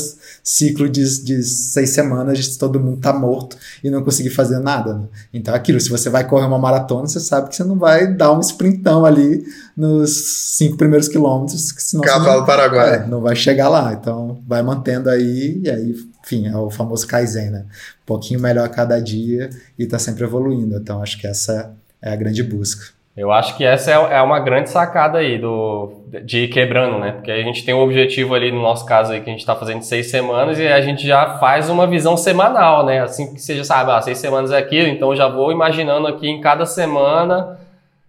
ciclo 0.48 0.88
de, 0.88 1.04
de 1.26 1.44
seis 1.44 1.90
semanas, 1.90 2.56
todo 2.56 2.80
mundo 2.80 3.02
tá 3.02 3.12
morto 3.12 3.58
e 3.84 3.90
não 3.90 4.02
conseguir 4.02 4.30
fazer 4.30 4.60
nada. 4.60 4.94
Né? 4.94 5.04
Então, 5.34 5.54
aquilo, 5.54 5.78
se 5.82 5.90
você 5.90 6.10
vai 6.10 6.26
correr 6.26 6.46
uma 6.46 6.58
maratona, 6.58 7.06
você 7.06 7.20
sabe 7.20 7.50
que 7.50 7.56
você 7.58 7.66
não 7.66 7.78
vai 7.78 8.08
dar 8.08 8.32
um 8.32 8.40
sprintão 8.40 9.04
ali 9.04 9.44
nos 9.76 10.56
cinco 10.56 10.78
primeiros 10.78 11.10
quilômetros, 11.10 11.74
senão 11.80 12.02
Cavalo 12.02 12.40
não, 12.40 12.46
Paraguai. 12.46 12.96
É, 12.96 13.08
não 13.08 13.20
vai 13.20 13.36
chegar 13.36 13.68
lá. 13.68 13.92
Então, 13.92 14.42
vai 14.48 14.64
mantendo 14.64 15.10
aí, 15.10 15.60
e 15.62 15.70
aí, 15.70 15.96
enfim, 16.24 16.48
é 16.48 16.56
o 16.56 16.70
famoso 16.70 17.06
Kaizen, 17.06 17.50
né? 17.50 17.66
Um 18.04 18.06
pouquinho 18.06 18.40
melhor 18.40 18.66
a 18.66 18.70
cada 18.70 19.02
dia 19.02 19.50
e 19.78 19.86
tá 19.86 20.00
sempre 20.00 20.24
evoluindo. 20.24 20.78
Então, 20.78 21.04
acho 21.04 21.20
que 21.20 21.28
essa 21.28 21.76
é 22.02 22.14
a 22.14 22.16
grande 22.16 22.42
busca. 22.42 22.97
Eu 23.18 23.32
acho 23.32 23.58
que 23.58 23.66
essa 23.66 23.92
é, 23.92 24.18
é 24.18 24.22
uma 24.22 24.40
grande 24.40 24.70
sacada 24.70 25.18
aí 25.18 25.40
do, 25.40 26.04
de 26.24 26.44
ir 26.44 26.50
quebrando, 26.50 27.00
né? 27.00 27.14
Porque 27.14 27.32
a 27.32 27.42
gente 27.42 27.66
tem 27.66 27.74
um 27.74 27.80
objetivo 27.80 28.36
ali, 28.36 28.52
no 28.52 28.62
nosso 28.62 28.86
caso 28.86 29.12
aí, 29.12 29.20
que 29.20 29.28
a 29.28 29.34
gente 29.34 29.40
está 29.40 29.56
fazendo 29.56 29.82
seis 29.82 30.12
semanas 30.12 30.60
e 30.60 30.68
a 30.68 30.80
gente 30.82 31.06
já 31.06 31.40
faz 31.40 31.68
uma 31.68 31.88
visão 31.88 32.16
semanal, 32.16 32.86
né? 32.86 33.02
Assim 33.02 33.34
que 33.34 33.42
seja, 33.42 33.64
sabe, 33.64 33.92
ah, 33.92 34.00
seis 34.04 34.20
semanas 34.20 34.52
é 34.52 34.60
aquilo, 34.60 34.88
então 34.88 35.16
já 35.16 35.28
vou 35.28 35.52
imaginando 35.52 36.06
aqui 36.06 36.30
em 36.30 36.40
cada 36.40 36.64
semana 36.68 37.58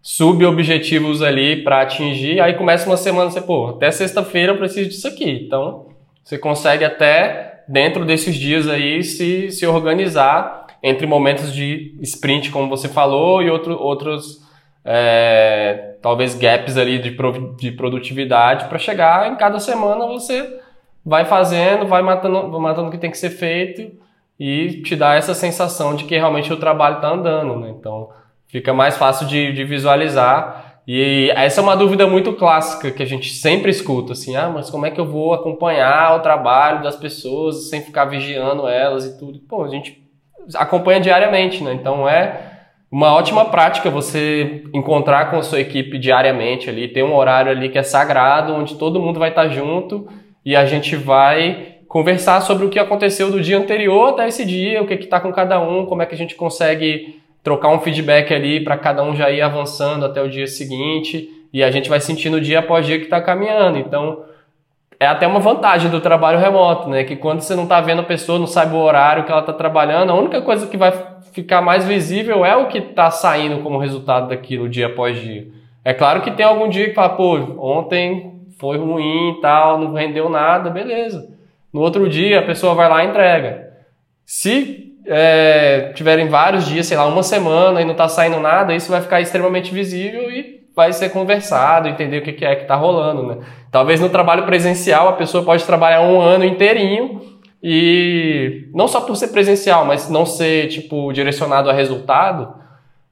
sub-objetivos 0.02 1.22
ali 1.22 1.62
para 1.64 1.80
atingir. 1.80 2.38
Aí 2.42 2.52
começa 2.52 2.86
uma 2.86 2.98
semana, 2.98 3.30
você, 3.30 3.40
pô, 3.40 3.68
até 3.68 3.90
sexta-feira 3.90 4.52
eu 4.52 4.58
preciso 4.58 4.90
disso 4.90 5.08
aqui. 5.08 5.44
Então, 5.46 5.86
você 6.22 6.36
consegue 6.36 6.84
até, 6.84 7.62
dentro 7.66 8.04
desses 8.04 8.36
dias 8.36 8.68
aí, 8.68 9.02
se, 9.02 9.50
se 9.52 9.66
organizar 9.66 10.66
entre 10.82 11.06
momentos 11.06 11.50
de 11.50 11.96
sprint, 12.02 12.50
como 12.50 12.68
você 12.68 12.88
falou, 12.88 13.42
e 13.42 13.48
outro, 13.48 13.72
outros 13.82 14.46
é, 14.84 15.96
talvez 16.00 16.34
gaps 16.34 16.76
ali 16.76 16.98
de, 16.98 17.10
pro, 17.10 17.56
de 17.56 17.72
produtividade 17.72 18.66
para 18.66 18.78
chegar 18.78 19.30
em 19.30 19.36
cada 19.36 19.58
semana 19.58 20.06
você 20.06 20.60
vai 21.04 21.24
fazendo, 21.24 21.86
vai 21.86 22.02
matando, 22.02 22.60
matando 22.60 22.88
o 22.88 22.90
que 22.90 22.98
tem 22.98 23.10
que 23.10 23.18
ser 23.18 23.30
feito 23.30 23.90
e 24.38 24.82
te 24.82 24.94
dá 24.94 25.14
essa 25.14 25.34
sensação 25.34 25.96
de 25.96 26.04
que 26.04 26.16
realmente 26.16 26.52
o 26.52 26.56
trabalho 26.56 26.96
está 26.96 27.08
andando, 27.08 27.56
né? 27.56 27.70
Então 27.70 28.10
fica 28.46 28.72
mais 28.72 28.96
fácil 28.96 29.26
de, 29.26 29.52
de, 29.52 29.64
visualizar. 29.64 30.80
E 30.86 31.30
essa 31.34 31.60
é 31.60 31.62
uma 31.62 31.76
dúvida 31.76 32.06
muito 32.06 32.32
clássica 32.32 32.90
que 32.90 33.02
a 33.02 33.06
gente 33.06 33.34
sempre 33.34 33.70
escuta, 33.70 34.12
assim, 34.12 34.36
ah, 34.36 34.48
mas 34.48 34.70
como 34.70 34.86
é 34.86 34.90
que 34.90 35.00
eu 35.00 35.04
vou 35.04 35.34
acompanhar 35.34 36.16
o 36.16 36.20
trabalho 36.20 36.82
das 36.82 36.96
pessoas 36.96 37.68
sem 37.68 37.82
ficar 37.82 38.06
vigiando 38.06 38.66
elas 38.66 39.04
e 39.04 39.18
tudo? 39.18 39.38
Pô, 39.40 39.64
a 39.64 39.68
gente 39.68 40.02
acompanha 40.54 41.00
diariamente, 41.00 41.62
né? 41.62 41.74
Então 41.74 42.08
é 42.08 42.47
uma 42.90 43.12
ótima 43.12 43.44
prática 43.44 43.90
você 43.90 44.62
encontrar 44.72 45.30
com 45.30 45.36
a 45.36 45.42
sua 45.42 45.60
equipe 45.60 45.98
diariamente 45.98 46.70
ali, 46.70 46.88
ter 46.88 47.02
um 47.02 47.14
horário 47.14 47.50
ali 47.50 47.68
que 47.68 47.78
é 47.78 47.82
sagrado, 47.82 48.54
onde 48.54 48.76
todo 48.76 49.00
mundo 49.00 49.20
vai 49.20 49.28
estar 49.28 49.48
junto 49.48 50.08
e 50.44 50.56
a 50.56 50.64
gente 50.64 50.96
vai 50.96 51.76
conversar 51.86 52.40
sobre 52.40 52.64
o 52.64 52.70
que 52.70 52.78
aconteceu 52.78 53.30
do 53.30 53.40
dia 53.40 53.58
anterior 53.58 54.10
até 54.10 54.28
esse 54.28 54.44
dia, 54.44 54.82
o 54.82 54.86
que 54.86 54.94
está 54.94 55.20
com 55.20 55.32
cada 55.32 55.60
um, 55.60 55.84
como 55.84 56.02
é 56.02 56.06
que 56.06 56.14
a 56.14 56.18
gente 56.18 56.34
consegue 56.34 57.20
trocar 57.42 57.68
um 57.68 57.78
feedback 57.78 58.32
ali 58.32 58.62
para 58.62 58.76
cada 58.76 59.02
um 59.02 59.14
já 59.14 59.30
ir 59.30 59.42
avançando 59.42 60.04
até 60.04 60.22
o 60.22 60.28
dia 60.28 60.46
seguinte 60.46 61.28
e 61.52 61.62
a 61.62 61.70
gente 61.70 61.88
vai 61.88 62.00
sentindo 62.00 62.40
dia 62.40 62.58
após 62.58 62.86
dia 62.86 62.98
que 62.98 63.04
está 63.04 63.20
caminhando. 63.20 63.78
Então, 63.78 64.22
é 65.00 65.06
até 65.06 65.26
uma 65.26 65.38
vantagem 65.38 65.90
do 65.90 66.00
trabalho 66.00 66.38
remoto, 66.38 66.88
né? 66.88 67.04
Que 67.04 67.14
quando 67.14 67.40
você 67.40 67.54
não 67.54 67.62
está 67.64 67.80
vendo 67.80 68.00
a 68.00 68.04
pessoa, 68.04 68.38
não 68.38 68.46
sabe 68.46 68.74
o 68.74 68.78
horário 68.78 69.24
que 69.24 69.30
ela 69.30 69.40
está 69.40 69.52
trabalhando, 69.52 70.10
a 70.10 70.14
única 70.14 70.42
coisa 70.42 70.66
que 70.66 70.76
vai 70.76 70.92
ficar 71.32 71.60
mais 71.60 71.86
visível 71.86 72.44
é 72.44 72.56
o 72.56 72.66
que 72.66 72.78
está 72.78 73.10
saindo 73.10 73.62
como 73.62 73.78
resultado 73.78 74.28
daquilo 74.28 74.68
dia 74.68 74.86
após 74.86 75.20
dia. 75.20 75.46
É 75.84 75.94
claro 75.94 76.20
que 76.20 76.32
tem 76.32 76.44
algum 76.44 76.68
dia 76.68 76.88
que 76.88 76.94
fala, 76.94 77.10
pô, 77.10 77.36
ontem 77.58 78.42
foi 78.58 78.76
ruim 78.76 79.36
e 79.38 79.40
tal, 79.40 79.78
não 79.78 79.92
rendeu 79.92 80.28
nada, 80.28 80.68
beleza. 80.68 81.28
No 81.72 81.80
outro 81.80 82.08
dia 82.08 82.40
a 82.40 82.42
pessoa 82.42 82.74
vai 82.74 82.88
lá 82.88 83.04
e 83.04 83.08
entrega. 83.08 83.68
Se 84.26 84.96
é, 85.06 85.92
tiverem 85.94 86.28
vários 86.28 86.66
dias, 86.66 86.86
sei 86.86 86.96
lá, 86.96 87.06
uma 87.06 87.22
semana 87.22 87.80
e 87.80 87.84
não 87.84 87.92
está 87.92 88.08
saindo 88.08 88.40
nada, 88.40 88.74
isso 88.74 88.90
vai 88.90 89.00
ficar 89.00 89.20
extremamente 89.20 89.72
visível 89.72 90.28
e 90.30 90.57
vai 90.78 90.92
ser 90.92 91.08
conversado, 91.08 91.88
entender 91.88 92.18
o 92.18 92.22
que 92.22 92.44
é 92.44 92.54
que 92.54 92.62
está 92.62 92.76
rolando, 92.76 93.24
né? 93.24 93.38
Talvez 93.68 94.00
no 94.00 94.08
trabalho 94.08 94.44
presencial 94.44 95.08
a 95.08 95.14
pessoa 95.14 95.42
pode 95.42 95.64
trabalhar 95.64 96.02
um 96.02 96.20
ano 96.20 96.44
inteirinho 96.44 97.20
e 97.60 98.68
não 98.72 98.86
só 98.86 99.00
por 99.00 99.16
ser 99.16 99.28
presencial, 99.28 99.84
mas 99.84 100.08
não 100.08 100.24
ser 100.24 100.68
tipo 100.68 101.12
direcionado 101.12 101.68
a 101.68 101.72
resultado, 101.72 102.54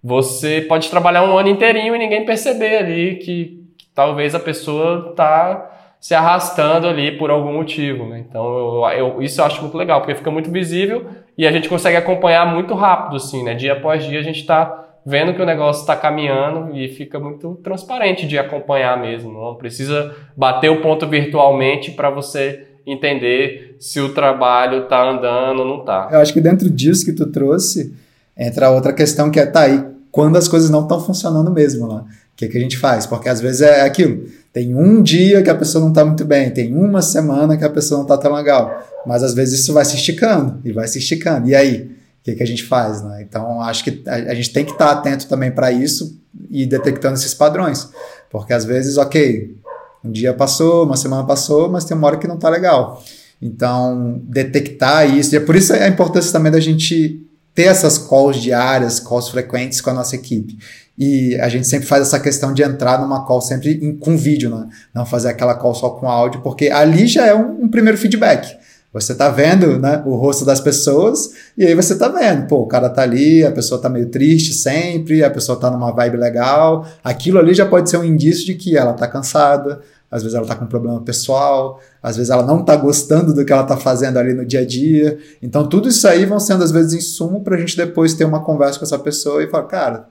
você 0.01 0.61
pode 0.61 0.89
trabalhar 0.89 1.25
um 1.25 1.37
ano 1.37 1.49
inteirinho 1.49 1.97
e 1.97 1.99
ninguém 1.99 2.25
perceber 2.25 2.77
ali 2.77 3.17
que, 3.17 3.67
que 3.77 3.87
talvez 3.93 4.33
a 4.33 4.39
pessoa 4.39 5.09
está 5.11 5.97
se 5.99 6.15
arrastando 6.15 6.87
ali 6.87 7.19
por 7.19 7.33
algum 7.33 7.53
motivo, 7.53 8.07
né? 8.07 8.21
Então 8.21 8.47
eu, 8.47 8.91
eu, 8.91 9.23
isso 9.23 9.41
eu 9.41 9.45
acho 9.45 9.61
muito 9.61 9.77
legal 9.77 10.01
porque 10.01 10.15
fica 10.15 10.31
muito 10.31 10.53
visível 10.53 11.05
e 11.37 11.45
a 11.45 11.51
gente 11.51 11.69
consegue 11.69 11.97
acompanhar 11.97 12.47
muito 12.47 12.75
rápido, 12.75 13.17
assim, 13.17 13.43
né? 13.43 13.55
Dia 13.55 13.73
após 13.73 14.07
dia 14.07 14.21
a 14.21 14.23
gente 14.23 14.39
está 14.39 14.86
vendo 15.07 15.33
que 15.35 15.41
o 15.41 15.47
negócio 15.47 15.83
está 15.83 15.95
caminhando 15.95 16.77
e 16.77 16.89
fica 16.89 17.21
muito 17.21 17.55
transparente 17.63 18.27
de 18.27 18.37
acompanhar 18.37 19.01
mesmo. 19.01 19.33
Não 19.33 19.55
precisa 19.55 20.13
bater 20.37 20.69
o 20.69 20.83
ponto 20.83 21.07
virtualmente 21.07 21.93
para 21.93 22.11
você 22.11 22.67
entender 22.85 23.77
se 23.79 24.01
o 24.01 24.13
trabalho 24.13 24.83
está 24.83 25.09
andando 25.09 25.61
ou 25.61 25.65
não 25.65 25.81
está. 25.81 26.09
Eu 26.11 26.19
acho 26.19 26.33
que 26.33 26.41
dentro 26.41 26.69
disso 26.69 27.05
que 27.05 27.13
tu 27.13 27.27
trouxe 27.27 27.95
entra 28.37 28.69
outra 28.69 28.93
questão 28.93 29.31
que 29.31 29.39
é 29.39 29.47
tá 29.47 29.61
aí 29.61 29.83
quando 30.11 30.37
as 30.37 30.49
coisas 30.49 30.71
não 30.71 30.83
estão 30.83 31.01
funcionando 31.01 31.53
mesmo 31.53 31.87
lá. 31.87 32.01
O 32.01 32.37
que, 32.37 32.49
que 32.49 32.59
a 32.59 32.61
gente 32.61 32.77
faz? 32.77 33.07
Porque 33.07 33.29
às 33.29 33.41
vezes 33.41 33.61
é 33.61 33.83
aquilo. 33.83 34.25
Tem 34.53 34.75
um 34.75 35.03
dia 35.03 35.43
que 35.43 35.51
a 35.51 35.55
pessoa 35.55 35.83
não 35.83 35.91
está 35.91 36.05
muito 36.05 36.25
bem, 36.25 36.51
tem 36.51 36.75
uma 36.75 37.01
semana 37.01 37.57
que 37.57 37.65
a 37.65 37.71
pessoa 37.71 37.99
não 37.99 38.05
está 38.05 38.19
tão 38.19 38.35
legal. 38.35 38.83
Mas 39.07 39.23
às 39.23 39.35
vezes 39.35 39.61
isso 39.61 39.73
vai 39.73 39.85
se 39.85 39.95
esticando 39.95 40.61
e 40.65 40.73
vai 40.73 40.89
se 40.89 40.99
esticando. 40.99 41.49
E 41.49 41.55
aí? 41.55 41.96
Que, 42.27 42.35
que 42.35 42.43
a 42.43 42.47
gente 42.47 42.65
faz, 42.65 43.03
né? 43.03 43.23
Então, 43.23 43.61
acho 43.61 43.85
que 43.85 44.03
a, 44.05 44.15
a 44.15 44.35
gente 44.35 44.53
tem 44.53 44.65
que 44.65 44.73
estar 44.73 44.91
atento 44.91 45.29
também 45.29 45.53
para 45.53 45.71
isso 45.71 46.21
e 46.51 46.67
detectando 46.67 47.15
esses 47.15 47.33
padrões. 47.33 47.89
Porque 48.29 48.53
às 48.53 48.65
vezes, 48.65 48.97
ok, 48.97 49.57
um 50.05 50.11
dia 50.11 50.35
passou, 50.35 50.85
uma 50.85 50.97
semana 50.97 51.25
passou, 51.25 51.71
mas 51.71 51.85
tem 51.85 51.97
uma 51.97 52.09
hora 52.09 52.17
que 52.17 52.27
não 52.27 52.35
está 52.35 52.49
legal. 52.49 53.01
Então, 53.41 54.21
detectar 54.25 55.09
isso, 55.09 55.35
e 55.35 55.39
é 55.39 55.41
por 55.41 55.55
isso 55.55 55.73
a 55.73 55.87
importância 55.87 56.33
também 56.33 56.51
da 56.51 56.59
gente 56.59 57.23
ter 57.55 57.65
essas 57.65 57.97
calls 57.97 58.43
diárias, 58.43 58.99
calls 58.99 59.29
frequentes 59.29 59.81
com 59.81 59.91
a 59.91 59.95
nossa 59.95 60.17
equipe. 60.17 60.59
E 60.99 61.37
a 61.37 61.49
gente 61.49 61.69
sempre 61.69 61.87
faz 61.87 62.03
essa 62.03 62.19
questão 62.19 62.53
de 62.53 62.63
entrar 62.63 63.01
numa 63.01 63.25
call 63.25 63.41
sempre 63.41 63.79
em, 63.81 63.97
com 63.97 64.17
vídeo, 64.17 64.51
né? 64.51 64.67
não 64.93 65.07
fazer 65.07 65.29
aquela 65.29 65.55
call 65.55 65.75
só 65.75 65.91
com 65.91 66.09
áudio, 66.09 66.41
porque 66.41 66.71
ali 66.71 67.07
já 67.07 67.25
é 67.25 67.35
um, 67.35 67.65
um 67.65 67.69
primeiro 67.69 67.97
feedback. 67.97 68.57
Você 69.01 69.15
tá 69.15 69.29
vendo 69.29 69.79
né, 69.79 70.03
o 70.07 70.17
rosto 70.17 70.43
das 70.43 70.59
pessoas 70.59 71.35
e 71.57 71.67
aí 71.67 71.75
você 71.75 71.97
tá 71.97 72.09
vendo, 72.09 72.47
pô, 72.47 72.61
o 72.61 72.67
cara 72.67 72.89
tá 72.89 73.03
ali, 73.03 73.45
a 73.45 73.53
pessoa 73.53 73.79
tá 73.79 73.91
meio 73.91 74.09
triste 74.09 74.55
sempre, 74.55 75.23
a 75.23 75.31
pessoa 75.31 75.61
tá 75.61 75.71
numa 75.71 75.93
vibe 75.93 76.17
legal. 76.17 76.87
Aquilo 77.05 77.39
ali 77.39 77.53
já 77.53 77.67
pode 77.67 77.91
ser 77.91 77.99
um 77.99 78.05
indício 78.05 78.47
de 78.47 78.55
que 78.55 78.75
ela 78.75 78.95
tá 78.95 79.07
cansada, 79.07 79.83
às 80.11 80.23
vezes 80.23 80.35
ela 80.35 80.47
tá 80.47 80.55
com 80.55 80.65
um 80.65 80.69
problema 80.69 80.99
pessoal, 81.03 81.79
às 82.03 82.17
vezes 82.17 82.31
ela 82.31 82.43
não 82.43 82.65
tá 82.65 82.75
gostando 82.75 83.35
do 83.35 83.45
que 83.45 83.53
ela 83.53 83.65
tá 83.65 83.77
fazendo 83.77 84.17
ali 84.17 84.33
no 84.33 84.47
dia 84.47 84.61
a 84.61 84.67
dia. 84.67 85.19
Então 85.43 85.69
tudo 85.69 85.91
isso 85.91 86.09
aí 86.09 86.25
vão 86.25 86.41
sendo 86.41 86.65
às 86.65 86.71
vezes 86.71 86.95
insumo 86.95 87.45
pra 87.45 87.59
gente 87.59 87.77
depois 87.77 88.15
ter 88.15 88.25
uma 88.25 88.43
conversa 88.43 88.79
com 88.79 88.87
essa 88.87 88.99
pessoa 88.99 89.43
e 89.43 89.51
falar, 89.51 89.65
cara, 89.65 90.09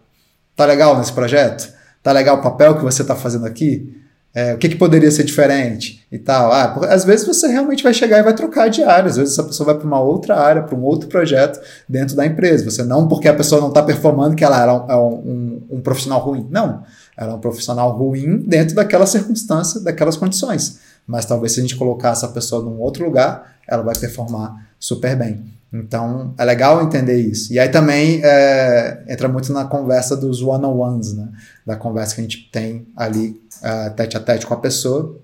tá 0.55 0.63
legal 0.63 0.95
nesse 0.95 1.11
projeto? 1.11 1.73
Tá 2.03 2.11
legal 2.11 2.37
o 2.37 2.41
papel 2.43 2.75
que 2.75 2.83
você 2.83 3.03
tá 3.03 3.15
fazendo 3.15 3.47
aqui? 3.47 4.04
É, 4.35 4.53
o 4.53 4.57
que, 4.57 4.67
que, 4.67 4.75
poderia 4.75 5.09
ser 5.09 5.23
diferente 5.23 6.05
e 6.11 6.19
tal. 6.19 6.51
Ah, 6.51 6.87
às 6.89 7.05
vezes 7.05 7.25
você 7.25 7.47
realmente 7.47 7.81
vai 7.81 7.93
chegar 7.93 8.19
e 8.19 8.21
vai 8.23 8.33
trocar 8.33 8.69
de 8.69 8.83
área, 8.83 9.09
às 9.09 9.15
vezes 9.15 9.31
essa 9.31 9.43
pessoa 9.45 9.67
vai 9.67 9.75
para 9.75 9.87
uma 9.87 10.01
outra 10.01 10.35
área, 10.35 10.61
para 10.61 10.75
um 10.75 10.83
outro 10.83 11.07
projeto 11.07 11.57
dentro 11.87 12.17
da 12.17 12.25
empresa. 12.25 12.69
Você 12.69 12.83
não, 12.83 13.07
porque 13.07 13.29
a 13.29 13.33
pessoa 13.33 13.61
não 13.61 13.69
está 13.69 13.81
performando, 13.81 14.35
que 14.35 14.43
ela 14.43 14.61
era 14.61 14.73
um, 14.73 14.91
é 14.91 14.95
um, 14.97 15.61
um, 15.71 15.79
profissional 15.81 16.19
ruim. 16.19 16.45
Não, 16.51 16.83
ela 17.15 17.31
é 17.31 17.35
um 17.35 17.39
profissional 17.39 17.97
ruim 17.97 18.39
dentro 18.39 18.75
daquela 18.75 19.05
circunstância, 19.05 19.79
daquelas 19.79 20.17
condições. 20.17 20.79
Mas 21.07 21.25
talvez 21.25 21.53
se 21.53 21.61
a 21.61 21.63
gente 21.63 21.77
colocar 21.77 22.09
essa 22.09 22.27
pessoa 22.27 22.61
num 22.61 22.81
outro 22.81 23.05
lugar, 23.05 23.55
ela 23.65 23.83
vai 23.83 23.95
performar 23.95 24.67
super 24.77 25.15
bem. 25.15 25.45
Então, 25.73 26.33
é 26.37 26.45
legal 26.45 26.81
entender 26.81 27.19
isso. 27.19 27.51
E 27.51 27.59
aí 27.59 27.69
também 27.69 28.21
é, 28.23 29.03
entra 29.07 29.27
muito 29.27 29.51
na 29.51 29.65
conversa 29.65 30.15
dos 30.15 30.41
one-on-ones, 30.41 31.13
né? 31.13 31.29
Da 31.65 31.75
conversa 31.75 32.15
que 32.15 32.21
a 32.21 32.23
gente 32.23 32.49
tem 32.51 32.87
ali, 32.95 33.41
uh, 33.63 33.93
tete 33.95 34.17
a 34.17 34.19
tete 34.19 34.45
com 34.45 34.53
a 34.53 34.57
pessoa, 34.57 35.17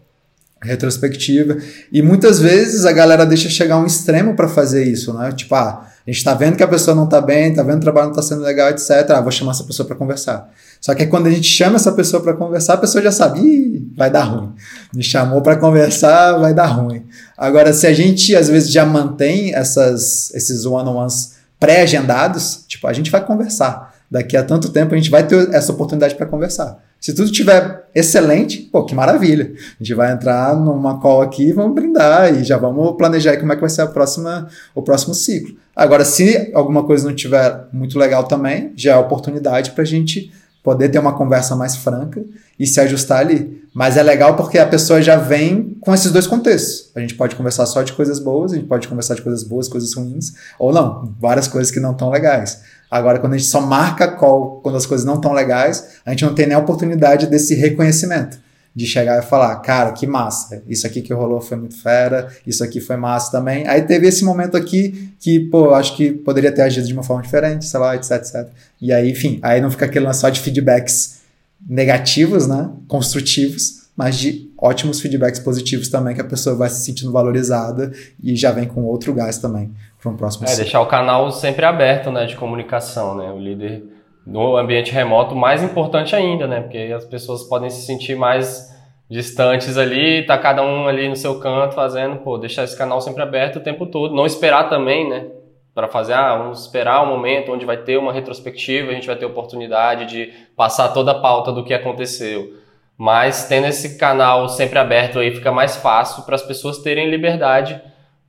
retrospectiva. 0.61 1.57
E 1.91 2.01
muitas 2.01 2.39
vezes 2.39 2.85
a 2.85 2.91
galera 2.91 3.25
deixa 3.25 3.49
chegar 3.49 3.75
a 3.75 3.79
um 3.79 3.85
extremo 3.85 4.35
para 4.35 4.47
fazer 4.47 4.83
isso, 4.83 5.13
né? 5.13 5.31
Tipo, 5.31 5.55
ah, 5.55 5.87
a 6.05 6.11
gente 6.11 6.23
tá 6.23 6.33
vendo 6.33 6.55
que 6.55 6.63
a 6.63 6.67
pessoa 6.67 6.95
não 6.95 7.07
tá 7.07 7.21
bem, 7.21 7.53
tá 7.53 7.63
vendo 7.63 7.75
que 7.75 7.79
o 7.79 7.83
trabalho 7.83 8.07
não 8.07 8.15
tá 8.15 8.21
sendo 8.21 8.41
legal, 8.41 8.69
etc. 8.69 8.89
Ah, 9.09 9.21
vou 9.21 9.31
chamar 9.31 9.51
essa 9.51 9.63
pessoa 9.63 9.85
para 9.87 9.95
conversar. 9.95 10.49
Só 10.79 10.95
que 10.95 11.05
quando 11.05 11.27
a 11.27 11.31
gente 11.31 11.47
chama 11.47 11.75
essa 11.75 11.91
pessoa 11.91 12.21
para 12.21 12.33
conversar, 12.33 12.73
a 12.73 12.77
pessoa 12.77 13.03
já 13.03 13.11
sabe, 13.11 13.39
Ih, 13.39 13.91
vai 13.95 14.09
dar 14.09 14.23
ruim. 14.23 14.51
Me 14.93 15.03
chamou 15.03 15.41
para 15.41 15.55
conversar, 15.55 16.37
vai 16.37 16.53
dar 16.53 16.67
ruim. 16.67 17.05
Agora, 17.37 17.71
se 17.71 17.85
a 17.85 17.93
gente 17.93 18.35
às 18.35 18.49
vezes 18.49 18.71
já 18.71 18.85
mantém 18.85 19.53
essas, 19.53 20.33
esses 20.33 20.65
one-on-ones 20.65 21.33
pré-agendados, 21.59 22.65
tipo, 22.67 22.87
a 22.87 22.93
gente 22.93 23.11
vai 23.11 23.23
conversar. 23.23 23.93
Daqui 24.09 24.35
a 24.35 24.43
tanto 24.43 24.69
tempo 24.69 24.93
a 24.93 24.97
gente 24.97 25.11
vai 25.11 25.25
ter 25.25 25.53
essa 25.53 25.71
oportunidade 25.71 26.15
para 26.15 26.25
conversar. 26.25 26.79
Se 27.01 27.15
tudo 27.15 27.31
estiver 27.31 27.89
excelente, 27.95 28.59
pô, 28.71 28.85
que 28.85 28.93
maravilha. 28.93 29.51
A 29.55 29.83
gente 29.83 29.95
vai 29.95 30.11
entrar 30.11 30.55
numa 30.55 30.99
call 30.99 31.23
aqui 31.23 31.51
vamos 31.51 31.73
brindar 31.73 32.31
e 32.31 32.43
já 32.43 32.57
vamos 32.57 32.95
planejar 32.95 33.37
como 33.37 33.51
é 33.51 33.55
que 33.55 33.61
vai 33.61 33.71
ser 33.71 33.81
a 33.81 33.87
próxima, 33.87 34.47
o 34.75 34.83
próximo 34.83 35.15
ciclo. 35.15 35.55
Agora, 35.75 36.05
se 36.05 36.51
alguma 36.53 36.83
coisa 36.83 37.05
não 37.05 37.15
estiver 37.15 37.65
muito 37.73 37.97
legal 37.97 38.25
também, 38.25 38.71
já 38.75 38.93
é 38.93 38.97
oportunidade 38.97 39.71
para 39.71 39.81
a 39.81 39.85
gente 39.85 40.31
poder 40.63 40.89
ter 40.89 40.99
uma 40.99 41.13
conversa 41.13 41.55
mais 41.55 41.75
franca 41.75 42.23
e 42.59 42.67
se 42.67 42.79
ajustar 42.79 43.21
ali. 43.21 43.63
Mas 43.73 43.97
é 43.97 44.03
legal 44.03 44.35
porque 44.35 44.59
a 44.59 44.67
pessoa 44.67 45.01
já 45.01 45.15
vem 45.15 45.75
com 45.81 45.95
esses 45.95 46.11
dois 46.11 46.27
contextos. 46.27 46.91
A 46.93 46.99
gente 46.99 47.15
pode 47.15 47.35
conversar 47.35 47.65
só 47.65 47.81
de 47.81 47.93
coisas 47.93 48.19
boas, 48.19 48.51
a 48.51 48.55
gente 48.57 48.67
pode 48.67 48.87
conversar 48.87 49.15
de 49.15 49.23
coisas 49.23 49.43
boas, 49.43 49.67
coisas 49.67 49.91
ruins, 49.95 50.33
ou 50.59 50.71
não, 50.71 51.15
várias 51.19 51.47
coisas 51.47 51.71
que 51.71 51.79
não 51.79 51.93
estão 51.93 52.11
legais. 52.11 52.61
Agora, 52.91 53.19
quando 53.19 53.35
a 53.35 53.37
gente 53.37 53.49
só 53.49 53.61
marca 53.61 54.05
call 54.09 54.59
quando 54.61 54.75
as 54.75 54.85
coisas 54.85 55.05
não 55.05 55.15
estão 55.15 55.31
legais, 55.31 56.01
a 56.05 56.11
gente 56.11 56.25
não 56.25 56.35
tem 56.35 56.45
nem 56.45 56.55
a 56.55 56.59
oportunidade 56.59 57.25
desse 57.25 57.55
reconhecimento 57.55 58.37
de 58.75 58.85
chegar 58.85 59.21
e 59.21 59.25
falar, 59.25 59.55
cara, 59.57 59.91
que 59.91 60.07
massa, 60.07 60.61
isso 60.67 60.85
aqui 60.85 61.01
que 61.01 61.13
rolou 61.13 61.41
foi 61.41 61.57
muito 61.57 61.81
fera, 61.81 62.29
isso 62.47 62.63
aqui 62.63 62.79
foi 62.79 62.95
massa 62.95 63.31
também. 63.31 63.67
Aí 63.67 63.81
teve 63.81 64.07
esse 64.07 64.23
momento 64.23 64.55
aqui 64.55 65.13
que, 65.19 65.39
pô, 65.39 65.73
acho 65.73 65.95
que 65.95 66.11
poderia 66.11 66.51
ter 66.51 66.61
agido 66.61 66.87
de 66.87 66.93
uma 66.93 67.03
forma 67.03 67.21
diferente, 67.21 67.65
sei 67.65 67.79
lá, 67.79 67.95
etc, 67.95 68.11
etc. 68.11 68.47
E 68.81 68.91
aí, 68.91 69.11
enfim, 69.11 69.39
aí 69.41 69.61
não 69.61 69.71
fica 69.71 69.85
aquele 69.85 70.11
só 70.13 70.29
de 70.29 70.39
feedbacks 70.39 71.21
negativos, 71.67 72.47
né, 72.47 72.69
construtivos, 72.87 73.81
mas 73.95 74.15
de 74.17 74.49
ótimos 74.57 75.01
feedbacks 75.01 75.39
positivos 75.39 75.89
também, 75.89 76.15
que 76.15 76.21
a 76.21 76.25
pessoa 76.25 76.55
vai 76.55 76.69
se 76.69 76.83
sentindo 76.83 77.11
valorizada 77.11 77.91
e 78.23 78.35
já 78.35 78.51
vem 78.51 78.67
com 78.67 78.83
outro 78.83 79.13
gás 79.13 79.37
também 79.37 79.71
para 80.01 80.11
um 80.11 80.17
próximo 80.17 80.45
É, 80.45 80.47
ciclo. 80.47 80.63
deixar 80.63 80.81
o 80.81 80.85
canal 80.87 81.31
sempre 81.31 81.63
aberto, 81.65 82.11
né, 82.11 82.25
de 82.25 82.35
comunicação, 82.35 83.15
né, 83.15 83.31
o 83.31 83.37
líder 83.39 83.83
no 84.25 84.57
ambiente 84.57 84.91
remoto, 84.91 85.35
mais 85.35 85.63
importante 85.63 86.15
ainda, 86.15 86.45
né? 86.47 86.61
Porque 86.61 86.93
as 86.95 87.05
pessoas 87.05 87.43
podem 87.43 87.69
se 87.69 87.85
sentir 87.85 88.15
mais 88.15 88.69
distantes 89.09 89.77
ali, 89.77 90.25
tá 90.25 90.37
cada 90.37 90.63
um 90.63 90.87
ali 90.87 91.09
no 91.09 91.15
seu 91.15 91.39
canto 91.39 91.73
fazendo, 91.75 92.17
pô, 92.17 92.37
deixar 92.37 92.63
esse 92.63 92.77
canal 92.77 93.01
sempre 93.01 93.21
aberto 93.23 93.57
o 93.57 93.59
tempo 93.59 93.85
todo, 93.87 94.15
não 94.15 94.25
esperar 94.25 94.69
também, 94.69 95.09
né? 95.09 95.25
Para 95.73 95.87
fazer, 95.87 96.13
ah, 96.13 96.37
vamos 96.37 96.61
esperar 96.61 97.03
um 97.03 97.07
momento 97.07 97.51
onde 97.51 97.65
vai 97.65 97.77
ter 97.77 97.97
uma 97.97 98.13
retrospectiva, 98.13 98.91
a 98.91 98.93
gente 98.93 99.07
vai 99.07 99.15
ter 99.15 99.25
oportunidade 99.25 100.05
de 100.05 100.31
passar 100.55 100.89
toda 100.89 101.11
a 101.11 101.19
pauta 101.19 101.51
do 101.51 101.63
que 101.63 101.73
aconteceu. 101.73 102.53
Mas 102.97 103.45
tendo 103.45 103.67
esse 103.67 103.97
canal 103.97 104.47
sempre 104.49 104.77
aberto 104.77 105.17
aí 105.17 105.31
fica 105.33 105.51
mais 105.51 105.77
fácil 105.77 106.23
para 106.23 106.35
as 106.35 106.43
pessoas 106.43 106.77
terem 106.77 107.09
liberdade 107.09 107.81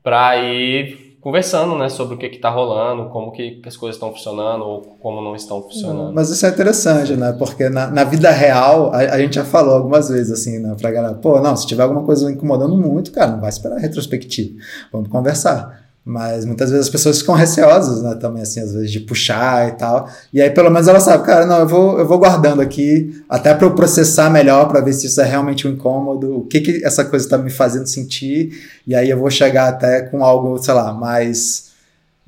para 0.03 0.37
ir 0.39 1.12
conversando, 1.23 1.79
né, 1.79 1.89
sobre 1.89 2.17
o 2.17 2.19
que 2.19 2.27
está 2.27 2.51
rolando, 2.51 3.09
como 3.11 3.31
que, 3.31 3.53
que 3.53 3.69
as 3.69 3.77
coisas 3.77 3.95
estão 3.95 4.11
funcionando 4.13 4.65
ou 4.65 4.81
como 5.01 5.23
não 5.23 5.37
estão 5.37 5.63
funcionando. 5.63 6.13
Mas 6.13 6.29
isso 6.31 6.45
é 6.45 6.49
interessante, 6.49 7.15
né, 7.15 7.33
porque 7.39 7.69
na, 7.69 7.87
na 7.87 8.03
vida 8.03 8.29
real, 8.33 8.93
a, 8.93 8.99
a, 8.99 9.19
gente 9.21 9.37
já 9.37 9.45
falou 9.45 9.75
algumas 9.75 10.09
vezes, 10.09 10.33
assim, 10.33 10.59
né, 10.59 10.75
pra 10.81 10.91
galera, 10.91 11.15
pô, 11.15 11.41
não, 11.41 11.55
se 11.55 11.65
tiver 11.65 11.85
alguma 11.85 12.03
coisa 12.03 12.31
incomodando 12.31 12.77
muito, 12.77 13.13
cara, 13.13 13.31
não 13.31 13.41
vai 13.41 13.51
esperar 13.51 13.77
a 13.77 13.81
retrospectiva, 13.81 14.59
vamos 14.93 15.09
conversar. 15.09 15.92
Mas 16.05 16.45
muitas 16.45 16.69
vezes 16.71 16.87
as 16.87 16.91
pessoas 16.91 17.21
ficam 17.21 17.35
receosas, 17.35 18.03
né? 18.03 18.17
Também, 18.17 18.43
assim, 18.43 18.61
às 18.61 18.73
vezes 18.73 18.91
de 18.91 19.01
puxar 19.01 19.69
e 19.69 19.73
tal. 19.73 20.09
E 20.33 20.43
aí, 20.43 20.51
pelo 20.51 20.69
menos, 20.69 20.89
ela 20.89 20.99
sabe, 20.99 21.25
cara, 21.25 21.47
não, 21.47 21.61
eu 21.61 21.69
vou, 21.69 21.99
eu 21.99 22.07
vou 22.07 22.19
guardando 22.19 22.61
aqui, 22.61 23.23
até 23.29 23.55
para 23.55 23.67
eu 23.67 23.75
processar 23.75 24.29
melhor, 24.29 24.67
para 24.67 24.81
ver 24.81 24.93
se 24.95 25.07
isso 25.07 25.21
é 25.21 25.25
realmente 25.25 25.67
um 25.67 25.71
incômodo, 25.71 26.39
o 26.39 26.47
que, 26.47 26.61
que 26.61 26.85
essa 26.85 27.05
coisa 27.05 27.25
está 27.25 27.39
me 27.39 27.51
fazendo 27.51 27.87
sentir. 27.87 28.51
E 28.85 28.97
aí 28.97 29.11
eu 29.11 29.19
vou 29.19 29.31
chegar 29.31 29.69
até 29.69 30.03
com 30.03 30.25
algo, 30.25 30.59
sei 30.59 30.75
lá, 30.75 30.93
mais 30.93 31.71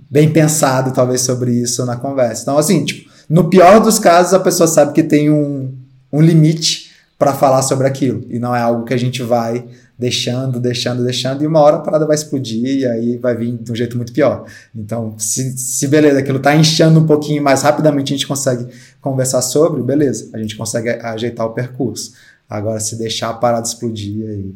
bem 0.08 0.30
pensado, 0.30 0.92
talvez, 0.92 1.22
sobre 1.22 1.50
isso 1.52 1.84
na 1.84 1.96
conversa. 1.96 2.42
Então, 2.42 2.56
assim, 2.56 2.84
tipo, 2.84 3.10
no 3.28 3.50
pior 3.50 3.80
dos 3.80 3.98
casos, 3.98 4.34
a 4.34 4.40
pessoa 4.40 4.68
sabe 4.68 4.92
que 4.92 5.02
tem 5.02 5.30
um, 5.30 5.74
um 6.12 6.20
limite 6.20 6.92
para 7.18 7.32
falar 7.32 7.62
sobre 7.62 7.88
aquilo. 7.88 8.24
E 8.28 8.38
não 8.38 8.54
é 8.54 8.60
algo 8.60 8.84
que 8.84 8.94
a 8.94 8.98
gente 8.98 9.22
vai 9.22 9.64
deixando, 9.98 10.58
deixando, 10.58 11.04
deixando, 11.04 11.42
e 11.42 11.46
uma 11.46 11.60
hora 11.60 11.76
a 11.76 11.80
parada 11.80 12.06
vai 12.06 12.16
explodir 12.16 12.80
e 12.80 12.86
aí 12.86 13.16
vai 13.16 13.36
vir 13.36 13.52
de 13.52 13.70
um 13.70 13.74
jeito 13.74 13.96
muito 13.96 14.12
pior. 14.12 14.44
Então, 14.74 15.14
se, 15.18 15.56
se 15.56 15.86
beleza, 15.86 16.18
aquilo 16.18 16.40
tá 16.40 16.54
inchando 16.54 17.00
um 17.00 17.06
pouquinho 17.06 17.42
mais 17.42 17.62
rapidamente, 17.62 18.12
a 18.12 18.16
gente 18.16 18.26
consegue 18.26 18.66
conversar 19.00 19.40
sobre, 19.42 19.82
beleza, 19.82 20.30
a 20.34 20.38
gente 20.38 20.56
consegue 20.56 20.90
ajeitar 20.90 21.46
o 21.46 21.50
percurso. 21.50 22.14
Agora, 22.50 22.80
se 22.80 22.98
deixar 22.98 23.30
a 23.30 23.34
parada 23.34 23.66
explodir, 23.66 24.28
aí, 24.28 24.54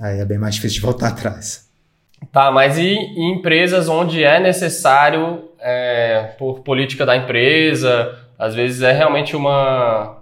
aí 0.00 0.20
é 0.20 0.24
bem 0.24 0.38
mais 0.38 0.54
difícil 0.54 0.76
de 0.76 0.86
voltar 0.86 1.08
atrás. 1.12 1.68
Tá, 2.32 2.50
mas 2.50 2.76
e 2.76 2.94
em 2.94 3.34
empresas 3.34 3.88
onde 3.88 4.24
é 4.24 4.40
necessário, 4.40 5.44
é, 5.60 6.34
por 6.38 6.60
política 6.60 7.06
da 7.06 7.16
empresa, 7.16 8.16
às 8.38 8.54
vezes 8.54 8.82
é 8.82 8.92
realmente 8.92 9.36
uma, 9.36 10.17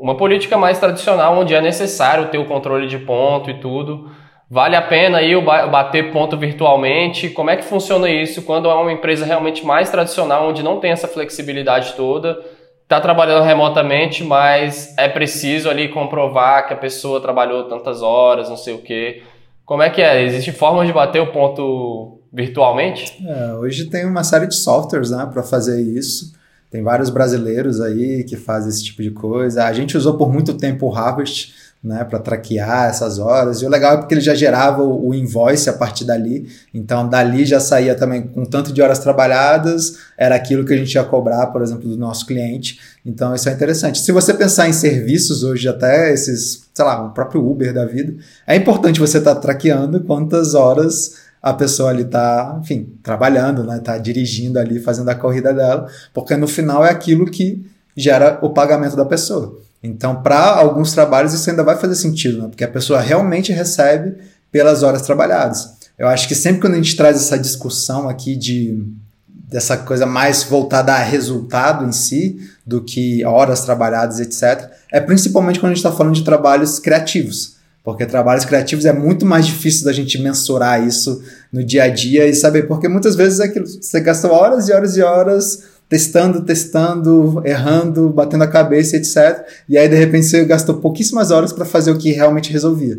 uma 0.00 0.16
política 0.16 0.56
mais 0.56 0.78
tradicional, 0.78 1.36
onde 1.38 1.54
é 1.54 1.60
necessário 1.60 2.28
ter 2.28 2.38
o 2.38 2.46
controle 2.46 2.86
de 2.86 2.98
ponto 2.98 3.50
e 3.50 3.54
tudo. 3.60 4.10
Vale 4.50 4.76
a 4.76 4.82
pena 4.82 5.18
aí 5.18 5.34
bater 5.70 6.10
ponto 6.10 6.36
virtualmente? 6.36 7.28
Como 7.28 7.50
é 7.50 7.56
que 7.56 7.64
funciona 7.64 8.08
isso 8.08 8.42
quando 8.42 8.70
é 8.70 8.74
uma 8.74 8.92
empresa 8.92 9.26
realmente 9.26 9.66
mais 9.66 9.90
tradicional, 9.90 10.48
onde 10.48 10.62
não 10.62 10.80
tem 10.80 10.90
essa 10.90 11.06
flexibilidade 11.06 11.92
toda? 11.94 12.38
Está 12.82 12.98
trabalhando 13.00 13.44
remotamente, 13.44 14.24
mas 14.24 14.96
é 14.96 15.06
preciso 15.06 15.68
ali 15.68 15.88
comprovar 15.88 16.66
que 16.66 16.72
a 16.72 16.76
pessoa 16.76 17.20
trabalhou 17.20 17.64
tantas 17.64 18.00
horas, 18.00 18.48
não 18.48 18.56
sei 18.56 18.74
o 18.74 18.78
quê. 18.78 19.22
Como 19.66 19.82
é 19.82 19.90
que 19.90 20.00
é? 20.00 20.22
Existe 20.22 20.50
forma 20.50 20.86
de 20.86 20.94
bater 20.94 21.20
o 21.20 21.30
ponto 21.30 22.22
virtualmente? 22.32 23.22
É, 23.26 23.52
hoje 23.52 23.90
tem 23.90 24.06
uma 24.06 24.24
série 24.24 24.46
de 24.46 24.54
softwares 24.54 25.10
né, 25.10 25.28
para 25.30 25.42
fazer 25.42 25.78
isso. 25.82 26.32
Tem 26.70 26.82
vários 26.82 27.10
brasileiros 27.10 27.80
aí 27.80 28.24
que 28.24 28.36
fazem 28.36 28.68
esse 28.68 28.84
tipo 28.84 29.02
de 29.02 29.10
coisa. 29.10 29.64
A 29.64 29.72
gente 29.72 29.96
usou 29.96 30.16
por 30.18 30.32
muito 30.32 30.54
tempo 30.54 30.86
o 30.86 30.94
Harvest 30.94 31.54
né, 31.82 32.04
para 32.04 32.18
traquear 32.18 32.88
essas 32.88 33.18
horas. 33.18 33.62
E 33.62 33.66
o 33.66 33.68
legal 33.68 33.94
é 33.94 33.96
porque 33.98 34.14
ele 34.14 34.20
já 34.20 34.34
gerava 34.34 34.82
o, 34.82 35.14
invoice 35.14 35.70
a 35.70 35.72
partir 35.72 36.04
dali. 36.04 36.48
Então, 36.74 37.08
dali 37.08 37.46
já 37.46 37.60
saía 37.60 37.94
também 37.94 38.22
com 38.22 38.44
tanto 38.44 38.72
de 38.72 38.82
horas 38.82 38.98
trabalhadas, 38.98 39.96
era 40.16 40.34
aquilo 40.34 40.64
que 40.64 40.74
a 40.74 40.76
gente 40.76 40.92
ia 40.92 41.04
cobrar, 41.04 41.46
por 41.46 41.62
exemplo, 41.62 41.88
do 41.88 41.96
nosso 41.96 42.26
cliente. 42.26 42.78
Então, 43.06 43.34
isso 43.34 43.48
é 43.48 43.52
interessante. 43.52 44.00
Se 44.00 44.12
você 44.12 44.34
pensar 44.34 44.68
em 44.68 44.72
serviços 44.72 45.44
hoje, 45.44 45.68
até 45.68 46.12
esses, 46.12 46.68
sei 46.74 46.84
lá, 46.84 47.06
o 47.06 47.10
próprio 47.10 47.48
Uber 47.48 47.72
da 47.72 47.86
vida, 47.86 48.14
é 48.46 48.56
importante 48.56 49.00
você 49.00 49.18
estar 49.18 49.36
tá 49.36 49.40
traqueando 49.40 50.00
quantas 50.00 50.54
horas 50.54 51.27
a 51.48 51.54
pessoa 51.54 51.90
ali 51.90 52.02
está, 52.02 52.58
enfim, 52.60 52.92
trabalhando, 53.02 53.64
né? 53.64 53.78
Está 53.78 53.96
dirigindo 53.96 54.58
ali, 54.58 54.78
fazendo 54.78 55.08
a 55.08 55.14
corrida 55.14 55.52
dela, 55.52 55.88
porque 56.12 56.36
no 56.36 56.46
final 56.46 56.84
é 56.84 56.90
aquilo 56.90 57.24
que 57.26 57.64
gera 57.96 58.38
o 58.42 58.50
pagamento 58.50 58.94
da 58.94 59.04
pessoa. 59.04 59.58
Então, 59.82 60.22
para 60.22 60.56
alguns 60.56 60.92
trabalhos 60.92 61.32
isso 61.32 61.48
ainda 61.48 61.64
vai 61.64 61.76
fazer 61.76 61.94
sentido, 61.94 62.42
né? 62.42 62.48
Porque 62.48 62.64
a 62.64 62.68
pessoa 62.68 63.00
realmente 63.00 63.52
recebe 63.52 64.16
pelas 64.52 64.82
horas 64.82 65.02
trabalhadas. 65.02 65.72
Eu 65.98 66.06
acho 66.06 66.28
que 66.28 66.34
sempre 66.34 66.60
quando 66.60 66.74
a 66.74 66.76
gente 66.76 66.96
traz 66.96 67.16
essa 67.16 67.38
discussão 67.38 68.08
aqui 68.08 68.36
de 68.36 68.84
dessa 69.26 69.78
coisa 69.78 70.04
mais 70.04 70.42
voltada 70.42 70.92
a 70.92 70.98
resultado 70.98 71.86
em 71.86 71.92
si 71.92 72.38
do 72.66 72.82
que 72.82 73.24
horas 73.24 73.62
trabalhadas, 73.62 74.20
etc. 74.20 74.70
É 74.92 75.00
principalmente 75.00 75.58
quando 75.58 75.72
a 75.72 75.74
gente 75.74 75.82
está 75.82 75.96
falando 75.96 76.14
de 76.14 76.22
trabalhos 76.22 76.78
criativos, 76.78 77.56
porque 77.88 78.04
trabalhos 78.04 78.44
criativos 78.44 78.84
é 78.84 78.92
muito 78.92 79.24
mais 79.24 79.46
difícil 79.46 79.86
da 79.86 79.94
gente 79.94 80.20
mensurar 80.20 80.86
isso 80.86 81.22
no 81.50 81.64
dia 81.64 81.84
a 81.84 81.88
dia 81.88 82.26
e 82.26 82.34
saber, 82.34 82.64
porque 82.64 82.86
muitas 82.86 83.16
vezes 83.16 83.40
é 83.40 83.44
aquilo, 83.44 83.66
você 83.66 83.98
gastou 84.00 84.30
horas 84.30 84.68
e 84.68 84.74
horas 84.74 84.98
e 84.98 85.00
horas 85.00 85.62
testando, 85.88 86.42
testando, 86.42 87.40
errando, 87.46 88.10
batendo 88.10 88.44
a 88.44 88.46
cabeça, 88.46 88.94
etc. 88.94 89.42
E 89.66 89.78
aí 89.78 89.88
de 89.88 89.96
repente 89.96 90.26
você 90.26 90.44
gastou 90.44 90.74
pouquíssimas 90.74 91.30
horas 91.30 91.50
para 91.50 91.64
fazer 91.64 91.90
o 91.90 91.96
que 91.96 92.12
realmente 92.12 92.52
resolvia. 92.52 92.98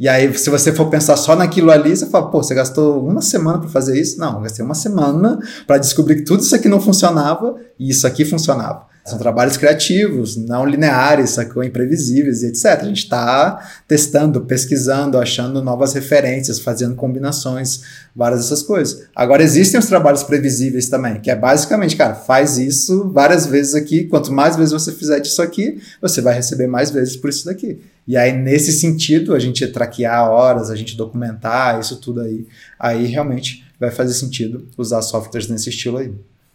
E 0.00 0.08
aí, 0.08 0.36
se 0.36 0.50
você 0.50 0.72
for 0.72 0.90
pensar 0.90 1.16
só 1.16 1.36
naquilo 1.36 1.70
ali, 1.70 1.96
você 1.96 2.06
fala, 2.06 2.28
pô, 2.28 2.42
você 2.42 2.56
gastou 2.56 3.06
uma 3.06 3.22
semana 3.22 3.60
para 3.60 3.68
fazer 3.68 3.96
isso? 3.96 4.18
Não, 4.18 4.42
gastei 4.42 4.64
uma 4.64 4.74
semana 4.74 5.38
para 5.64 5.78
descobrir 5.78 6.16
que 6.16 6.22
tudo 6.22 6.42
isso 6.42 6.56
aqui 6.56 6.68
não 6.68 6.80
funcionava 6.80 7.54
e 7.78 7.88
isso 7.88 8.04
aqui 8.04 8.24
funcionava. 8.24 8.93
São 9.06 9.18
trabalhos 9.18 9.58
criativos, 9.58 10.34
não 10.34 10.64
lineares, 10.64 11.30
sacou? 11.30 11.62
imprevisíveis 11.62 12.42
e 12.42 12.46
etc. 12.46 12.64
A 12.80 12.84
gente 12.84 13.04
está 13.04 13.70
testando, 13.86 14.40
pesquisando, 14.40 15.18
achando 15.18 15.62
novas 15.62 15.92
referências, 15.92 16.58
fazendo 16.58 16.94
combinações, 16.94 17.82
várias 18.16 18.40
dessas 18.40 18.62
coisas. 18.62 19.06
Agora, 19.14 19.42
existem 19.42 19.78
os 19.78 19.86
trabalhos 19.86 20.22
previsíveis 20.22 20.88
também, 20.88 21.20
que 21.20 21.30
é 21.30 21.36
basicamente, 21.36 21.96
cara, 21.96 22.14
faz 22.14 22.56
isso 22.56 23.10
várias 23.10 23.44
vezes 23.44 23.74
aqui. 23.74 24.04
Quanto 24.04 24.32
mais 24.32 24.56
vezes 24.56 24.72
você 24.72 24.90
fizer 24.90 25.20
disso 25.20 25.42
aqui, 25.42 25.82
você 26.00 26.22
vai 26.22 26.34
receber 26.34 26.66
mais 26.66 26.90
vezes 26.90 27.14
por 27.14 27.28
isso 27.28 27.44
daqui. 27.44 27.82
E 28.08 28.16
aí, 28.16 28.32
nesse 28.32 28.72
sentido, 28.72 29.34
a 29.34 29.38
gente 29.38 29.66
traquear 29.66 30.30
horas, 30.30 30.70
a 30.70 30.76
gente 30.76 30.96
documentar 30.96 31.78
isso 31.78 31.96
tudo 31.96 32.22
aí, 32.22 32.46
aí 32.78 33.04
realmente 33.04 33.66
vai 33.78 33.90
fazer 33.90 34.14
sentido 34.14 34.66
usar 34.78 35.02
softwares 35.02 35.46
nesse 35.46 35.68
estilo 35.68 35.98
aí. 35.98 36.10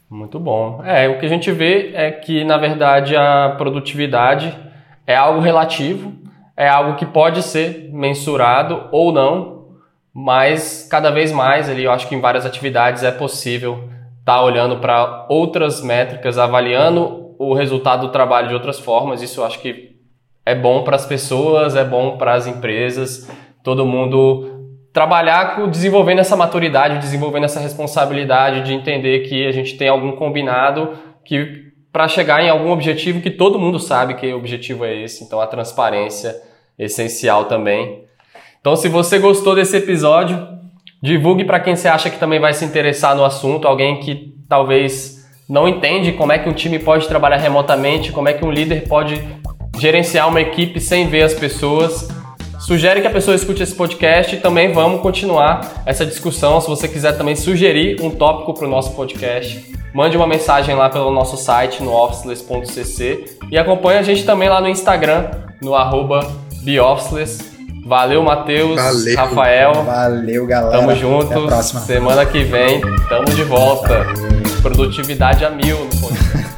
Muito 0.10 0.40
bom. 0.40 0.82
É, 0.84 1.08
o 1.08 1.20
que 1.20 1.26
a 1.26 1.30
gente 1.30 1.52
vê 1.52 1.92
é 1.94 2.10
que, 2.12 2.44
na 2.44 2.58
verdade, 2.58 3.16
a 3.16 3.54
produtividade 3.58 4.58
é 5.06 5.16
algo 5.16 5.40
relativo, 5.40 6.14
é 6.58 6.68
algo 6.68 6.96
que 6.96 7.06
pode 7.06 7.44
ser 7.44 7.90
mensurado 7.94 8.88
ou 8.92 9.12
não, 9.12 9.68
mas 10.14 10.88
cada 10.90 11.12
vez 11.12 11.32
mais 11.32 11.70
ali, 11.70 11.84
eu 11.84 11.92
acho 11.92 12.08
que 12.08 12.16
em 12.16 12.22
várias 12.22 12.46
atividades 12.46 13.04
é 13.04 13.12
possível 13.12 13.90
estar 14.20 14.38
tá 14.38 14.42
olhando 14.42 14.78
para 14.78 15.28
outras 15.30 15.82
métricas, 15.82 16.40
avaliando 16.40 17.36
o 17.38 17.54
resultado 17.54 18.08
do 18.08 18.12
trabalho 18.12 18.48
de 18.48 18.54
outras 18.56 18.80
formas. 18.80 19.22
Isso 19.22 19.42
eu 19.42 19.46
acho 19.46 19.60
que 19.60 19.96
é 20.46 20.56
bom 20.56 20.84
para 20.84 20.96
as 20.96 21.06
pessoas, 21.06 21.76
é 21.76 21.84
bom 21.84 22.18
para 22.18 22.34
as 22.34 22.48
empresas, 22.48 23.30
todo 23.64 23.86
mundo 23.86 24.59
trabalhar 24.94 25.56
com, 25.56 25.70
desenvolvendo 25.70 26.20
essa 26.20 26.36
maturidade, 26.36 27.00
desenvolvendo 27.00 27.46
essa 27.46 27.60
responsabilidade 27.60 28.64
de 28.64 28.74
entender 28.74 29.20
que 29.28 29.48
a 29.48 29.52
gente 29.52 29.78
tem 29.78 29.88
algum 29.88 30.14
combinado 30.14 30.94
que 31.24 31.70
para 31.92 32.08
chegar 32.08 32.44
em 32.44 32.50
algum 32.50 32.72
objetivo 32.72 33.22
que 33.22 33.32
todo 33.32 33.60
mundo 33.60 33.80
sabe 33.80 34.14
que 34.16 34.32
o 34.32 34.38
objetivo 34.38 34.86
é 34.86 34.96
esse. 34.96 35.24
Então 35.24 35.40
a 35.40 35.48
transparência 35.48 36.36
é 36.78 36.86
essencial 36.86 37.46
também. 37.46 38.04
Então 38.62 38.76
se 38.76 38.90
você 38.90 39.20
gostou 39.20 39.56
desse 39.56 39.78
episódio, 39.78 40.48
divulgue 41.02 41.46
para 41.46 41.60
quem 41.60 41.76
você 41.76 41.88
acha 41.88 42.10
que 42.10 42.20
também 42.20 42.40
vai 42.40 42.54
se 42.54 42.66
interessar 42.66 43.16
no 43.16 43.24
assunto, 43.24 43.68
alguém 43.68 44.00
que 44.00 44.36
talvez 44.48 45.20
não 45.48 45.68
entende 45.68 46.12
como 46.14 46.32
é 46.32 46.38
que 46.38 46.48
um 46.48 46.54
time 46.54 46.78
pode 46.78 47.08
trabalhar 47.08 47.38
remotamente, 47.38 48.12
como 48.12 48.30
é 48.30 48.34
que 48.34 48.46
um 48.46 48.52
líder 48.52 48.88
pode 48.88 49.20
gerenciar 49.80 50.28
uma 50.28 50.42
equipe 50.42 50.80
sem 50.80 51.08
ver 51.08 51.24
as 51.24 51.34
pessoas. 51.34 52.08
Sugere 52.60 53.02
que 53.02 53.08
a 53.08 53.10
pessoa 53.10 53.36
escute 53.36 53.64
esse 53.64 53.74
podcast 53.74 54.36
e 54.36 54.40
também 54.40 54.74
vamos 54.74 55.02
continuar 55.02 55.82
essa 55.86 56.06
discussão. 56.06 56.60
Se 56.60 56.68
você 56.68 56.88
quiser 56.88 57.18
também 57.18 57.36
sugerir 57.36 58.02
um 58.02 58.12
tópico 58.12 58.54
para 58.54 58.68
o 58.68 58.70
nosso 58.70 58.94
podcast, 58.94 59.74
mande 59.94 60.18
uma 60.18 60.28
mensagem 60.28 60.76
lá 60.76 60.90
pelo 60.90 61.10
nosso 61.12 61.38
site 61.38 61.82
no 61.82 61.94
officeless.cc 61.94 63.38
e 63.50 63.58
acompanhe 63.58 64.00
a 64.00 64.04
gente 64.04 64.26
também 64.26 64.50
lá 64.50 64.60
no 64.60 64.68
Instagram, 64.68 65.32
no 65.62 65.74
arroba 65.74 66.30
Valeu, 67.86 68.22
Matheus, 68.22 68.80
Rafael. 69.16 69.74
Valeu, 69.84 70.46
galera. 70.46 70.78
Tamo 70.78 70.96
junto. 70.96 71.32
Até 71.32 71.44
a 71.44 71.48
próxima. 71.48 71.80
Semana 71.82 72.26
que 72.26 72.44
vem, 72.44 72.82
tamo 73.08 73.26
de 73.34 73.44
volta. 73.44 74.06
Produtividade 74.62 75.44
a 75.44 75.50
mil 75.50 75.86
no 75.86 76.02
podcast. 76.02 76.49